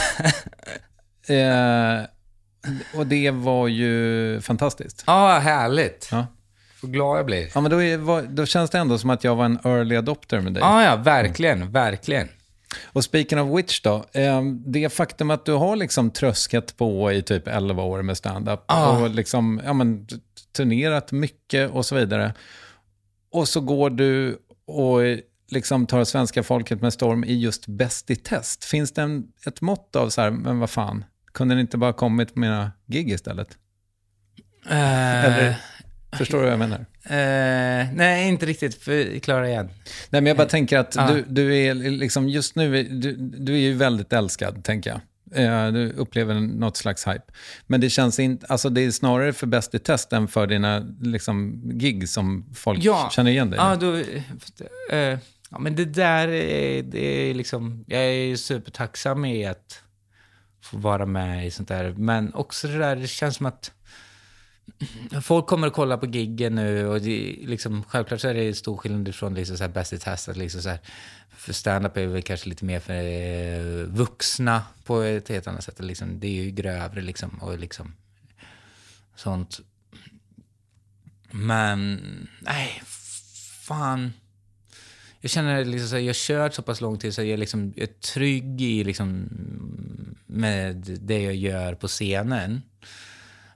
[1.27, 2.03] Eh,
[2.99, 5.03] och det var ju fantastiskt.
[5.07, 6.07] Ja, härligt.
[6.11, 6.27] Ja.
[6.81, 7.47] Så glad jag blir.
[7.55, 9.95] Ja, men då, är, vad- då känns det ändå som att jag var en early
[9.95, 10.61] adopter med dig.
[10.61, 12.27] Ja, ja, verkligen, verkligen.
[12.85, 17.22] Och speaking of which då, eh, det faktum att du har liksom tröskat på i
[17.22, 19.02] typ 11 år med stand-up Ja.
[19.02, 20.07] och liksom, ja, men,
[20.56, 22.34] turnerat mycket och så vidare.
[23.31, 24.38] Och så går du
[24.68, 24.99] och
[25.49, 28.65] liksom tar svenska folket med storm i just Bäst i test.
[28.65, 31.94] Finns det en, ett mått av så här, men vad fan, kunde ni inte bara
[31.94, 33.57] kommit på mina gig istället?
[34.69, 35.61] Eh, Eller,
[36.17, 36.85] förstår du vad jag menar?
[37.05, 38.75] eh, nej, inte riktigt.
[38.84, 39.65] Förklara igen.
[40.09, 41.07] Nej, men jag bara tänker att Ja.
[41.13, 45.01] du, du är liksom, just nu, du, du är ju väldigt älskad, tänker jag.
[45.34, 47.23] Eh, Du upplever något slags hype.
[47.67, 50.79] Men det känns inte, alltså det är snarare för Bäst i test än för dina
[51.01, 53.95] liksom, gig som folk känner igen dig Ja, då,
[54.95, 55.19] eh,
[55.51, 59.81] ja, men det där är, det är liksom, jag är supertacksam i att
[60.61, 61.93] få vara med i sånt där.
[61.97, 63.71] Men också det där, det känns som att
[64.79, 65.21] Mm.
[65.21, 68.77] folk kommer att kolla på giggen nu och det, liksom, självklart så är det stor
[68.77, 70.29] skillnad från liksom så här Bäst i test.
[70.29, 70.79] Att liksom så här,
[71.29, 75.79] för stand-up är väl kanske lite mer för eh, vuxna på ett helt annat sätt.
[75.79, 77.93] Liksom, det är ju grövre liksom och liksom
[79.15, 79.59] sånt.
[81.31, 81.99] Men,
[82.41, 82.81] nej,
[83.61, 84.13] fan.
[85.21, 87.37] Jag känner liksom så här, jag har kört så pass lång tid så jag är,
[87.37, 89.29] liksom, jag är trygg i liksom,
[90.25, 92.61] med det jag gör på scenen.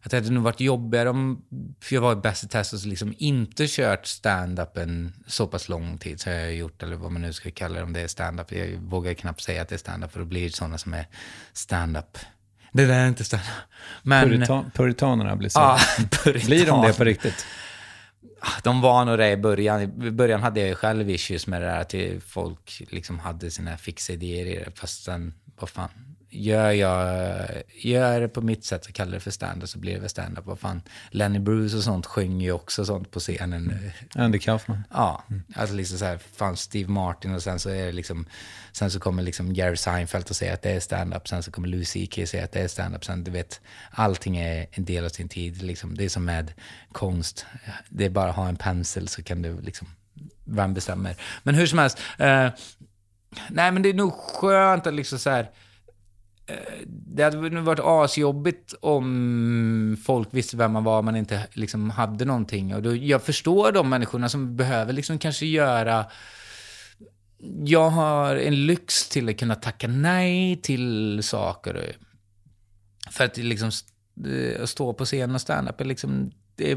[0.04, 1.46] Att det hade nog varit jobbigare om
[1.82, 5.70] för jag var bäst i test och så liksom inte kört stand-up en så pass
[5.70, 8.08] lång tid har jag gjort, eller vad man nu ska kalla det, om det är
[8.08, 8.52] stand-up.
[8.52, 11.08] Jag vågar knappt säga att det är stand-up för då blir det sådana som är
[11.54, 12.18] stand-up.
[12.72, 13.50] Det där är inte stand-up.
[14.04, 14.30] Men...
[14.30, 15.60] Purita, puritanerna blir så.
[15.60, 15.80] Ja,
[16.24, 16.96] Blir de det puritan.
[16.96, 17.46] på riktigt?
[18.64, 19.82] De var nog det i början.
[19.82, 21.82] I början hade jag ju själv issues med det där
[22.18, 24.80] att folk liksom hade sina fixa idéer i det.
[24.80, 25.90] Fast sen, vad fan,
[26.32, 27.48] gör jag
[27.82, 30.46] gör det på mitt sätt och kallar det för stand-up så blir det väl stand-up.
[30.46, 33.92] Vad fan, Lenny Bruce och sånt sjunger ju också sånt på scenen.
[34.16, 34.84] Andy Kaufman.
[34.92, 35.24] Ja,
[35.56, 38.26] alltså liksom så här, fan Steve Martin och sen så är det liksom,
[38.72, 41.68] sen så kommer liksom Jerry Seinfeld och säger att det är stand-up, sen så kommer
[41.68, 45.10] Louis CK säga att det är stand-up, sen du vet, allting är en del av
[45.10, 45.98] sin tid liksom.
[45.98, 46.54] Det är som med
[46.92, 47.46] konst,
[47.90, 49.88] det är bara att ha en pensel så kan du liksom,
[50.46, 51.16] vem bestämmer?
[51.44, 52.50] Men hur som helst, eh,
[53.50, 55.50] nej men det är nog skönt att liksom så här,
[56.52, 62.26] Eh, det hade varit asjobbigt om folk visste vem man var men inte liksom hade
[62.26, 62.76] någonting.
[62.76, 66.06] Och då, jag förstår de människorna som behöver liksom kanske göra...
[67.64, 71.96] Jag har en lyx till att kunna tacka nej till saker.
[73.12, 73.72] För att liksom
[74.26, 76.32] eh, stå på scen och stand-up är liksom...
[76.56, 76.76] det är,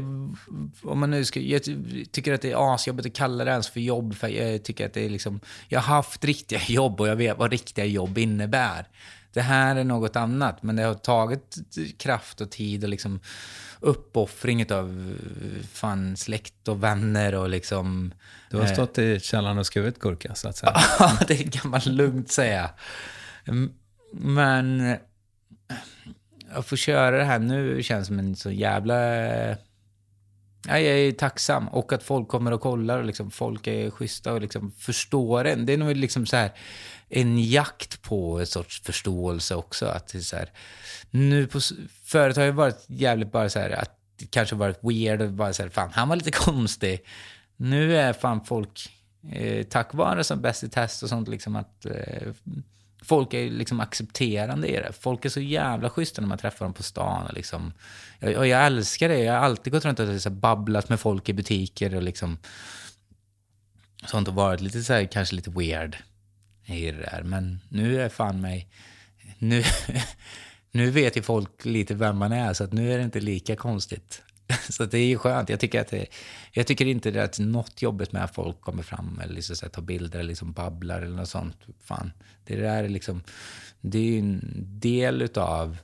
[0.83, 1.63] om man nu ska, jag
[2.11, 4.93] tycker att det är asjobbigt att kalla det ens för jobb, för jag tycker att
[4.93, 5.39] det är liksom,
[5.69, 8.87] jag har haft riktiga jobb och jag vet vad riktiga jobb innebär.
[9.35, 11.57] Det här är något annat, men det har tagit
[11.97, 13.19] kraft och tid och liksom
[13.79, 15.15] uppoffring av
[15.73, 18.13] fan släkt och vänner och liksom...
[18.49, 20.73] Du har stått i källaren och skurit gurka, så att säga.
[20.99, 22.69] Ja, det kan man lugnt säga.
[24.11, 24.97] Men
[26.51, 28.95] att få köra det här nu känns som en så jävla...
[30.67, 31.67] Ja, jag är tacksam.
[31.67, 35.65] Och att folk kommer och kollar och liksom, folk är schyssta och liksom förstår en.
[35.65, 36.51] Det är nog liksom så här
[37.09, 39.85] en jakt på en sorts förståelse också.
[39.85, 40.51] Att det är så här,
[41.09, 41.59] nu på,
[42.03, 45.53] förut har det varit jävligt bara så här att det kanske varit weird och bara
[45.53, 47.05] så här, fan han var lite konstig.
[47.57, 48.89] Nu är fan folk,
[49.31, 52.33] eh, tack vare som Bäst i test och sånt, liksom att eh,
[53.03, 54.91] folk är liksom accepterande i det.
[54.99, 57.25] Folk är så jävla schyssta när man träffar dem på stan.
[57.27, 57.73] Och liksom,
[58.21, 59.19] och jag älskar det.
[59.19, 62.37] Jag har alltid gått runt och så babblat med folk i butiker och liksom
[64.05, 65.97] sånt och varit lite så här, kanske lite weird
[66.65, 67.23] i det där.
[67.23, 68.67] Men nu är fan mig...
[69.37, 69.63] Nu,
[70.71, 73.55] nu vet ju folk lite vem man är, så att nu är det inte lika
[73.55, 74.21] konstigt.
[74.69, 75.49] Så det är ju skönt.
[75.49, 76.05] Jag tycker, att det,
[76.51, 79.65] jag tycker inte det är något jobbigt med att folk kommer fram eller liksom så
[79.65, 81.57] här, tar bilder eller liksom babblar eller något sånt.
[81.83, 82.11] Fan,
[82.45, 83.23] det där är liksom...
[83.81, 84.41] Det är ju en
[84.79, 85.77] del utav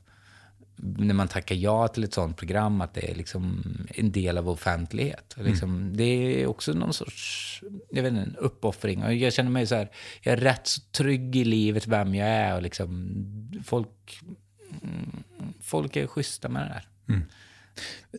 [0.81, 3.63] när man tackar ja till ett sånt program, att det är liksom
[3.95, 5.35] en del av offentlighet.
[5.37, 5.51] Mm.
[5.51, 9.03] Liksom, det är också någon sorts jag vet inte, en uppoffring.
[9.03, 9.89] Och jag känner mig så här,
[10.21, 12.55] jag är rätt så trygg i livet, vem jag är.
[12.55, 13.15] Och liksom,
[13.65, 14.19] folk,
[15.61, 16.87] folk är schyssta med det där.
[17.15, 17.27] Mm.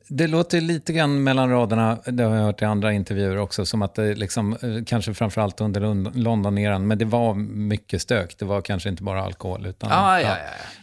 [0.09, 3.83] Det låter lite grann mellan raderna, det har jag hört i andra intervjuer också, som
[3.83, 5.81] att det liksom, eh, kanske framförallt under
[6.19, 8.39] Londoneran, men det var mycket stök.
[8.39, 10.37] Det var kanske inte bara alkohol, utan ah, ja, ja,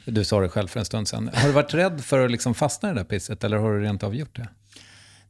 [0.05, 0.11] ja.
[0.11, 1.29] du sa det själv för en stund sedan.
[1.33, 3.81] Har du varit rädd för att liksom fastna i det där pisset, eller har du
[3.81, 4.47] rent av gjort det?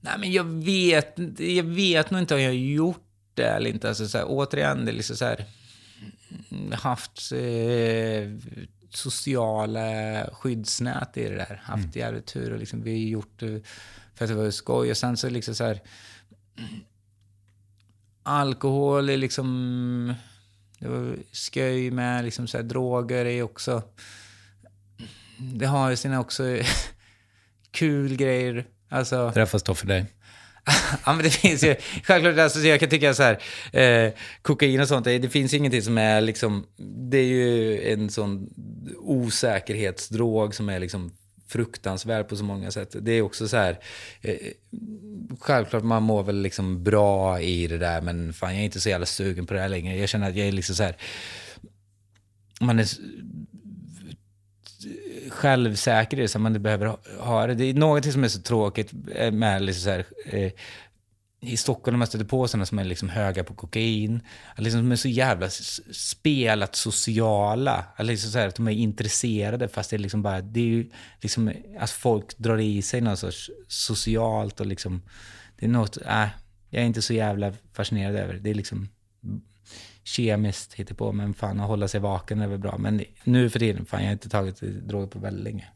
[0.02, 3.88] Nej, men jag vet, jag vet nog inte om jag har gjort det eller inte.
[3.88, 5.46] Alltså, så här, återigen, det är liksom så här,
[6.76, 7.40] haft eh,
[8.90, 11.62] sociala skyddsnät i det där.
[11.64, 11.92] Haft mm.
[11.94, 13.62] jävligt tur och liksom, vi har gjort det
[14.16, 14.92] för att det var skoj.
[14.92, 15.82] Och sen så liksom så här...
[18.24, 20.14] Alkohol är liksom...
[20.80, 23.84] Det var sköj med, liksom så här, droger är också...
[25.38, 26.44] Det har ju sina också
[27.72, 28.68] kul grejer.
[28.90, 30.06] Alltså, Träffas då för dig?
[31.06, 33.40] ja, men det finns ju, självklart, alltså, jag kan tycka så här,
[33.74, 36.66] eh, kokain och sånt, det, det finns ju ingenting som är liksom,
[37.10, 38.50] det är ju en sån
[38.98, 41.12] osäkerhetsdrog som är liksom
[41.48, 42.96] fruktansvärd på så många sätt.
[43.02, 43.80] Det är också så här,
[44.22, 44.38] eh,
[45.40, 48.90] självklart man mår väl liksom bra i det där, men fan jag är inte så
[48.90, 49.98] jävla sugen på det här längre.
[49.98, 50.96] Jag känner att jag är liksom så här,
[52.62, 52.88] man är
[55.30, 57.54] självsäker i det, som man behöver ha det.
[57.54, 60.52] Det är något som är så tråkigt eh, med liksom så här, eh,
[61.42, 64.22] i Stockholm när man stöter på sådana som är liksom höga på kokain,
[64.58, 65.50] liksom, de är så jävla
[65.92, 67.86] spelat sociala.
[68.00, 70.90] Liksom så här, att de är intresserade fast det är liksom bara, det är ju
[71.22, 75.02] liksom att folk drar i sig något sorts socialt och liksom,
[75.60, 76.28] det är något, äh,
[76.70, 78.40] jag är inte så jävla fascinerad över det.
[78.40, 78.90] Det är liksom
[80.16, 82.78] kemiskt på men fan att hålla sig vaken är väl bra.
[82.78, 85.68] Men nu för tiden, fan jag har inte tagit droger på väldigt länge.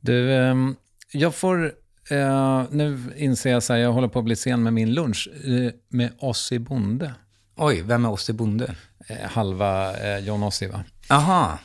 [0.00, 0.76] Du, um,
[1.12, 1.64] jag får,
[2.12, 5.28] uh, nu inser jag så här, jag håller på att bli sen med min lunch
[5.46, 7.14] uh, med Ossi Bonde.
[7.56, 8.74] Oj, vem är Ossi Bonde?
[9.10, 10.84] Uh, halva John Ossi va?
[11.10, 11.58] Aha.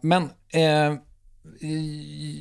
[0.00, 0.28] men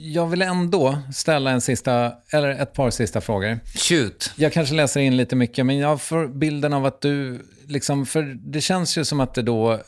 [0.01, 3.59] jag vill ändå ställa en sista, eller ett par sista frågor.
[3.75, 4.33] Shoot.
[4.35, 8.37] Jag kanske läser in lite mycket, men jag får bilden av att du, liksom, för
[8.41, 9.79] det känns ju som att det då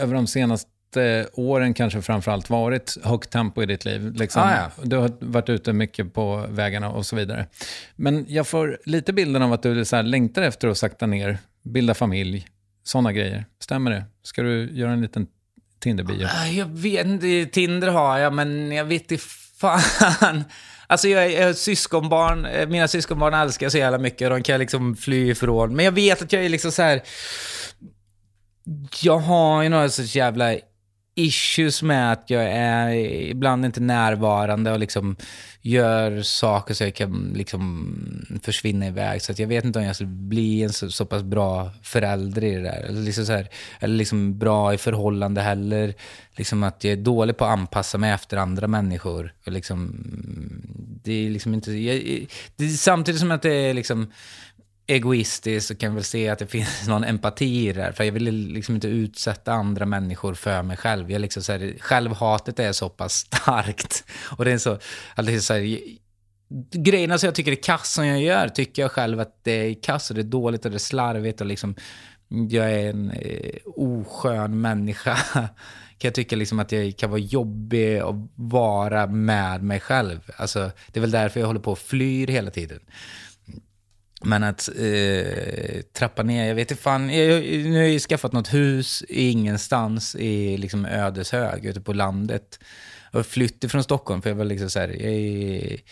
[0.00, 4.12] över de senaste åren kanske framförallt varit högt tempo i ditt liv.
[4.14, 4.42] Liksom.
[4.42, 4.70] Ah, ja.
[4.82, 7.46] Du har varit ute mycket på vägarna och så vidare.
[7.96, 11.38] Men jag får lite bilden av att du så här längtar efter att sakta ner,
[11.62, 12.46] bilda familj,
[12.84, 13.44] sådana grejer.
[13.60, 14.04] Stämmer det?
[14.22, 15.26] Ska du göra en liten
[15.80, 16.26] Tinder-bio?
[16.26, 19.24] Ah, jag vet inte, Tinder har jag, men jag vet inte
[19.56, 20.44] fan.
[20.92, 24.60] Alltså jag, jag syskonbarn, eh, mina syskonbarn älskar jag så jävla mycket och de kan
[24.60, 25.76] liksom fly ifrån.
[25.76, 27.02] Men jag vet att jag är liksom så här.
[29.02, 30.54] Jag har ju några sorts jävla
[31.14, 32.90] issues med att jag är
[33.30, 35.16] ibland inte närvarande och liksom
[35.62, 39.22] gör saker så jag kan liksom försvinna iväg.
[39.22, 42.44] Så att jag vet inte om jag skulle bli en så, så pass bra förälder
[42.44, 42.82] i det där.
[42.88, 43.48] Eller liksom, så här,
[43.80, 45.94] eller liksom bra i förhållande heller.
[46.36, 49.34] Liksom att jag är dålig på att anpassa mig efter andra människor.
[49.46, 50.04] Och liksom,
[51.04, 51.72] det är liksom inte...
[51.72, 52.26] Jag,
[52.56, 54.12] det är samtidigt som att det är liksom
[54.86, 57.92] egoistiskt så kan jag väl se att det finns någon empati i det här.
[57.92, 61.10] För jag vill liksom inte utsätta andra människor för mig själv.
[61.10, 64.04] Jag liksom så här, självhatet är så pass starkt.
[64.36, 64.78] Och det är så,
[65.14, 65.78] alltså så här,
[66.70, 69.82] grejerna som jag tycker är kass som jag gör, tycker jag själv att det är
[69.82, 71.74] kass och det är dåligt och det är slarvigt och liksom
[72.28, 75.16] jag är en eh, oskön människa.
[76.02, 80.30] kan jag tycka liksom att jag kan vara jobbig att vara med mig själv.
[80.36, 82.80] Alltså, det är väl därför jag håller på och flyr hela tiden.
[84.24, 87.10] Men att eh, trappa ner, jag vet inte fan.
[87.10, 92.58] Jag, nu har jag ju skaffat något hus ingenstans i liksom Ödeshög, ute på landet.
[93.12, 95.82] Jag flyttade från Stockholm för jag var liksom så här, jag,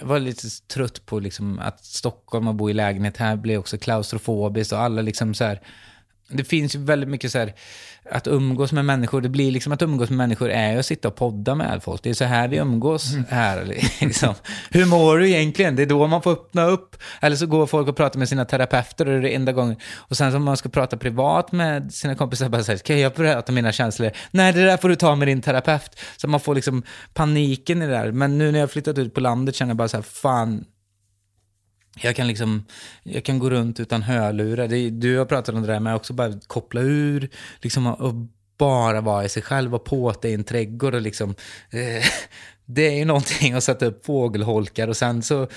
[0.00, 3.78] jag var lite trött på liksom att Stockholm och bo i lägenhet här blev också
[3.78, 5.60] klaustrofobiskt och alla liksom så här,
[6.28, 7.54] det finns ju väldigt mycket så här,
[8.10, 11.16] att umgås med människor, det blir liksom att umgås med människor är att sitta och
[11.16, 12.02] podda med folk.
[12.02, 13.24] Det är så här vi umgås mm.
[13.28, 13.64] här.
[14.00, 14.34] Liksom.
[14.70, 15.76] Hur mår du egentligen?
[15.76, 16.96] Det är då man får öppna upp.
[17.20, 19.76] Eller så går folk och pratar med sina terapeuter och det är det enda gången.
[19.96, 23.50] Och sen om man ska prata privat med sina kompisar, bara säger kan jag prata
[23.52, 24.10] om mina känslor?
[24.30, 26.00] Nej, det där får du ta med din terapeut.
[26.16, 26.82] Så man får liksom
[27.14, 28.12] paniken i det där.
[28.12, 30.64] Men nu när jag har flyttat ut på landet känner jag bara så här, fan,
[31.96, 32.64] jag kan, liksom,
[33.02, 34.68] jag kan gå runt utan hörlurar.
[34.68, 37.28] Det, du har pratat om det där med också bara koppla ur
[37.60, 38.14] liksom, och
[38.58, 40.94] bara vara i sig själv och påta i en trädgård.
[40.94, 41.34] Och liksom,
[41.70, 42.04] eh,
[42.64, 45.48] det är ju någonting att sätta upp fågelholkar och sen så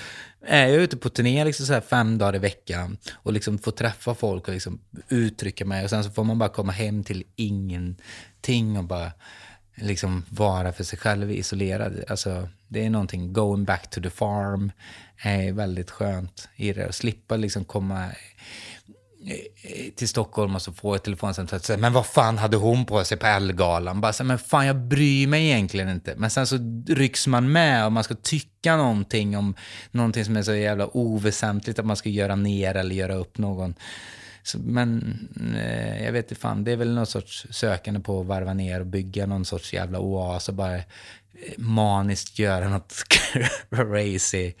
[0.46, 3.72] är jag ute på turné liksom så här fem dagar i veckan och liksom får
[3.72, 7.24] träffa folk och liksom uttrycka mig och sen så får man bara komma hem till
[7.36, 9.12] ingenting och bara
[9.80, 12.04] liksom vara för sig själv isolerad.
[12.08, 14.72] Alltså, det är någonting, going back to the farm
[15.16, 16.88] är väldigt skönt i det.
[16.88, 19.32] Att slippa liksom komma eh,
[19.62, 23.04] eh, till Stockholm och så få ett telefonsamtal Så, men vad fan hade hon på
[23.04, 24.00] sig på Ellegalan?
[24.00, 26.14] Bara så, men fan jag bryr mig egentligen inte.
[26.16, 29.54] Men sen så rycks man med och man ska tycka någonting om
[29.90, 33.74] någonting som är så jävla oväsentligt att man ska göra ner eller göra upp någon.
[34.42, 35.18] Så, men
[35.56, 38.80] eh, jag vet inte fan, det är väl någon sorts sökande på att varva ner
[38.80, 40.82] och bygga någon sorts jävla oas och bara eh,
[41.56, 42.94] maniskt göra något
[43.70, 44.52] crazy.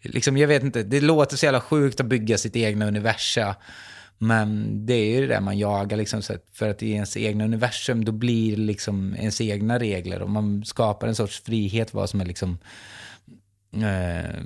[0.00, 3.54] Liksom, jag vet inte, det låter så jävla sjukt att bygga sitt egna universum.
[4.18, 6.22] Men det är ju det där man jagar, liksom,
[6.52, 10.64] för att i ens egna universum då blir det liksom ens egna regler och man
[10.64, 12.58] skapar en sorts frihet vad som är liksom...
[13.72, 14.42] Eh,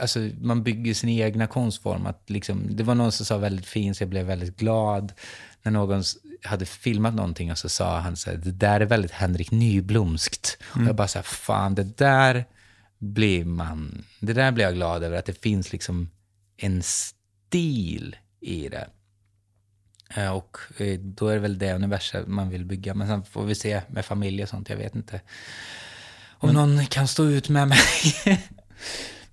[0.00, 2.06] alltså man bygger sin egna konstform.
[2.06, 5.12] Att liksom, det var någon som sa väldigt fint, så jag blev väldigt glad
[5.62, 6.02] när någon
[6.42, 10.58] hade filmat någonting och så sa han så här, det där är väldigt Henrik Nyblomskt.
[10.74, 10.84] Mm.
[10.84, 12.44] Och jag bara så här, fan det där
[12.98, 16.10] blir man, det där blir jag glad över, att det finns liksom
[16.56, 18.88] en stil i det.
[20.14, 22.94] Eh, och eh, då är det väl det universum man vill bygga.
[22.94, 25.20] Men sen får vi se med familj och sånt, jag vet inte.
[26.28, 27.78] Om Men, någon kan stå ut med mig.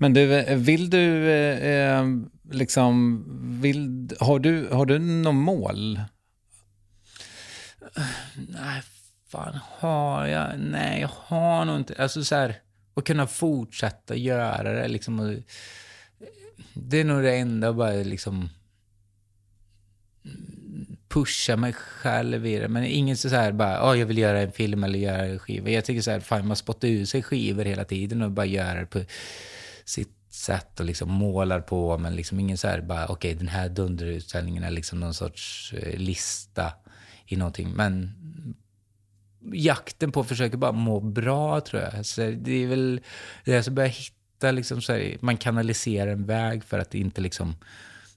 [0.02, 2.06] Men du, eh, vill du eh, eh,
[2.52, 3.24] liksom,
[3.62, 6.00] vill, har du, har du något mål?
[8.36, 8.82] Nej,
[9.28, 10.60] fan har jag?
[10.60, 11.96] Nej, jag har nog inte.
[11.98, 12.56] Alltså så här,
[12.96, 15.20] att kunna fortsätta göra det liksom.
[15.20, 15.40] Och, eh,
[16.74, 18.50] det är nog det enda, bara liksom
[21.10, 22.68] pusha mig själv i det.
[22.68, 25.70] Men inget så här bara, oh, jag vill göra en film eller göra en skiva.
[25.70, 28.76] Jag tycker så här, fan man spottar ur sig skivor hela tiden och bara gör
[28.76, 29.00] det på
[29.90, 31.98] sitt sätt och liksom målar på.
[31.98, 35.74] Men liksom ingen så här bara, okej okay, den här dunderutställningen är liksom någon sorts
[35.74, 36.72] eh, lista
[37.26, 37.70] i någonting.
[37.70, 38.14] Men
[39.54, 42.06] jakten på att försöka bara må bra tror jag.
[42.06, 43.02] Så det är väl
[43.46, 47.56] det som börjar hitta liksom så här, man kanaliserar en väg för att inte liksom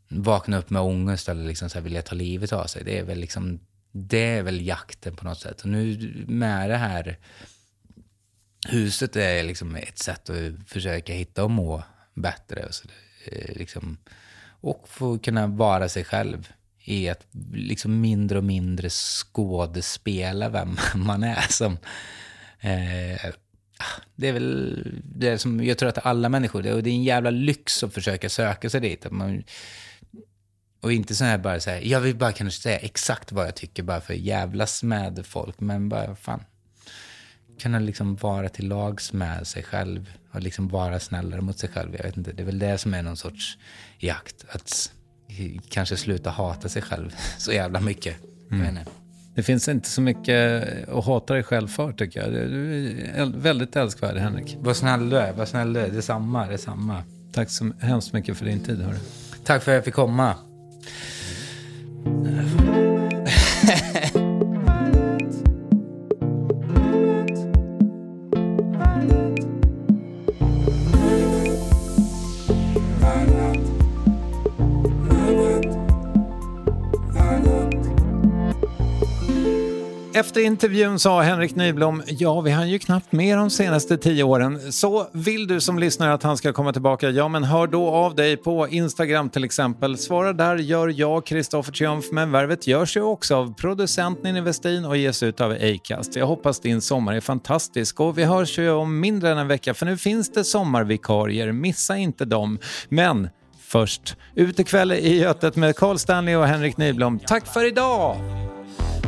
[0.08, 2.84] vakna upp med ångest eller liksom så här vilja ta livet av sig.
[2.84, 3.60] Det är väl liksom,
[3.92, 5.60] det är väl jakten på något sätt.
[5.60, 7.18] Och nu med det här
[8.68, 11.82] huset är liksom ett sätt att försöka hitta och må
[12.14, 12.66] bättre.
[12.66, 12.88] Och, så,
[13.24, 13.96] eh, liksom,
[14.60, 16.52] och få kunna vara sig själv
[16.84, 21.46] i att liksom mindre och mindre skådespela vem man är.
[21.52, 21.72] Som,
[22.60, 23.30] eh,
[24.16, 27.04] det är väl det som jag tror att alla människor, det, och det är en
[27.04, 29.06] jävla lyx att försöka söka sig dit.
[29.06, 29.44] Att man,
[30.80, 33.82] och inte så här bara säga, jag vill bara kunna säga exakt vad jag tycker
[33.82, 35.60] bara för att jävlas med folk.
[35.60, 36.44] Men bara, fan.
[37.62, 41.96] Kunna liksom vara till lags med sig själv och liksom vara snällare mot sig själv.
[41.96, 43.58] Jag vet inte, det är väl det som är någon sorts
[43.98, 44.44] jakt.
[44.48, 44.92] Att
[45.68, 48.16] kanske sluta hata sig själv så jävla mycket.
[48.50, 48.78] Mm.
[49.34, 52.32] Det finns inte så mycket att hata dig själv för tycker jag.
[52.32, 54.56] Du är väldigt älskvärd Henrik.
[54.60, 55.88] Vad snäll du är, vad snäll du är.
[55.88, 57.02] Detsamma, detsamma.
[57.32, 58.82] Tack så hemskt mycket för din tid.
[58.82, 58.98] Hörru.
[59.44, 60.34] Tack för att jag fick komma.
[80.22, 84.72] Efter intervjun sa Henrik Nyblom, ja vi hann ju knappt med de senaste tio åren.
[84.72, 88.14] Så vill du som lyssnar att han ska komma tillbaka, ja men hör då av
[88.14, 89.98] dig på Instagram till exempel.
[89.98, 94.84] Svara där gör jag, Kristoffer Triumf, men värvet görs ju också av producent Ninni Westin
[94.84, 96.16] och ges ut av Acast.
[96.16, 99.74] Jag hoppas din sommar är fantastisk och vi hörs ju om mindre än en vecka
[99.74, 102.58] för nu finns det sommarvikarier, missa inte dem.
[102.88, 103.28] Men
[103.60, 107.18] först, utekväll i Götet med Carl Stanley och Henrik Nyblom.
[107.18, 108.16] Tack för idag!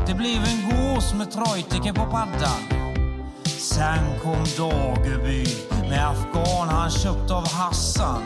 [0.06, 2.62] Det blev en gås med Treutiger på paddan.
[3.44, 5.47] Sen kom Dageby
[5.89, 8.22] med afghan han köpt av Hassan.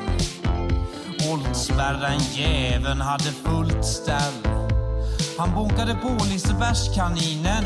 [1.32, 4.48] Oldsberg jäveln hade fullt ställ.
[5.38, 7.64] Han bonkade på Lisebergskaninen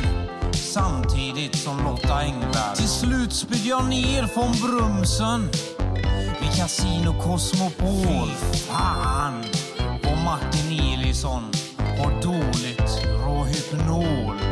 [0.52, 2.76] samtidigt som Lotta Engberg.
[2.76, 5.50] Till slut spydde jag ner från Brumsen
[6.40, 8.28] vid Casino Cosmopol.
[8.52, 9.44] Fy Fan
[10.04, 11.42] vad Martin Elisson
[11.98, 13.01] har dåligt
[13.32, 14.36] Rohypnol.
[14.36, 14.51] Utekväll